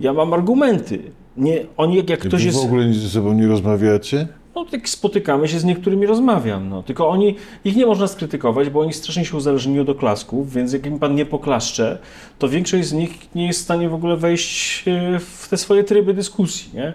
Ja 0.00 0.12
mam 0.12 0.32
argumenty. 0.34 0.98
Nie, 1.36 1.64
oni 1.76 1.96
jak, 1.96 2.10
jak 2.10 2.20
ktoś 2.20 2.44
jest... 2.44 2.58
w 2.58 2.64
ogóle 2.64 2.92
ze 2.94 3.08
sobą 3.08 3.32
nie 3.32 3.46
rozmawiacie? 3.46 4.28
No 4.56 4.64
tak 4.64 4.88
spotykamy 4.88 5.48
się 5.48 5.58
z 5.58 5.64
niektórymi, 5.64 6.06
rozmawiam. 6.06 6.68
No. 6.68 6.82
Tylko 6.82 7.08
oni, 7.08 7.36
ich 7.64 7.76
nie 7.76 7.86
można 7.86 8.06
skrytykować, 8.06 8.70
bo 8.70 8.80
oni 8.80 8.92
strasznie 8.92 9.24
się 9.24 9.36
uzależnieni 9.36 9.80
od 9.80 9.88
oklasków, 9.88 10.52
więc 10.52 10.72
jak 10.72 10.86
im 10.86 10.98
pan 10.98 11.14
nie 11.14 11.26
poklaszcze, 11.26 11.98
to 12.38 12.48
większość 12.48 12.88
z 12.88 12.92
nich 12.92 13.34
nie 13.34 13.46
jest 13.46 13.60
w 13.60 13.62
stanie 13.62 13.88
w 13.88 13.94
ogóle 13.94 14.16
wejść 14.16 14.84
e, 14.88 15.18
w 15.18 15.48
te 15.48 15.56
swoje 15.56 15.84
tryby 15.84 16.14
dyskusji. 16.14 16.70
Nie? 16.74 16.94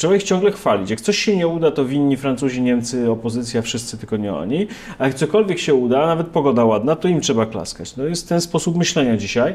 Trzeba 0.00 0.16
ich 0.16 0.22
ciągle 0.22 0.52
chwalić. 0.52 0.90
Jak 0.90 1.00
coś 1.00 1.18
się 1.18 1.36
nie 1.36 1.48
uda, 1.48 1.70
to 1.70 1.84
winni 1.84 2.16
Francuzi, 2.16 2.62
Niemcy, 2.62 3.10
opozycja, 3.10 3.62
wszyscy, 3.62 3.98
tylko 3.98 4.16
nie 4.16 4.34
oni. 4.34 4.66
A 4.98 5.06
jak 5.06 5.14
cokolwiek 5.14 5.58
się 5.58 5.74
uda, 5.74 6.06
nawet 6.06 6.26
pogoda 6.26 6.64
ładna, 6.64 6.96
to 6.96 7.08
im 7.08 7.20
trzeba 7.20 7.46
klaskać. 7.46 7.92
To 7.92 8.06
jest 8.06 8.28
ten 8.28 8.40
sposób 8.40 8.76
myślenia 8.76 9.16
dzisiaj. 9.16 9.54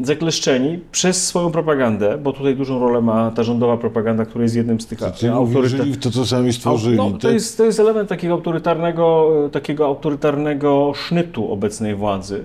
Zakleszczeni 0.00 0.78
przez 0.92 1.26
swoją 1.26 1.50
propagandę, 1.50 2.18
bo 2.18 2.32
tutaj 2.32 2.56
dużą 2.56 2.78
rolę 2.78 3.00
ma 3.00 3.30
ta 3.30 3.42
rządowa 3.42 3.76
propaganda, 3.76 4.24
która 4.24 4.42
jest 4.42 4.56
jednym 4.56 4.80
z 4.80 4.86
tych 4.86 4.98
autorytetów. 5.32 5.86
w 5.86 5.98
to, 5.98 6.10
co 6.10 6.26
sami 6.26 6.52
stworzyli? 6.52 6.96
No, 6.96 7.10
to, 7.10 7.18
tak? 7.18 7.32
jest, 7.32 7.56
to 7.56 7.64
jest 7.64 7.80
element 7.80 8.08
takiego 8.08 8.34
autorytarnego, 8.34 9.30
takiego 9.52 9.86
autorytarnego 9.86 10.92
sznytu 10.94 11.52
obecnej 11.52 11.94
władzy. 11.94 12.44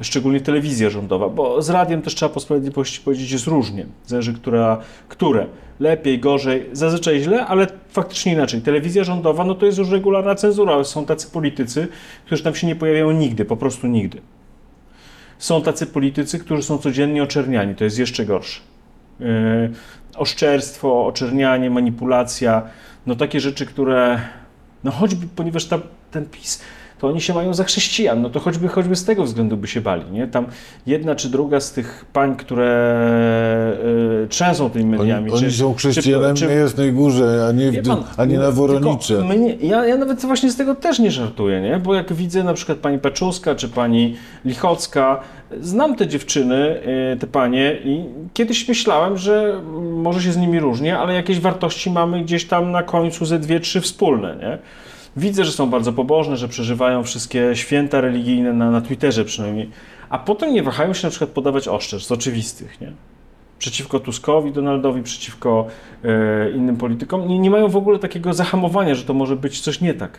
szczególnie 0.00 0.40
telewizja 0.40 0.90
rządowa, 0.90 1.28
bo 1.28 1.62
z 1.62 1.70
radiem 1.70 2.02
też 2.02 2.14
trzeba 2.14 2.34
po 2.34 2.40
sprawiedliwości 2.40 3.00
powiedzieć 3.00 3.32
jest 3.32 3.46
różnie, 3.46 3.86
zależy 4.06 4.34
która, 4.34 4.78
które, 5.08 5.46
lepiej, 5.80 6.18
gorzej, 6.18 6.66
zazwyczaj 6.72 7.20
źle, 7.20 7.46
ale 7.46 7.66
faktycznie 7.88 8.32
inaczej. 8.32 8.60
Telewizja 8.60 9.04
rządowa, 9.04 9.44
no 9.44 9.54
to 9.54 9.66
jest 9.66 9.78
już 9.78 9.90
regularna 9.90 10.34
cenzura, 10.34 10.84
są 10.84 11.06
tacy 11.06 11.30
politycy, 11.30 11.88
którzy 12.26 12.42
tam 12.42 12.54
się 12.54 12.66
nie 12.66 12.76
pojawiają 12.76 13.10
nigdy, 13.10 13.44
po 13.44 13.56
prostu 13.56 13.86
nigdy. 13.86 14.20
Są 15.38 15.62
tacy 15.62 15.86
politycy, 15.86 16.38
którzy 16.38 16.62
są 16.62 16.78
codziennie 16.78 17.22
oczerniani, 17.22 17.74
to 17.74 17.84
jest 17.84 17.98
jeszcze 17.98 18.24
gorsze. 18.24 18.60
Yy, 19.20 19.26
oszczerstwo, 20.16 21.06
oczernianie, 21.06 21.70
manipulacja, 21.70 22.62
no 23.06 23.14
takie 23.14 23.40
rzeczy, 23.40 23.66
które, 23.66 24.20
no 24.84 24.90
choćby, 24.90 25.26
ponieważ 25.36 25.64
ta, 25.64 25.78
ten 26.10 26.26
PiS, 26.26 26.62
to 26.98 27.08
oni 27.08 27.20
się 27.20 27.34
mają 27.34 27.54
za 27.54 27.64
chrześcijan, 27.64 28.22
no 28.22 28.30
to 28.30 28.40
choćby, 28.40 28.68
choćby 28.68 28.96
z 28.96 29.04
tego 29.04 29.24
względu 29.24 29.56
by 29.56 29.66
się 29.68 29.80
bali, 29.80 30.10
nie? 30.12 30.26
Tam 30.26 30.46
jedna 30.86 31.14
czy 31.14 31.28
druga 31.28 31.60
z 31.60 31.72
tych 31.72 32.04
pań, 32.12 32.36
które 32.36 33.76
yy, 34.20 34.28
trzęsą 34.28 34.70
tymi 34.70 34.84
Oni, 34.84 34.98
mediami, 34.98 35.30
oni 35.30 35.40
czy, 35.40 35.52
są 35.52 35.74
chrześcijanami 35.74 36.38
czy- 36.38 36.46
na 36.46 36.52
Jasnej 36.52 36.92
Górze, 36.92 37.46
a 37.48 37.52
nie, 37.52 37.72
w, 37.72 37.88
pan, 37.88 38.04
a 38.16 38.24
nie 38.24 38.38
na 38.38 38.50
Woronicze. 38.50 39.24
Mnie, 39.24 39.54
ja, 39.54 39.86
ja 39.86 39.96
nawet 39.96 40.20
właśnie 40.20 40.50
z 40.50 40.56
tego 40.56 40.74
też 40.74 40.98
nie 40.98 41.10
żartuję, 41.10 41.60
nie? 41.60 41.78
bo 41.78 41.94
jak 41.94 42.12
widzę 42.12 42.44
na 42.44 42.54
przykład 42.54 42.78
pani 42.78 42.98
Peczuska 42.98 43.54
czy 43.54 43.68
pani 43.68 44.16
Lichocka, 44.44 45.20
znam 45.60 45.96
te 45.96 46.06
dziewczyny, 46.06 46.80
y, 47.14 47.16
te 47.16 47.26
panie 47.26 47.76
i 47.84 48.04
kiedyś 48.34 48.68
myślałem, 48.68 49.18
że 49.18 49.60
może 49.92 50.22
się 50.22 50.32
z 50.32 50.36
nimi 50.36 50.60
różnię, 50.60 50.98
ale 50.98 51.14
jakieś 51.14 51.40
wartości 51.40 51.90
mamy 51.90 52.24
gdzieś 52.24 52.44
tam 52.44 52.70
na 52.72 52.82
końcu 52.82 53.24
ze 53.24 53.38
dwie, 53.38 53.60
trzy 53.60 53.80
wspólne. 53.80 54.36
Nie? 54.36 54.58
Widzę, 55.18 55.44
że 55.44 55.52
są 55.52 55.70
bardzo 55.70 55.92
pobożne, 55.92 56.36
że 56.36 56.48
przeżywają 56.48 57.02
wszystkie 57.04 57.56
święta 57.56 58.00
religijne 58.00 58.52
na, 58.52 58.70
na 58.70 58.80
Twitterze 58.80 59.24
przynajmniej, 59.24 59.70
a 60.08 60.18
potem 60.18 60.54
nie 60.54 60.62
wahają 60.62 60.92
się 60.94 61.06
na 61.06 61.10
przykład 61.10 61.30
podawać 61.30 61.68
oszczerstw 61.68 62.12
oczywistych, 62.12 62.80
nie? 62.80 62.92
przeciwko 63.58 64.00
Tuskowi, 64.00 64.52
Donaldowi, 64.52 65.02
przeciwko 65.02 65.66
e, 66.04 66.50
innym 66.50 66.76
politykom, 66.76 67.28
nie, 67.28 67.38
nie 67.38 67.50
mają 67.50 67.68
w 67.68 67.76
ogóle 67.76 67.98
takiego 67.98 68.32
zahamowania, 68.32 68.94
że 68.94 69.04
to 69.04 69.14
może 69.14 69.36
być 69.36 69.60
coś 69.60 69.80
nie 69.80 69.94
tak. 69.94 70.18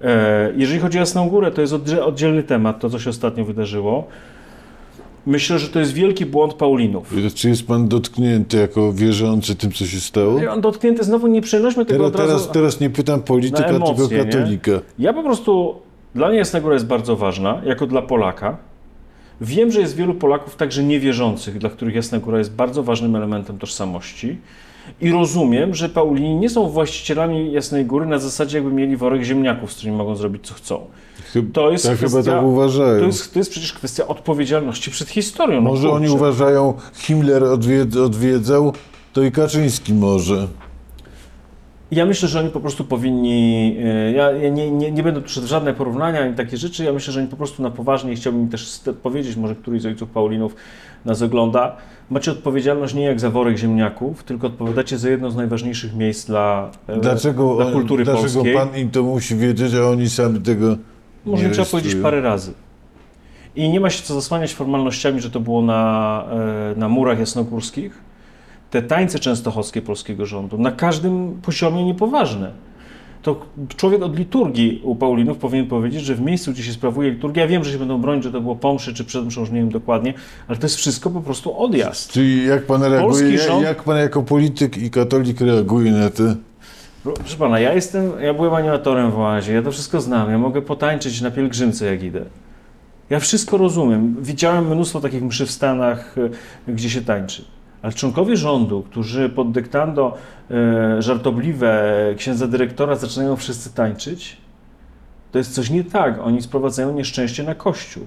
E, 0.00 0.52
jeżeli 0.56 0.80
chodzi 0.80 0.98
o 0.98 1.00
Jasną 1.00 1.28
Górę, 1.28 1.50
to 1.50 1.60
jest 1.60 1.72
oddzie- 1.72 2.02
oddzielny 2.04 2.42
temat, 2.42 2.80
to 2.80 2.90
co 2.90 2.98
się 2.98 3.10
ostatnio 3.10 3.44
wydarzyło. 3.44 4.06
Myślę, 5.26 5.58
że 5.58 5.68
to 5.68 5.80
jest 5.80 5.92
wielki 5.92 6.26
błąd 6.26 6.54
Paulinów. 6.54 7.14
Czy 7.34 7.48
jest 7.48 7.66
pan 7.66 7.88
dotknięty 7.88 8.56
jako 8.56 8.92
wierzący 8.92 9.54
tym, 9.54 9.72
co 9.72 9.86
się 9.86 10.00
stało? 10.00 10.40
On 10.50 10.60
dotknięty 10.60 11.04
znowu 11.04 11.26
nie 11.26 11.40
przenośmy 11.40 11.86
tego 11.86 12.10
Teraz, 12.10 12.26
teraz, 12.28 12.50
teraz 12.52 12.80
nie 12.80 12.90
pytam 12.90 13.22
polityka, 13.22 13.68
emocje, 13.68 14.08
tylko 14.08 14.24
nie? 14.24 14.24
katolika. 14.24 14.72
Ja 14.98 15.12
po 15.12 15.22
prostu, 15.22 15.74
dla 16.14 16.28
mnie 16.28 16.38
Jasna 16.38 16.60
Góra 16.60 16.74
jest 16.74 16.86
bardzo 16.86 17.16
ważna, 17.16 17.62
jako 17.64 17.86
dla 17.86 18.02
Polaka. 18.02 18.56
Wiem, 19.40 19.72
że 19.72 19.80
jest 19.80 19.96
wielu 19.96 20.14
Polaków 20.14 20.56
także 20.56 20.84
niewierzących, 20.84 21.58
dla 21.58 21.70
których 21.70 21.94
Jasna 21.94 22.18
Góra 22.18 22.38
jest 22.38 22.52
bardzo 22.54 22.82
ważnym 22.82 23.16
elementem 23.16 23.58
tożsamości. 23.58 24.38
I 25.00 25.10
rozumiem, 25.10 25.74
że 25.74 25.88
Paulini 25.88 26.34
nie 26.36 26.50
są 26.50 26.68
właścicielami 26.68 27.52
Jasnej 27.52 27.84
Góry 27.86 28.06
na 28.06 28.18
zasadzie, 28.18 28.58
jakby 28.58 28.72
mieli 28.72 28.96
worek 28.96 29.22
ziemniaków, 29.22 29.72
z 29.72 29.76
którymi 29.76 29.96
mogą 29.96 30.16
zrobić 30.16 30.46
co 30.46 30.54
chcą. 30.54 30.80
To 31.52 31.70
jest 31.70 31.86
tak 31.86 31.98
kwestia- 31.98 32.24
tak 32.24 32.42
uważają. 32.44 33.00
To 33.00 33.06
jest, 33.06 33.32
to 33.32 33.38
jest 33.38 33.50
przecież 33.50 33.72
kwestia 33.72 34.06
odpowiedzialności 34.08 34.90
przed 34.90 35.08
historią. 35.08 35.60
no 35.60 35.70
Może 35.70 35.90
oni 35.90 36.06
kurczę. 36.06 36.14
uważają, 36.16 36.74
Himmler 36.94 37.44
odwied, 37.44 37.96
odwiedzał, 37.96 38.72
to 39.12 39.22
i 39.22 39.32
Kaczyński 39.32 39.94
może. 39.94 40.48
Ja 41.92 42.06
myślę, 42.06 42.28
że 42.28 42.40
oni 42.40 42.50
po 42.50 42.60
prostu 42.60 42.84
powinni. 42.84 43.76
e, 43.84 44.12
Ja, 44.12 44.30
ja 44.30 44.48
nie, 44.48 44.70
nie, 44.70 44.90
nie 44.92 45.02
będę 45.02 45.20
w 45.20 45.28
żadne 45.28 45.74
porównania 45.74 46.20
ani 46.20 46.34
takie 46.34 46.56
rzeczy. 46.56 46.84
Ja 46.84 46.92
myślę, 46.92 47.12
że 47.12 47.20
oni 47.20 47.28
po 47.28 47.36
prostu 47.36 47.62
na 47.62 47.70
poważnie 47.70 48.14
chciałbym 48.14 48.48
też 48.48 48.80
powiedzieć, 49.02 49.36
może 49.36 49.54
któryś 49.54 49.82
z 49.82 49.86
ojców 49.86 50.10
Paulinów 50.10 50.54
nas 51.04 51.22
ogląda. 51.22 51.76
Macie 52.10 52.30
odpowiedzialność 52.32 52.94
nie 52.94 53.02
jak 53.04 53.20
za 53.20 53.30
worek 53.30 53.56
ziemniaków, 53.56 54.24
tylko 54.24 54.46
odpowiadacie 54.46 54.98
za 54.98 55.10
jedno 55.10 55.30
z 55.30 55.36
najważniejszych 55.36 55.94
miejsc 55.96 56.26
dla, 56.26 56.70
e, 56.86 57.00
Dlaczego, 57.00 57.56
dla 57.56 57.72
kultury 57.72 58.04
dlaczego 58.04 58.28
polskiej. 58.28 58.54
pan 58.54 58.76
im 58.76 58.90
to 58.90 59.02
musi 59.02 59.36
wiedzieć, 59.36 59.74
a 59.74 59.88
oni 59.88 60.10
sami 60.10 60.40
tego 60.40 60.76
Może 61.26 61.50
trzeba 61.50 61.66
powiedzieć 61.66 61.94
parę 61.94 62.20
razy. 62.20 62.52
I 63.56 63.68
nie 63.68 63.80
ma 63.80 63.90
się 63.90 64.02
co 64.02 64.14
zasłaniać 64.14 64.54
formalnościami, 64.54 65.20
że 65.20 65.30
to 65.30 65.40
było 65.40 65.62
na, 65.62 66.24
e, 66.74 66.78
na 66.78 66.88
murach 66.88 67.18
jasnogórskich. 67.18 68.11
Te 68.72 68.82
tańce 68.82 69.18
częstochowskie 69.18 69.82
polskiego 69.82 70.26
rządu 70.26 70.58
na 70.58 70.72
każdym 70.72 71.38
poziomie 71.42 71.84
niepoważne. 71.84 72.50
To 73.22 73.40
człowiek 73.76 74.02
od 74.02 74.18
liturgii 74.18 74.80
u 74.84 74.96
Paulinów 74.96 75.38
powinien 75.38 75.66
powiedzieć, 75.66 76.02
że 76.04 76.14
w 76.14 76.20
miejscu, 76.20 76.52
gdzie 76.52 76.62
się 76.62 76.72
sprawuje 76.72 77.10
liturgia, 77.10 77.42
ja 77.42 77.48
wiem, 77.48 77.64
że 77.64 77.72
się 77.72 77.78
będą 77.78 78.00
bronić, 78.00 78.24
że 78.24 78.32
to 78.32 78.40
było 78.40 78.56
pomszy 78.56 78.94
czy 78.94 79.04
przed 79.04 79.26
mszą, 79.26 79.40
już 79.40 79.50
nie 79.50 79.60
wiem 79.60 79.70
dokładnie, 79.70 80.14
ale 80.48 80.58
to 80.58 80.62
jest 80.66 80.76
wszystko 80.76 81.10
po 81.10 81.20
prostu 81.20 81.58
odjazd. 81.58 82.12
Czyli 82.12 82.46
jak 82.46 82.66
pan 82.66 82.82
reaguje, 82.82 83.38
rząd- 83.38 83.62
jak 83.62 83.82
pan 83.82 83.96
jako 83.96 84.22
polityk 84.22 84.76
i 84.78 84.90
katolik 84.90 85.40
reaguje 85.40 85.92
na 85.92 86.10
to? 86.10 86.22
Proszę 87.02 87.36
pana, 87.38 87.60
ja 87.60 87.72
jestem, 87.74 88.12
ja 88.20 88.34
byłem 88.34 88.54
animatorem 88.54 89.10
w 89.10 89.18
oazie, 89.18 89.52
ja 89.52 89.62
to 89.62 89.72
wszystko 89.72 90.00
znam, 90.00 90.30
ja 90.30 90.38
mogę 90.38 90.62
potańczyć 90.62 91.20
na 91.20 91.30
pielgrzymce 91.30 91.86
jak 91.86 92.02
idę. 92.02 92.24
Ja 93.10 93.20
wszystko 93.20 93.56
rozumiem. 93.56 94.16
Widziałem 94.20 94.66
mnóstwo 94.68 95.00
takich 95.00 95.22
mszy 95.22 95.46
w 95.46 95.50
Stanach, 95.50 96.18
y, 96.18 96.30
gdzie 96.68 96.90
się 96.90 97.00
tańczy. 97.02 97.44
Ale 97.82 97.92
członkowie 97.92 98.36
rządu, 98.36 98.82
którzy 98.82 99.28
pod 99.28 99.52
dyktando 99.52 100.16
e, 100.50 101.02
żartobliwe 101.02 101.94
księdza 102.16 102.46
dyrektora 102.46 102.96
zaczynają 102.96 103.36
wszyscy 103.36 103.74
tańczyć, 103.74 104.36
to 105.32 105.38
jest 105.38 105.54
coś 105.54 105.70
nie 105.70 105.84
tak. 105.84 106.18
Oni 106.18 106.42
sprowadzają 106.42 106.94
nieszczęście 106.94 107.42
na 107.42 107.54
Kościół. 107.54 108.06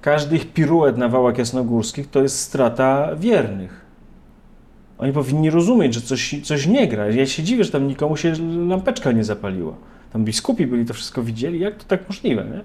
Każdy 0.00 0.36
ich 0.36 0.52
piruet 0.52 0.96
na 0.96 1.08
wałach 1.08 1.38
jasnogórskich 1.38 2.10
to 2.10 2.22
jest 2.22 2.38
strata 2.38 3.16
wiernych. 3.16 3.84
Oni 4.98 5.12
powinni 5.12 5.50
rozumieć, 5.50 5.94
że 5.94 6.00
coś, 6.00 6.34
coś 6.42 6.66
nie 6.66 6.88
gra. 6.88 7.08
Ja 7.08 7.26
się 7.26 7.42
dziwię, 7.42 7.64
że 7.64 7.70
tam 7.70 7.88
nikomu 7.88 8.16
się 8.16 8.32
lampeczka 8.68 9.12
nie 9.12 9.24
zapaliła. 9.24 9.74
Tam 10.12 10.24
biskupi 10.24 10.66
byli, 10.66 10.84
to 10.84 10.94
wszystko 10.94 11.22
widzieli. 11.22 11.60
Jak 11.60 11.76
to 11.76 11.84
tak 11.84 12.08
możliwe, 12.08 12.44
nie? 12.44 12.60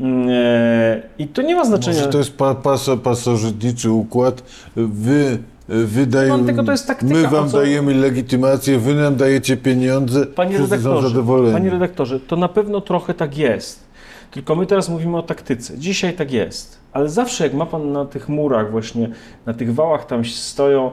Mm, 0.00 0.28
e, 0.30 1.02
I 1.18 1.28
to 1.28 1.42
nie 1.42 1.56
ma 1.56 1.64
znaczenia. 1.64 1.96
Może 1.98 2.08
to 2.12 2.18
jest 2.18 2.36
pa, 2.36 2.54
paso, 2.54 2.96
pasożytniczy 2.96 3.90
układ. 3.90 4.42
Wy, 4.76 5.38
wy 5.68 6.06
daje, 6.06 6.28
Pan, 6.30 6.46
tylko 6.46 6.64
to 6.64 6.72
jest 6.72 6.86
taktyka, 6.86 7.14
my 7.14 7.28
wam 7.28 7.48
co- 7.50 7.56
dajemy 7.58 7.94
legitymację, 7.94 8.78
wy 8.78 8.94
nam 8.94 9.16
dajecie 9.16 9.56
pieniądze, 9.56 10.26
Panie 10.26 10.58
redaktorze, 10.58 11.08
zadowoleni. 11.08 11.52
panie 11.54 11.70
redaktorze, 11.70 12.20
to 12.20 12.36
na 12.36 12.48
pewno 12.48 12.80
trochę 12.80 13.14
tak 13.14 13.38
jest. 13.38 13.86
Tylko 14.30 14.54
my 14.56 14.66
teraz 14.66 14.88
mówimy 14.88 15.16
o 15.18 15.22
taktyce. 15.22 15.78
Dzisiaj 15.78 16.12
tak 16.14 16.32
jest. 16.32 16.78
Ale 16.92 17.08
zawsze 17.08 17.44
jak 17.44 17.54
ma 17.54 17.66
pan 17.66 17.92
na 17.92 18.04
tych 18.04 18.28
murach 18.28 18.70
właśnie, 18.70 19.08
na 19.46 19.54
tych 19.54 19.74
wałach 19.74 20.06
tam 20.06 20.24
stoją 20.24 20.86
e, 20.86 20.90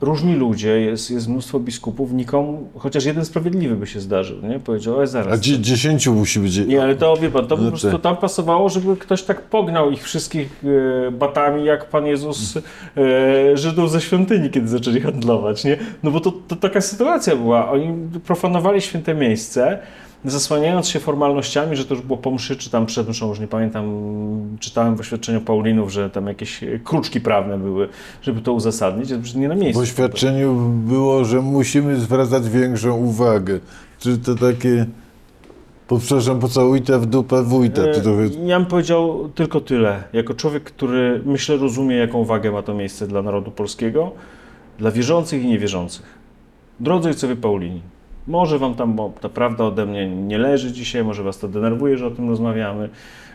różni 0.00 0.34
ludzie, 0.34 0.80
jest, 0.80 1.10
jest 1.10 1.28
mnóstwo 1.28 1.60
biskupów, 1.60 2.12
nikomu, 2.12 2.68
chociaż 2.78 3.04
jeden 3.04 3.24
sprawiedliwy 3.24 3.76
by 3.76 3.86
się 3.86 4.00
zdarzył, 4.00 4.42
nie? 4.42 4.58
Powiedział, 4.60 5.02
e 5.02 5.06
zaraz. 5.06 5.32
A 5.34 5.38
dzie, 5.38 5.58
dziesięciu 5.58 6.14
musi 6.14 6.40
być. 6.40 6.56
Nie, 6.58 6.82
ale 6.82 6.94
to 6.96 7.16
wie 7.16 7.30
pan, 7.30 7.46
to 7.46 7.56
po 7.56 7.62
No 7.62 7.68
prostu 7.68 7.90
tak. 7.92 8.00
tam 8.00 8.16
pasowało, 8.16 8.68
żeby 8.68 8.96
ktoś 8.96 9.22
tak 9.22 9.42
pognał 9.42 9.90
ich 9.90 10.02
wszystkich 10.02 10.64
e, 11.08 11.10
batami, 11.10 11.64
jak 11.64 11.84
Pan 11.88 12.06
Jezus 12.06 12.56
e, 12.56 13.56
Żydów 13.56 13.90
ze 13.90 14.00
świątyni, 14.00 14.50
kiedy 14.50 14.68
zaczęli 14.68 15.00
handlować, 15.00 15.64
nie? 15.64 15.76
No 16.02 16.10
bo 16.10 16.20
to, 16.20 16.32
to 16.48 16.56
taka 16.56 16.80
sytuacja 16.80 17.36
była. 17.36 17.70
Oni 17.70 17.94
profanowali 18.24 18.80
święte 18.80 19.14
miejsce, 19.14 19.78
zasłaniając 20.24 20.88
się 20.88 21.00
formalnościami, 21.00 21.76
że 21.76 21.84
to 21.84 21.94
już 21.94 22.02
było 22.04 22.16
po 22.18 22.30
mszy, 22.30 22.56
czy 22.56 22.70
tam 22.70 22.86
przed 22.86 23.08
mszą, 23.08 23.28
już 23.28 23.40
nie 23.40 23.46
pamiętam, 23.46 23.84
czytałem 24.60 24.96
w 24.96 25.00
oświadczeniu 25.00 25.40
Paulinów, 25.40 25.92
że 25.92 26.10
tam 26.10 26.26
jakieś 26.26 26.62
e, 26.62 26.78
kruczki 26.78 27.20
prawne 27.20 27.58
były, 27.58 27.88
żeby 28.22 28.40
to 28.40 28.52
uzasadnić, 28.52 29.08
nie 29.34 29.48
na 29.48 29.54
W 29.54 29.58
miejscu. 29.58 29.82
oświadczeniu 29.82 30.54
było, 30.86 31.24
że 31.24 31.40
musimy 31.42 31.96
zwracać 31.96 32.48
większą 32.48 32.96
uwagę. 32.96 33.60
Czy 33.98 34.18
to 34.18 34.34
takie, 34.34 34.86
po, 35.88 35.98
przepraszam, 35.98 36.40
w 36.98 37.06
dupę 37.06 37.42
wójta. 37.42 37.82
To 37.94 38.00
trochę... 38.00 38.22
E, 38.22 38.46
Ja 38.46 38.58
bym 38.60 38.68
powiedział 38.68 39.28
tylko 39.34 39.60
tyle. 39.60 40.02
Jako 40.12 40.34
człowiek, 40.34 40.64
który 40.64 41.22
myślę 41.26 41.56
rozumie, 41.56 41.96
jaką 41.96 42.24
wagę 42.24 42.50
ma 42.50 42.62
to 42.62 42.74
miejsce 42.74 43.06
dla 43.06 43.22
narodu 43.22 43.50
polskiego, 43.50 44.12
dla 44.78 44.90
wierzących 44.90 45.42
i 45.42 45.46
niewierzących. 45.46 46.18
Drodzy 46.80 47.08
ojcowie 47.08 47.36
Paulini, 47.36 47.80
może 48.28 48.58
wam 48.58 48.74
tam 48.74 48.96
bo 48.96 49.12
ta 49.20 49.28
prawda 49.28 49.64
ode 49.64 49.86
mnie 49.86 50.08
nie 50.08 50.38
leży 50.38 50.72
dzisiaj, 50.72 51.04
może 51.04 51.22
was 51.22 51.38
to 51.38 51.48
denerwuje, 51.48 51.98
że 51.98 52.06
o 52.06 52.10
tym 52.10 52.28
rozmawiamy, 52.28 52.88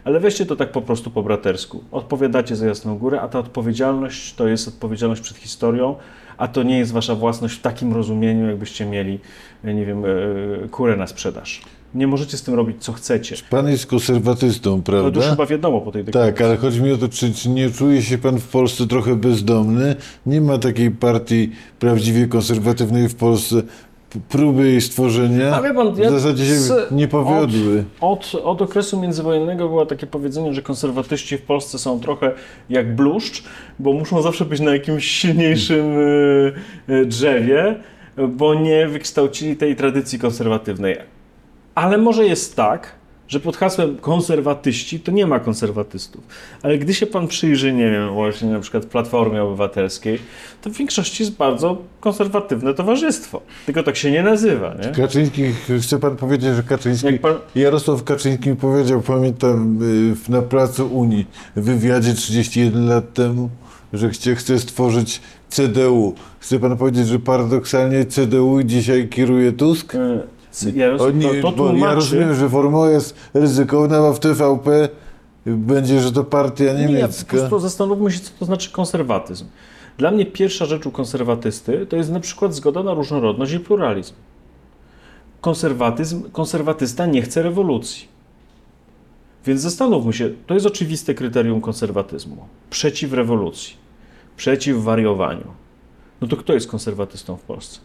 ale 0.03 0.19
weźcie 0.19 0.45
to 0.45 0.55
tak 0.55 0.71
po 0.71 0.81
prostu 0.81 1.11
po 1.11 1.23
bratersku. 1.23 1.83
Odpowiadacie 1.91 2.55
za 2.55 2.67
Jasną 2.67 2.97
Górę, 2.97 3.21
a 3.21 3.27
ta 3.27 3.39
odpowiedzialność 3.39 4.33
to 4.35 4.47
jest 4.47 4.67
odpowiedzialność 4.67 5.21
przed 5.21 5.37
historią, 5.37 5.95
a 6.37 6.47
to 6.47 6.63
nie 6.63 6.77
jest 6.77 6.91
wasza 6.91 7.15
własność 7.15 7.55
w 7.55 7.61
takim 7.61 7.93
rozumieniu, 7.93 8.47
jakbyście 8.47 8.85
mieli, 8.85 9.19
nie 9.63 9.85
wiem, 9.85 10.03
e, 10.05 10.67
kurę 10.67 10.95
na 10.97 11.07
sprzedaż. 11.07 11.61
Nie 11.95 12.07
możecie 12.07 12.37
z 12.37 12.43
tym 12.43 12.53
robić, 12.53 12.83
co 12.83 12.93
chcecie. 12.93 13.35
Pan 13.49 13.69
jest 13.69 13.85
konserwatystą, 13.85 14.71
No 14.71 14.77
to 14.77 14.83
prawda? 14.83 15.19
już 15.19 15.29
chyba 15.29 15.45
wiadomo 15.45 15.81
po 15.81 15.91
tej 15.91 16.03
deklaracji. 16.03 16.33
Tak, 16.33 16.45
ale 16.45 16.57
chodzi 16.57 16.81
mi 16.81 16.91
o 16.91 16.97
to, 16.97 17.09
czy, 17.09 17.33
czy 17.33 17.49
nie 17.49 17.69
czuje 17.69 18.01
się 18.01 18.17
pan 18.17 18.39
w 18.39 18.47
Polsce 18.47 18.87
trochę 18.87 19.15
bezdomny? 19.15 19.95
Nie 20.25 20.41
ma 20.41 20.57
takiej 20.57 20.91
partii 20.91 21.51
prawdziwie 21.79 22.27
konserwatywnej 22.27 23.09
w 23.09 23.15
Polsce. 23.15 23.55
Próby 24.29 24.67
jej 24.67 24.81
stworzenia 24.81 25.61
pan, 25.73 25.93
w 25.93 25.97
ja 25.97 26.09
zasadzie 26.11 26.45
się 26.45 26.55
z- 26.55 26.91
nie 26.91 27.07
powiodły. 27.07 27.83
Od, 28.01 28.35
od 28.43 28.61
okresu 28.61 28.99
międzywojennego 29.01 29.67
było 29.69 29.85
takie 29.85 30.07
powiedzenie, 30.07 30.53
że 30.53 30.61
konserwatyści 30.61 31.37
w 31.37 31.41
Polsce 31.41 31.79
są 31.79 31.99
trochę 31.99 32.31
jak 32.69 32.95
bluszcz, 32.95 33.43
bo 33.79 33.93
muszą 33.93 34.21
zawsze 34.21 34.45
być 34.45 34.59
na 34.59 34.73
jakimś 34.73 35.05
silniejszym 35.05 35.97
y, 35.97 36.53
y, 36.89 37.05
drzewie, 37.05 37.75
bo 38.29 38.53
nie 38.55 38.87
wykształcili 38.87 39.55
tej 39.57 39.75
tradycji 39.75 40.19
konserwatywnej. 40.19 40.97
Ale 41.75 41.97
może 41.97 42.25
jest 42.25 42.55
tak, 42.55 42.95
że 43.33 43.39
pod 43.39 43.57
hasłem 43.57 43.97
konserwatyści 43.97 44.99
to 44.99 45.11
nie 45.11 45.27
ma 45.27 45.39
konserwatystów. 45.39 46.23
Ale 46.63 46.77
gdy 46.77 46.93
się 46.93 47.07
pan 47.07 47.27
przyjrzy, 47.27 47.73
nie 47.73 47.91
wiem, 47.91 48.09
właśnie 48.09 48.49
na 48.49 48.59
przykład 48.59 48.85
Platformie 48.85 49.43
Obywatelskiej, 49.43 50.19
to 50.61 50.69
w 50.69 50.73
większości 50.73 51.23
jest 51.23 51.35
bardzo 51.35 51.77
konserwatywne 51.99 52.73
towarzystwo. 52.73 53.41
Tylko 53.65 53.83
tak 53.83 53.95
się 53.95 54.11
nie 54.11 54.23
nazywa, 54.23 54.73
nie? 54.73 55.03
Kaczyński, 55.03 55.43
chce 55.81 55.99
pan 55.99 56.15
powiedzieć, 56.15 56.55
że 56.55 56.63
Kaczyński, 56.63 57.19
pan, 57.19 57.35
Jarosław 57.55 58.03
Kaczyński 58.03 58.55
powiedział, 58.55 59.01
pamiętam, 59.01 59.79
y, 60.27 60.31
na 60.31 60.41
placu 60.41 60.87
Unii, 60.87 61.25
w 61.55 61.63
wywiadzie 61.63 62.13
31 62.13 62.87
lat 62.87 63.13
temu, 63.13 63.49
że 63.93 64.09
chce, 64.09 64.35
chce 64.35 64.59
stworzyć 64.59 65.21
CDU. 65.49 66.15
Chce 66.39 66.59
pan 66.59 66.77
powiedzieć, 66.77 67.07
że 67.07 67.19
paradoksalnie 67.19 68.05
CDU 68.05 68.63
dzisiaj 68.63 69.09
kieruje 69.09 69.51
Tusk? 69.51 69.93
E, 70.67 70.71
Jarosław, 70.71 71.09
Oni, 71.09 71.23
to, 71.23 71.51
to 71.51 71.57
bo 71.57 71.65
ja 71.65 71.71
tłumaczy, 71.71 71.95
rozumiem, 71.95 72.35
że 72.35 72.49
formuła 72.49 72.89
jest 72.89 73.15
ryzykowna, 73.33 73.99
bo 73.99 74.13
w 74.13 74.19
TVP 74.19 74.89
będzie, 75.45 76.01
że 76.01 76.11
to 76.11 76.23
partia 76.23 76.63
Nie, 76.63 76.69
ja 76.69 76.75
po 76.75 76.93
niemiecka. 76.93 77.37
prostu 77.37 77.59
zastanówmy 77.59 78.11
się, 78.11 78.19
co 78.19 78.31
to 78.39 78.45
znaczy 78.45 78.71
konserwatyzm. 78.71 79.45
Dla 79.97 80.11
mnie 80.11 80.25
pierwsza 80.25 80.65
rzecz 80.65 80.85
u 80.85 80.91
konserwatysty 80.91 81.85
to 81.85 81.95
jest 81.95 82.11
na 82.11 82.19
przykład 82.19 82.53
zgoda 82.53 82.83
na 82.83 82.93
różnorodność 82.93 83.53
i 83.53 83.59
pluralizm. 83.59 84.13
Konserwatyzm, 85.41 86.31
konserwatysta 86.31 87.05
nie 87.05 87.21
chce 87.21 87.43
rewolucji. 87.43 88.07
Więc 89.45 89.61
zastanówmy 89.61 90.13
się, 90.13 90.29
to 90.47 90.53
jest 90.53 90.65
oczywiste 90.65 91.13
kryterium 91.13 91.61
konserwatyzmu. 91.61 92.37
Przeciw 92.69 93.13
rewolucji, 93.13 93.73
przeciw 94.37 94.83
wariowaniu. 94.83 95.47
No 96.21 96.27
to 96.27 96.37
kto 96.37 96.53
jest 96.53 96.67
konserwatystą 96.67 97.35
w 97.37 97.41
Polsce? 97.41 97.79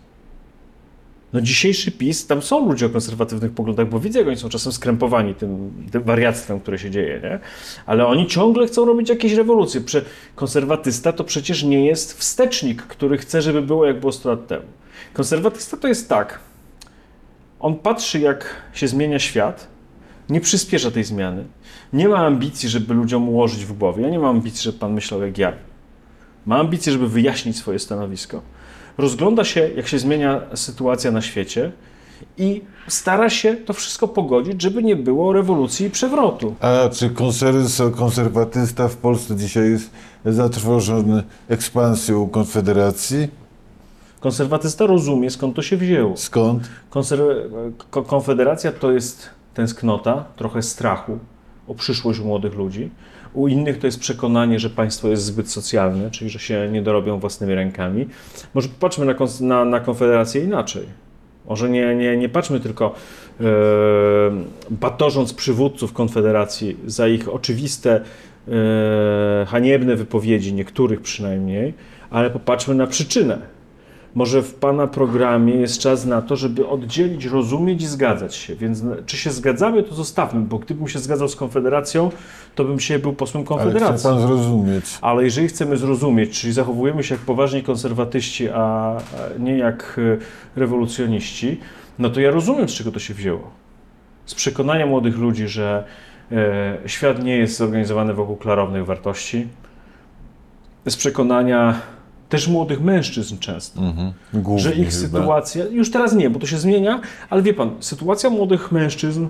No 1.33 1.41
dzisiejszy 1.41 1.91
PiS, 1.91 2.27
tam 2.27 2.43
są 2.43 2.69
ludzie 2.69 2.87
o 2.87 2.89
konserwatywnych 2.89 3.53
poglądach, 3.53 3.89
bo 3.89 4.01
widzę, 4.01 4.19
jak 4.19 4.29
oni 4.29 4.37
są 4.37 4.49
czasem 4.49 4.73
skrępowani 4.73 5.35
tym, 5.35 5.73
tym 5.91 6.03
wariactwem, 6.03 6.61
które 6.61 6.79
się 6.79 6.91
dzieje, 6.91 7.21
nie? 7.23 7.39
Ale 7.87 8.07
oni 8.07 8.27
ciągle 8.27 8.67
chcą 8.67 8.85
robić 8.85 9.09
jakieś 9.09 9.33
rewolucje. 9.33 9.81
Prze 9.81 10.03
konserwatysta 10.35 11.13
to 11.13 11.25
przecież 11.25 11.63
nie 11.63 11.87
jest 11.87 12.19
wstecznik, 12.19 12.83
który 12.83 13.19
chce, 13.19 13.43
żeby 13.43 13.63
było 13.63 13.87
jak 13.87 14.01
było 14.01 14.13
100 14.13 14.29
lat 14.31 14.47
temu. 14.47 14.65
Konserwatysta 15.13 15.77
to 15.77 15.89
jest 15.89 16.09
tak, 16.09 16.41
on 17.61 17.77
patrzy 17.77 18.21
jak 18.21 18.55
się 18.73 18.89
zmienia 18.89 19.19
świat, 19.19 19.69
nie 20.29 20.41
przyspiesza 20.41 20.91
tej 20.91 21.05
zmiany, 21.05 21.45
nie 21.93 22.09
ma 22.09 22.27
ambicji, 22.27 22.69
żeby 22.69 22.95
ludziom 22.95 23.29
ułożyć 23.29 23.65
w 23.65 23.73
głowie. 23.73 24.03
Ja 24.03 24.11
nie 24.11 24.19
mam 24.19 24.37
ambicji, 24.37 24.63
żeby 24.63 24.79
pan 24.79 24.93
myślał 24.93 25.23
jak 25.23 25.39
ja. 25.39 25.53
Ma 26.47 26.59
ambicje, 26.59 26.93
żeby 26.93 27.09
wyjaśnić 27.09 27.57
swoje 27.57 27.79
stanowisko. 27.79 28.43
Rozgląda 28.99 29.45
się, 29.45 29.69
jak 29.77 29.89
się 29.89 29.99
zmienia 29.99 30.41
sytuacja 30.55 31.11
na 31.11 31.23
świecie 31.23 31.73
i 32.39 32.63
stara 32.89 33.31
się 33.31 33.55
to 33.57 33.73
wszystko 33.73 34.09
pogodzić, 34.09 34.63
żeby 34.63 34.83
nie 34.83 34.97
było 34.97 35.33
rewolucji 35.33 35.87
i 35.87 35.91
przewrotu. 35.91 36.55
A 36.61 36.89
czy 36.93 37.11
konser- 37.11 37.95
konserwatysta 37.97 38.89
w 38.89 38.97
Polsce 38.97 39.37
dzisiaj 39.37 39.71
jest 39.71 39.91
zatrwożony 40.25 41.23
ekspansją 41.49 42.29
Konfederacji? 42.29 43.29
Konserwatysta 44.21 44.87
rozumie, 44.87 45.31
skąd 45.31 45.57
to 45.57 45.63
się 45.63 45.77
wzięło. 45.77 46.17
Skąd? 46.17 46.69
Konser- 46.91 47.51
ko- 47.91 48.03
Konfederacja 48.03 48.73
to 48.73 48.93
jest 48.93 49.31
tęsknota, 49.55 50.25
trochę 50.37 50.63
strachu 50.63 51.19
o 51.69 51.75
przyszłość 51.75 52.21
młodych 52.21 52.55
ludzi. 52.55 52.91
U 53.35 53.49
innych 53.49 53.79
to 53.79 53.87
jest 53.87 54.01
przekonanie, 54.01 54.59
że 54.59 54.71
państwo 54.71 55.09
jest 55.09 55.25
zbyt 55.25 55.51
socjalne, 55.51 56.11
czyli 56.11 56.31
że 56.31 56.39
się 56.39 56.69
nie 56.73 56.83
dorobią 56.83 57.19
własnymi 57.19 57.55
rękami. 57.55 58.07
Może 58.55 58.69
popatrzmy 58.69 59.07
na, 59.07 59.15
na, 59.41 59.65
na 59.65 59.81
Konfederację 59.81 60.45
inaczej. 60.45 60.83
Może 61.49 61.71
nie, 61.71 61.95
nie, 61.97 62.17
nie 62.17 62.29
patrzmy 62.29 62.61
tylko 62.61 62.95
e, 63.41 63.45
batorząc 64.71 65.35
przywódców 65.35 65.93
Konfederacji 65.93 66.77
za 66.87 67.09
ich 67.09 67.29
oczywiste 67.29 68.01
e, 68.49 69.47
haniebne 69.47 69.97
wypowiedzi, 69.97 70.55
niektórych 70.55 71.01
przynajmniej, 71.01 71.75
ale 72.11 72.31
popatrzmy 72.31 72.75
na 72.75 72.87
przyczynę. 72.87 73.58
Może 74.15 74.43
w 74.43 74.55
Pana 74.55 74.87
programie 74.87 75.55
jest 75.55 75.79
czas 75.79 76.07
na 76.07 76.23
to, 76.23 76.37
żeby 76.37 76.69
oddzielić, 76.69 77.25
rozumieć 77.25 77.83
i 77.83 77.87
zgadzać 77.87 78.35
się. 78.35 78.55
Więc 78.55 78.83
czy 79.07 79.17
się 79.17 79.31
zgadzamy, 79.31 79.83
to 79.83 79.95
zostawmy, 79.95 80.41
bo 80.41 80.59
gdybym 80.59 80.89
się 80.89 80.99
zgadzał 80.99 81.29
z 81.29 81.37
Konfederacją, 81.37 82.11
to 82.55 82.65
bym 82.65 82.81
się 82.81 82.99
był 82.99 83.13
posłem 83.13 83.45
Ale 83.49 83.57
chce 83.57 83.65
Konfederacji. 83.65 84.09
pan 84.09 84.21
zrozumieć. 84.21 84.85
Ale 85.01 85.25
jeżeli 85.25 85.49
chcemy 85.49 85.77
zrozumieć, 85.77 86.41
czyli 86.41 86.53
zachowujemy 86.53 87.05
się 87.05 87.15
jak 87.15 87.23
poważni 87.25 87.63
konserwatyści, 87.63 88.49
a 88.49 88.79
a 88.79 88.99
nie 89.39 89.59
jak 89.59 90.01
e, 90.57 90.61
rewolucjoniści, 90.61 91.61
no 91.99 92.11
to 92.11 92.21
ja 92.21 92.31
rozumiem, 92.31 92.69
z 92.69 92.73
czego 92.73 92.93
to 92.93 92.99
się 92.99 93.15
wzięło. 93.15 93.51
Z 94.27 94.35
przekonania 94.35 94.87
młodych 94.87 95.19
ludzi, 95.19 95.49
że 95.49 95.85
e, 96.33 96.79
świat 96.87 97.25
nie 97.25 97.37
jest 97.37 97.57
zorganizowany 97.57 98.15
wokół 98.15 98.37
klarownych 98.37 98.87
wartości. 98.87 99.49
Z 100.87 100.97
przekonania 100.97 101.81
też 102.29 102.49
młodych 102.49 102.81
mężczyzn 102.81 103.39
często, 103.39 103.81
Mhm. 103.81 104.13
Głównie 104.35 104.63
że 104.63 104.75
ich 104.75 104.89
chyba. 104.91 105.19
sytuacja, 105.19 105.65
już 105.67 105.91
teraz 105.91 106.13
nie, 106.13 106.31
bo 106.31 106.39
to 106.39 106.47
się 106.47 106.59
zmienia, 106.59 107.01
ale 107.31 107.43
wie 107.43 107.55
pan, 107.55 107.71
sytuacja 107.81 108.31
młodych 108.31 108.73
mężczyzn, 108.73 109.27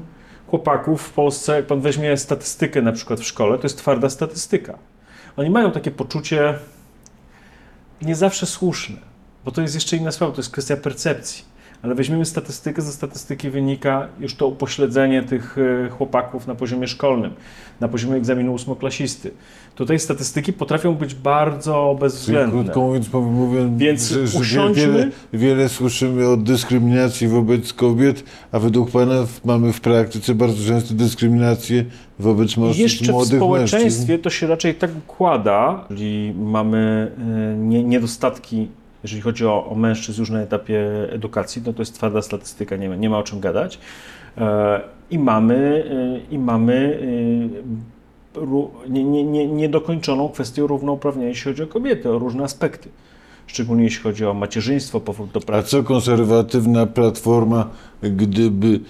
chłopaków 0.47 1.03
w 1.03 1.13
Polsce, 1.13 1.57
jak 1.57 1.67
pan 1.67 1.81
weźmie 1.81 2.17
statystykę 2.17 2.83
na 2.83 2.93
przykład 2.93 3.21
w 3.21 3.25
szkole, 3.25 3.59
to 3.59 3.63
jest 3.63 3.79
twarda 3.79 4.11
statystyka. 4.11 4.79
Oni 5.37 5.51
mają 5.51 5.71
takie 5.73 5.91
poczucie 5.91 6.55
nie 8.03 8.15
zawsze 8.17 8.47
słuszne, 8.47 8.97
bo 9.45 9.51
to 9.51 9.63
jest 9.63 9.75
jeszcze 9.75 9.97
inna 9.97 10.13
sprawa, 10.13 10.33
to 10.33 10.39
jest 10.41 10.51
kwestia 10.51 10.77
percepcji. 10.77 11.45
Ale 11.83 11.95
weźmiemy 11.95 12.25
statystykę, 12.25 12.83
ze 12.83 12.93
statystyki 12.93 13.51
wynika 13.51 14.09
już 14.21 14.35
to 14.35 14.47
upośledzenie 14.47 15.23
tych 15.23 15.57
e, 15.87 15.89
chłopaków 15.91 16.47
na 16.47 16.55
poziomie 16.55 16.87
szkolnym, 16.87 17.31
na 17.81 17.89
poziomie 17.89 18.17
egzaminu 18.17 18.53
ósmoklasisty. 18.55 19.31
Tutaj 19.75 19.99
statystyki 19.99 20.53
potrafią 20.53 20.95
być 20.95 21.15
bardzo 21.15 21.89
Czyli 21.91 22.01
bezwzględne. 22.01 22.63
krótko 22.63 22.81
mówiąc, 22.81 23.13
mówiąc 23.13 23.79
Więc 23.81 24.09
że, 24.09 24.27
że 24.27 24.39
usiądźmy- 24.39 24.93
wiele, 24.93 25.09
wiele 25.33 25.69
słyszymy 25.69 26.29
o 26.29 26.37
dyskryminacji 26.37 27.29
wobec 27.29 27.73
kobiet, 27.73 28.25
a 28.53 28.59
według 28.59 28.91
pana 28.91 29.27
w, 29.27 29.45
mamy 29.45 29.73
w 29.73 29.81
praktyce 29.81 30.35
bardzo 30.35 30.65
często 30.69 30.95
dyskryminację 30.95 31.85
wobec 32.19 32.57
mężczyzn, 32.57 32.83
Jeszcze 32.83 33.05
w 33.05 33.09
młodych 33.11 33.39
społeczeństwie 33.39 34.13
mężczyzn. 34.13 34.23
to 34.23 34.31
się 34.31 34.47
raczej 34.47 34.75
tak 34.75 34.91
układa, 34.99 35.85
jeżeli 35.91 36.35
mamy 36.39 37.13
e, 37.55 37.57
nie, 37.59 37.85
niedostatki, 37.85 38.69
jeżeli 39.03 39.23
chodzi 39.23 39.47
o, 39.47 39.67
o 39.71 39.75
mężczyzn 39.75 40.21
już 40.21 40.31
na 40.31 40.41
etapie 40.41 41.09
edukacji, 41.11 41.63
no 41.67 41.73
to 41.73 41.83
jest 41.83 41.95
twarda 41.95 42.23
statystyka, 42.23 42.77
nie 42.77 42.89
ma, 42.89 42.97
nie 42.97 43.11
ma 43.11 43.19
o 43.19 43.23
czym 43.23 43.41
gadać. 43.41 43.79
E, 44.39 44.81
I 45.11 45.19
mamy, 45.19 45.85
e, 46.31 46.35
i 46.35 46.39
mamy 46.39 47.01
e, 48.37 48.91
nie, 48.91 49.05
nie, 49.05 49.25
nie, 49.25 49.47
niedokończoną 49.47 50.29
kwestię 50.29 50.63
równouprawnienia, 50.63 51.29
jeśli 51.29 51.45
chodzi 51.45 51.63
o 51.63 51.67
kobiety, 51.67 52.11
o 52.11 52.19
różne 52.19 52.45
aspekty. 52.45 52.89
Szczególnie 53.47 53.85
jeśli 53.85 54.03
chodzi 54.03 54.25
o 54.25 54.35
macierzyństwo, 54.35 55.01
powrót 55.01 55.31
do 55.31 55.41
A 55.41 55.43
pracy. 55.43 55.69
co 55.69 55.83
konserwatywna 55.83 56.87
platforma, 56.87 57.71
gdyby 58.03 58.81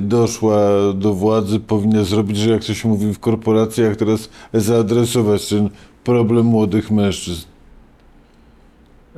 doszła 0.00 0.58
do 0.94 1.14
władzy, 1.14 1.60
powinna 1.60 2.04
zrobić, 2.04 2.36
że 2.36 2.50
jak 2.50 2.64
to 2.64 2.74
się 2.74 2.88
mówi 2.88 3.14
w 3.14 3.18
korporacjach, 3.18 3.96
teraz 3.96 4.30
zaadresować 4.54 5.48
ten 5.48 5.70
problem 6.04 6.46
młodych 6.46 6.90
mężczyzn? 6.90 7.53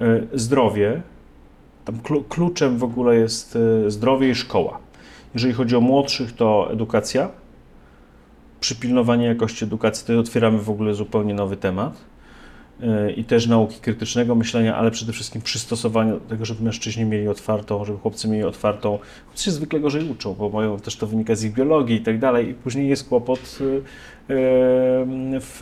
E, 0.01 0.39
zdrowie. 0.39 1.03
Tam 1.85 1.99
klu- 1.99 2.25
kluczem 2.29 2.79
w 2.79 2.85
ogóle 2.85 3.17
jest 3.17 3.59
e, 3.87 3.91
zdrowie 3.91 4.31
i 4.31 4.35
szkoła. 4.35 4.79
Jeżeli 5.35 5.55
chodzi 5.55 5.77
o 5.77 5.81
młodszych, 5.81 6.33
to 6.33 6.69
edukacja. 6.73 7.29
Przypilnowanie 8.61 9.27
jakości 9.27 9.65
edukacji, 9.65 10.07
to 10.07 10.21
otwieramy 10.21 10.59
w 10.59 10.71
ogóle 10.71 10.95
zupełnie 10.95 11.35
nowy 11.35 11.57
temat. 11.57 11.97
I 13.17 13.25
też 13.25 13.47
nauki 13.47 13.81
krytycznego 13.81 14.35
myślenia, 14.35 14.77
ale 14.77 14.91
przede 14.91 15.13
wszystkim 15.13 15.43
przystosowania 15.43 16.13
do 16.13 16.21
tego, 16.21 16.45
żeby 16.45 16.65
mężczyźni 16.65 17.05
mieli 17.05 17.29
otwartą, 17.29 17.85
żeby 17.85 17.99
chłopcy 17.99 18.29
mieli 18.29 18.45
otwartą. 18.45 18.99
Chłopcy 19.27 19.45
się 19.45 19.51
zwykle 19.51 19.81
gorzej 19.81 20.11
uczą, 20.11 20.35
bo 20.35 20.49
mają 20.49 20.79
też 20.79 20.97
to 20.97 21.07
wynika 21.07 21.35
z 21.35 21.45
ich 21.45 21.53
biologii 21.53 21.97
i 21.97 22.01
tak 22.01 22.19
dalej, 22.19 22.49
i 22.49 22.55
później 22.55 22.89
jest 22.89 23.09
kłopot 23.09 23.41
e, 23.41 23.63
w, 25.41 25.59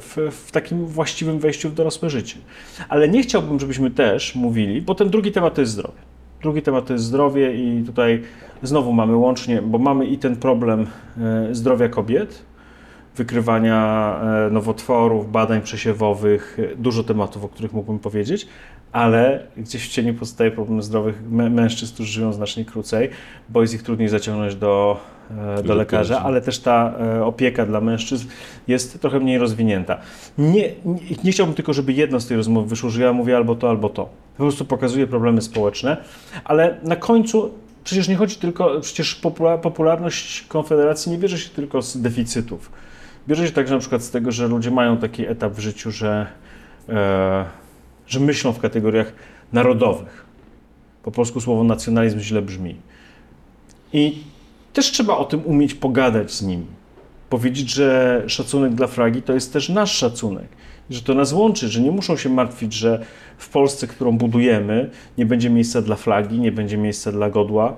w, 0.00 0.32
w 0.46 0.52
takim 0.52 0.86
właściwym 0.86 1.38
wejściu 1.38 1.70
w 1.70 1.74
dorosłe 1.74 2.10
życie. 2.10 2.36
Ale 2.88 3.08
nie 3.08 3.22
chciałbym, 3.22 3.60
żebyśmy 3.60 3.90
też 3.90 4.34
mówili, 4.34 4.82
bo 4.82 4.94
ten 4.94 5.10
drugi 5.10 5.32
temat 5.32 5.54
to 5.54 5.60
jest 5.60 5.72
zdrowie. 5.72 5.98
Drugi 6.42 6.62
temat 6.62 6.86
to 6.86 6.92
jest 6.92 7.04
zdrowie 7.04 7.54
i 7.54 7.82
tutaj 7.84 8.22
znowu 8.62 8.92
mamy 8.92 9.16
łącznie, 9.16 9.62
bo 9.62 9.78
mamy 9.78 10.06
i 10.06 10.18
ten 10.18 10.36
problem 10.36 10.86
e, 11.18 11.54
zdrowia 11.54 11.88
kobiet, 11.88 12.51
wykrywania 13.16 14.16
e, 14.46 14.50
nowotworów, 14.50 15.32
badań 15.32 15.60
przesiewowych, 15.62 16.58
e, 16.72 16.76
dużo 16.76 17.04
tematów, 17.04 17.44
o 17.44 17.48
których 17.48 17.72
mógłbym 17.72 17.98
powiedzieć, 17.98 18.46
ale 18.92 19.46
gdzieś 19.56 19.88
w 19.88 19.92
cieniu 19.92 20.14
pozostaje 20.14 20.50
problem 20.50 20.82
zdrowych 20.82 21.22
mę- 21.30 21.50
mężczyzn, 21.50 21.94
którzy 21.94 22.12
żyją 22.12 22.32
znacznie 22.32 22.64
krócej, 22.64 23.10
bo 23.48 23.60
jest 23.62 23.74
ich 23.74 23.82
trudniej 23.82 24.08
zaciągnąć 24.08 24.54
do, 24.56 25.00
e, 25.58 25.62
do 25.62 25.74
lekarza, 25.74 26.20
ale 26.22 26.40
też 26.40 26.58
ta 26.58 26.94
opieka 27.24 27.66
dla 27.66 27.80
mężczyzn 27.80 28.28
jest 28.68 29.00
trochę 29.00 29.20
mniej 29.20 29.38
rozwinięta. 29.38 29.98
Nie, 30.38 30.68
nie, 30.84 31.00
nie 31.24 31.32
chciałbym 31.32 31.54
tylko, 31.54 31.72
żeby 31.72 31.92
jedno 31.92 32.20
z 32.20 32.26
tej 32.26 32.36
rozmowy 32.36 32.68
wyszło, 32.68 32.90
że 32.90 33.02
ja 33.02 33.12
mówię 33.12 33.36
albo 33.36 33.54
to, 33.54 33.70
albo 33.70 33.88
to. 33.88 34.04
Po 34.36 34.42
prostu 34.42 34.64
pokazuję 34.64 35.06
problemy 35.06 35.42
społeczne, 35.42 35.96
ale 36.44 36.76
na 36.82 36.96
końcu 36.96 37.50
przecież 37.84 38.08
nie 38.08 38.16
chodzi 38.16 38.36
tylko, 38.36 38.80
przecież 38.80 39.20
popula- 39.22 39.58
popularność 39.58 40.42
Konfederacji 40.48 41.12
nie 41.12 41.18
bierze 41.18 41.38
się 41.38 41.50
tylko 41.50 41.82
z 41.82 42.00
deficytów. 42.02 42.70
Bierze 43.28 43.46
się 43.46 43.52
także 43.52 43.74
na 43.74 43.80
przykład 43.80 44.02
z 44.02 44.10
tego, 44.10 44.32
że 44.32 44.48
ludzie 44.48 44.70
mają 44.70 44.96
taki 44.96 45.26
etap 45.26 45.52
w 45.52 45.58
życiu, 45.58 45.90
że, 45.90 46.26
e, 46.88 47.44
że 48.06 48.20
myślą 48.20 48.52
w 48.52 48.58
kategoriach 48.58 49.12
narodowych. 49.52 50.24
Po 51.02 51.10
polsku 51.10 51.40
słowo 51.40 51.64
nacjonalizm 51.64 52.20
źle 52.20 52.42
brzmi. 52.42 52.76
I 53.92 54.18
też 54.72 54.90
trzeba 54.90 55.16
o 55.16 55.24
tym 55.24 55.46
umieć 55.46 55.74
pogadać 55.74 56.32
z 56.32 56.42
nimi. 56.42 56.66
Powiedzieć, 57.30 57.70
że 57.70 58.22
szacunek 58.26 58.74
dla 58.74 58.86
flagi 58.86 59.22
to 59.22 59.32
jest 59.32 59.52
też 59.52 59.68
nasz 59.68 59.92
szacunek. 59.92 60.48
Że 60.90 61.02
to 61.02 61.14
nas 61.14 61.32
łączy, 61.32 61.68
że 61.68 61.80
nie 61.80 61.90
muszą 61.90 62.16
się 62.16 62.28
martwić, 62.28 62.74
że 62.74 63.04
w 63.38 63.48
Polsce, 63.48 63.86
którą 63.86 64.18
budujemy, 64.18 64.90
nie 65.18 65.26
będzie 65.26 65.50
miejsca 65.50 65.82
dla 65.82 65.96
flagi, 65.96 66.40
nie 66.40 66.52
będzie 66.52 66.76
miejsca 66.78 67.12
dla 67.12 67.30
godła. 67.30 67.76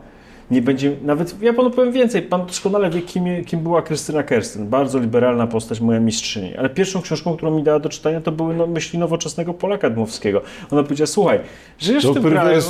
Nie 0.51 0.63
będzie, 0.63 0.97
nawet 1.03 1.43
ja 1.43 1.53
panu 1.53 1.71
powiem 1.71 1.93
więcej, 1.93 2.23
pan 2.23 2.47
doskonale 2.47 2.91
wie, 2.91 3.03
kim, 3.03 3.25
kim 3.45 3.61
była 3.61 3.83
Krystyna 3.83 4.23
Kersten. 4.23 4.69
Bardzo 4.69 4.99
liberalna 4.99 5.47
postać, 5.47 5.81
moja 5.81 6.01
mistrzyni. 6.01 6.57
Ale 6.57 6.71
pierwszą 6.71 7.03
książką, 7.03 7.37
którą 7.37 7.57
mi 7.57 7.63
dała 7.63 7.79
do 7.81 7.89
czytania, 7.89 8.21
to 8.21 8.33
były 8.33 8.55
no, 8.55 8.67
myśli 8.67 8.99
nowoczesnego 8.99 9.55
Polaka 9.55 9.91
Dmowskiego. 9.91 10.43
Ona 10.71 10.83
powiedziała: 10.83 11.07
Słuchaj, 11.07 11.41
żyjesz 11.79 12.03
To 12.03 12.11
w 12.11 12.15
tym 12.15 12.25
kraju. 12.25 12.61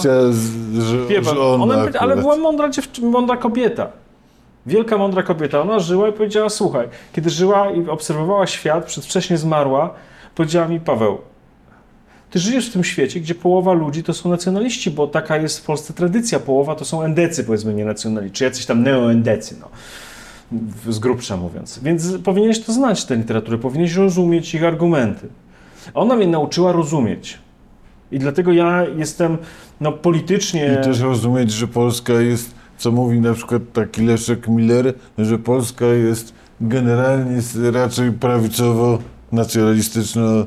Wie 1.08 1.22
pan, 1.22 1.38
ona 1.38 1.86
ale 1.98 2.16
była 2.16 2.36
mądra, 2.36 2.70
mądra 3.02 3.36
kobieta. 3.36 3.88
Wielka, 4.66 4.98
mądra 4.98 5.22
kobieta. 5.22 5.60
Ona 5.60 5.78
żyła 5.78 6.08
i 6.08 6.12
powiedziała, 6.12 6.48
słuchaj, 6.48 6.88
kiedy 7.12 7.30
żyła 7.30 7.70
i 7.70 7.88
obserwowała 7.88 8.46
świat, 8.46 8.84
przedwcześnie 8.84 9.38
zmarła, 9.38 9.94
powiedziała 10.34 10.68
mi, 10.68 10.80
Paweł, 10.80 11.18
ty 12.34 12.40
żyjesz 12.40 12.68
w 12.68 12.72
tym 12.72 12.84
świecie, 12.84 13.20
gdzie 13.20 13.34
połowa 13.34 13.72
ludzi 13.72 14.02
to 14.02 14.14
są 14.14 14.30
nacjonaliści, 14.30 14.90
bo 14.90 15.06
taka 15.06 15.36
jest 15.36 15.58
w 15.58 15.62
Polsce 15.62 15.92
tradycja. 15.92 16.40
Połowa 16.40 16.74
to 16.74 16.84
są 16.84 17.02
endecy, 17.02 17.44
powiedzmy, 17.44 17.74
nie 17.74 17.84
nacjonaliści, 17.84 18.36
czy 18.36 18.44
jacyś 18.44 18.66
tam 18.66 18.82
neoendecy, 18.82 19.56
no. 19.60 19.68
Z 20.92 20.98
grubsza 20.98 21.36
mówiąc. 21.36 21.80
Więc 21.82 22.12
powinieneś 22.24 22.60
to 22.60 22.72
znać, 22.72 23.04
tę 23.04 23.16
literaturę, 23.16 23.58
powinieneś 23.58 23.94
rozumieć 23.94 24.54
ich 24.54 24.64
argumenty. 24.64 25.28
Ona 25.94 26.16
mnie 26.16 26.26
nauczyła 26.26 26.72
rozumieć. 26.72 27.38
I 28.12 28.18
dlatego 28.18 28.52
ja 28.52 28.86
jestem 28.96 29.38
no, 29.80 29.92
politycznie... 29.92 30.78
I 30.80 30.84
też 30.84 31.00
rozumieć, 31.00 31.52
że 31.52 31.66
Polska 31.66 32.12
jest, 32.12 32.54
co 32.78 32.92
mówi 32.92 33.20
na 33.20 33.34
przykład 33.34 33.62
taki 33.72 34.02
Leszek 34.02 34.48
Miller, 34.48 34.94
że 35.18 35.38
Polska 35.38 35.86
jest 35.86 36.34
generalnie 36.60 37.40
raczej 37.72 38.12
prawicowo-nacjonalistyczna. 38.12 40.46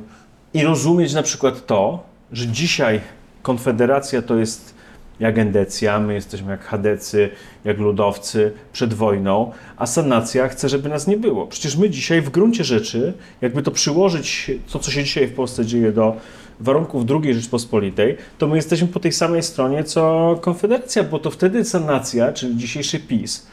I 0.53 0.63
rozumieć 0.63 1.13
na 1.13 1.23
przykład 1.23 1.65
to, 1.65 2.03
że 2.31 2.47
dzisiaj 2.47 3.01
Konfederacja 3.41 4.21
to 4.21 4.35
jest 4.35 4.77
jak 5.19 5.37
endecja, 5.37 5.99
my 5.99 6.13
jesteśmy 6.13 6.51
jak 6.51 6.63
chadecy, 6.63 7.29
jak 7.65 7.77
ludowcy 7.77 8.53
przed 8.73 8.93
wojną, 8.93 9.51
a 9.77 9.85
sanacja 9.85 10.47
chce, 10.47 10.69
żeby 10.69 10.89
nas 10.89 11.07
nie 11.07 11.17
było. 11.17 11.47
Przecież 11.47 11.77
my 11.77 11.89
dzisiaj 11.89 12.21
w 12.21 12.29
gruncie 12.29 12.63
rzeczy, 12.63 13.13
jakby 13.41 13.63
to 13.63 13.71
przyłożyć, 13.71 14.51
to 14.71 14.79
co 14.79 14.91
się 14.91 15.03
dzisiaj 15.03 15.27
w 15.27 15.33
Polsce 15.33 15.65
dzieje 15.65 15.91
do 15.91 16.15
warunków 16.59 17.03
II 17.23 17.33
Rzeczpospolitej, 17.33 18.17
to 18.37 18.47
my 18.47 18.55
jesteśmy 18.55 18.87
po 18.87 18.99
tej 18.99 19.11
samej 19.11 19.43
stronie 19.43 19.83
co 19.83 20.35
Konfederacja, 20.41 21.03
bo 21.03 21.19
to 21.19 21.31
wtedy 21.31 21.65
sanacja, 21.65 22.33
czyli 22.33 22.57
dzisiejszy 22.57 22.99
PiS, 22.99 23.47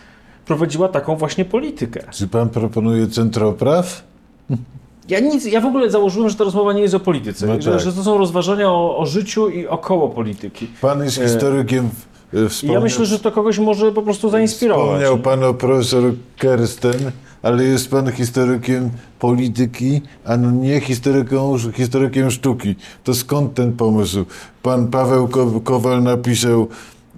prowadziła 0.47 0.89
taką 0.89 1.17
właśnie 1.17 1.45
politykę. 1.45 2.01
Czy 2.11 2.29
pan 2.29 2.49
proponuje 2.49 3.07
centropraw? 3.07 4.03
Ja 5.09 5.21
nic, 5.21 5.45
ja 5.45 5.61
w 5.61 5.67
ogóle 5.67 5.91
założyłem, 5.91 6.29
że 6.31 6.37
ta 6.37 6.45
rozmowa 6.45 6.73
nie 6.73 6.83
jest 6.83 6.95
o 6.95 7.01
polityce, 7.01 7.47
No 7.47 7.53
tak. 7.59 7.81
że 7.81 7.93
to 7.93 8.03
są 8.05 8.19
rozważania 8.19 8.71
o, 8.71 8.99
o 8.99 9.07
życiu 9.07 9.49
i 9.49 9.67
około 9.67 10.09
polityki. 10.09 10.67
Pan 10.81 11.05
jest 11.05 11.19
E, 11.19 11.23
historykiem. 11.23 11.89
e, 12.35 12.49
Wspomniał, 12.49 12.75
ja 12.75 12.81
myślę, 12.85 13.07
że 13.07 13.19
to 13.19 13.33
kogoś 13.33 13.59
może 13.59 13.93
po 13.93 14.03
prostu 14.03 14.31
zainspirować. 14.31 14.85
Wspomniał 14.87 15.19
pan 15.19 15.45
o 15.45 15.55
profesor 15.55 16.03
Kersten, 16.39 17.11
ale 17.43 17.65
jest 17.65 17.91
pan 17.91 18.13
historykiem 18.13 18.91
polityki, 19.19 20.01
a 20.25 20.37
nie 20.37 20.81
historyką, 20.81 21.57
historykiem 21.75 22.31
sztuki. 22.31 22.75
To 23.05 23.15
skąd 23.15 23.55
ten 23.55 23.73
pomysł? 23.73 24.25
Pan 24.63 24.89
Paweł 24.89 25.29
Ko- 25.29 25.61
Kowal 25.65 26.03
napisał 26.03 26.69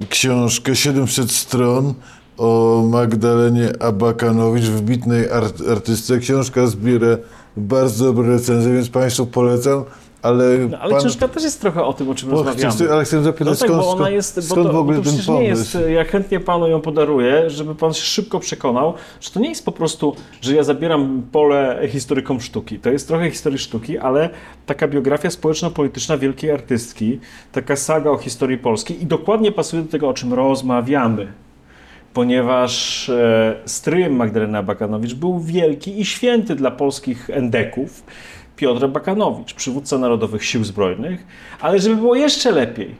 książkę 0.08 0.76
700 0.76 1.30
stron 1.30 1.94
o 2.38 2.82
Magdalenie 2.90 3.68
Abakanowicz, 3.82 4.64
wybitnej 4.64 5.30
art- 5.30 5.70
artystce. 5.72 6.18
Książka 6.18 6.66
zbiera 6.66 7.06
bardzo 7.56 8.04
dobre 8.04 8.28
recenzje, 8.28 8.72
więc 8.72 8.88
Państwu 8.88 9.26
polecam, 9.26 9.84
ale, 10.22 10.44
No, 10.70 10.78
ale 10.78 10.90
pan... 10.90 11.00
książka 11.00 11.28
też 11.28 11.42
jest 11.42 11.60
trochę 11.60 11.84
o 11.84 11.92
tym, 11.92 12.10
o 12.10 12.14
czym 12.14 12.30
Bo 12.30 12.36
rozmawiamy. 12.42 12.92
ale 12.92 13.04
chcę 13.04 13.16
No 13.16 13.22
zapytać, 13.22 13.58
tak, 13.58 13.68
skąd, 13.68 13.82
bo 13.82 13.88
ona 13.90 13.96
skąd, 13.98 14.14
jest, 14.14 14.36
bo 14.36 14.42
skąd 14.42 14.66
to, 14.66 14.72
w 14.72 14.76
ogóle 14.76 14.96
ten 14.96 15.02
przecież 15.04 15.28
nie 15.28 15.34
pomysł? 15.34 15.78
jest, 15.78 15.88
ja 15.90 16.04
chętnie 16.04 16.40
panu 16.40 16.68
ją 16.68 16.80
podaruję, 16.80 17.50
żeby 17.50 17.74
pan 17.74 17.94
się 17.94 18.02
szybko 18.02 18.40
przekonał, 18.40 18.94
że 19.20 19.30
to 19.30 19.40
nie 19.40 19.48
jest 19.48 19.64
po 19.64 19.72
prostu, 19.72 20.16
że 20.40 20.54
ja 20.54 20.62
zabieram 20.62 21.22
pole 21.32 21.88
historykom 21.88 22.40
sztuki. 22.40 22.78
To 22.78 22.90
jest 22.90 23.08
trochę 23.08 23.30
historii 23.30 23.58
sztuki, 23.58 23.98
ale 23.98 24.30
taka 24.66 24.88
biografia 24.88 25.30
społeczno-polityczna 25.30 26.18
wielkiej 26.18 26.50
artystki, 26.50 27.20
taka 27.52 27.76
saga 27.76 28.10
o 28.10 28.16
historii 28.18 28.58
Polski 28.58 29.02
i 29.02 29.06
dokładnie 29.06 29.52
pasuje 29.52 29.82
do 29.82 29.88
tego, 29.90 30.08
o 30.08 30.14
czym 30.14 30.32
rozmawiamy. 30.34 31.32
Ponieważ 32.16 33.08
e, 33.08 33.56
stryjem 33.64 34.16
Magdaleny 34.16 34.58
Abakanowicz 34.58 35.14
był 35.14 35.40
wielki 35.40 36.00
i 36.00 36.04
święty 36.04 36.54
dla 36.54 36.70
polskich 36.70 37.30
endeków 37.30 38.02
Piotr 38.56 38.88
Bakanowicz, 38.88 39.54
przywódca 39.54 39.98
Narodowych 39.98 40.44
Sił 40.44 40.64
Zbrojnych, 40.64 41.26
ale 41.60 41.78
żeby 41.78 41.96
było 41.96 42.14
jeszcze 42.14 42.50
lepiej, 42.52 42.94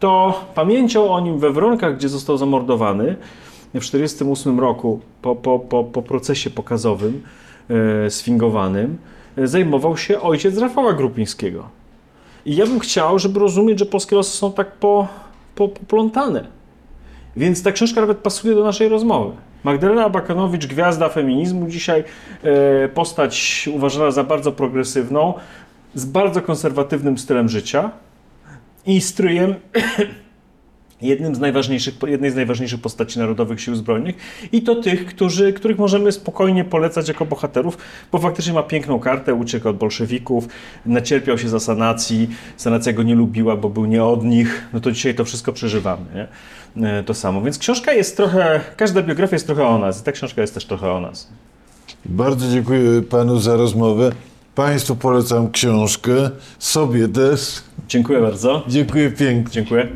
to 0.00 0.40
pamięcią 0.54 1.10
o 1.10 1.20
nim 1.20 1.38
we 1.38 1.50
Wronkach, 1.50 1.96
gdzie 1.96 2.08
został 2.08 2.36
zamordowany 2.36 3.16
w 3.74 3.90
1948 3.90 4.60
roku 4.60 5.00
po, 5.22 5.36
po, 5.36 5.58
po, 5.58 5.84
po 5.84 6.02
procesie 6.02 6.50
pokazowym 6.50 7.22
e, 8.06 8.10
sfingowanym, 8.10 8.98
e, 9.36 9.46
zajmował 9.46 9.96
się 9.96 10.20
ojciec 10.20 10.58
Rafała 10.58 10.92
Grupińskiego. 10.92 11.68
I 12.46 12.56
ja 12.56 12.66
bym 12.66 12.78
chciał, 12.80 13.18
żeby 13.18 13.40
rozumieć, 13.40 13.78
że 13.78 13.86
polskie 13.86 14.16
losy 14.16 14.36
są 14.36 14.52
tak 14.52 14.72
po, 14.72 15.08
po, 15.54 15.68
poplątane. 15.68 16.61
Więc 17.36 17.62
ta 17.62 17.72
książka 17.72 18.00
nawet 18.00 18.18
pasuje 18.18 18.54
do 18.54 18.64
naszej 18.64 18.88
rozmowy. 18.88 19.36
Magdalena 19.64 20.04
Abakanowicz, 20.04 20.66
gwiazda 20.66 21.08
feminizmu, 21.08 21.68
dzisiaj 21.68 22.04
e, 22.42 22.88
postać 22.88 23.68
uważana 23.72 24.10
za 24.10 24.24
bardzo 24.24 24.52
progresywną, 24.52 25.34
z 25.94 26.04
bardzo 26.04 26.42
konserwatywnym 26.42 27.18
stylem 27.18 27.48
życia 27.48 27.90
i 28.86 29.00
stryjem 29.00 29.54
jednym 31.02 31.34
z 31.34 31.38
najważniejszych, 31.38 31.94
jednej 32.06 32.30
z 32.30 32.34
najważniejszych 32.34 32.80
postaci 32.80 33.18
Narodowych 33.18 33.60
Sił 33.60 33.74
Zbrojnych 33.74 34.16
i 34.52 34.62
to 34.62 34.74
tych, 34.74 35.06
którzy, 35.06 35.52
których 35.52 35.78
możemy 35.78 36.12
spokojnie 36.12 36.64
polecać 36.64 37.08
jako 37.08 37.24
bohaterów, 37.24 37.78
bo 38.12 38.18
faktycznie 38.18 38.52
ma 38.52 38.62
piękną 38.62 38.98
kartę, 38.98 39.34
uciekł 39.34 39.68
od 39.68 39.76
bolszewików, 39.76 40.48
nacierpiał 40.86 41.38
się 41.38 41.48
za 41.48 41.60
sanacji, 41.60 42.28
sanacja 42.56 42.92
go 42.92 43.02
nie 43.02 43.14
lubiła, 43.14 43.56
bo 43.56 43.68
był 43.68 43.84
nie 43.84 44.04
od 44.04 44.24
nich, 44.24 44.68
no 44.72 44.80
to 44.80 44.92
dzisiaj 44.92 45.14
to 45.14 45.24
wszystko 45.24 45.52
przeżywamy, 45.52 46.04
nie? 46.14 46.28
E, 46.76 47.02
to 47.02 47.14
samo. 47.14 47.42
Więc 47.42 47.58
książka 47.58 47.92
jest 47.92 48.16
trochę, 48.16 48.60
każda 48.76 49.02
biografia 49.02 49.36
jest 49.36 49.46
trochę 49.46 49.66
o 49.66 49.78
nas 49.78 50.00
i 50.00 50.04
ta 50.04 50.12
książka 50.12 50.40
jest 50.40 50.54
też 50.54 50.64
trochę 50.64 50.92
o 50.92 51.00
nas. 51.00 51.28
Bardzo 52.04 52.48
dziękuję 52.48 53.02
panu 53.02 53.40
za 53.40 53.56
rozmowę. 53.56 54.12
Państwu 54.54 54.96
polecam 54.96 55.50
książkę, 55.50 56.30
sobie 56.58 57.08
też. 57.08 57.62
Dziękuję 57.88 58.20
bardzo. 58.20 58.62
Dziękuję 58.68 59.10
pięknie. 59.10 59.52
Dziękuję. 59.52 59.88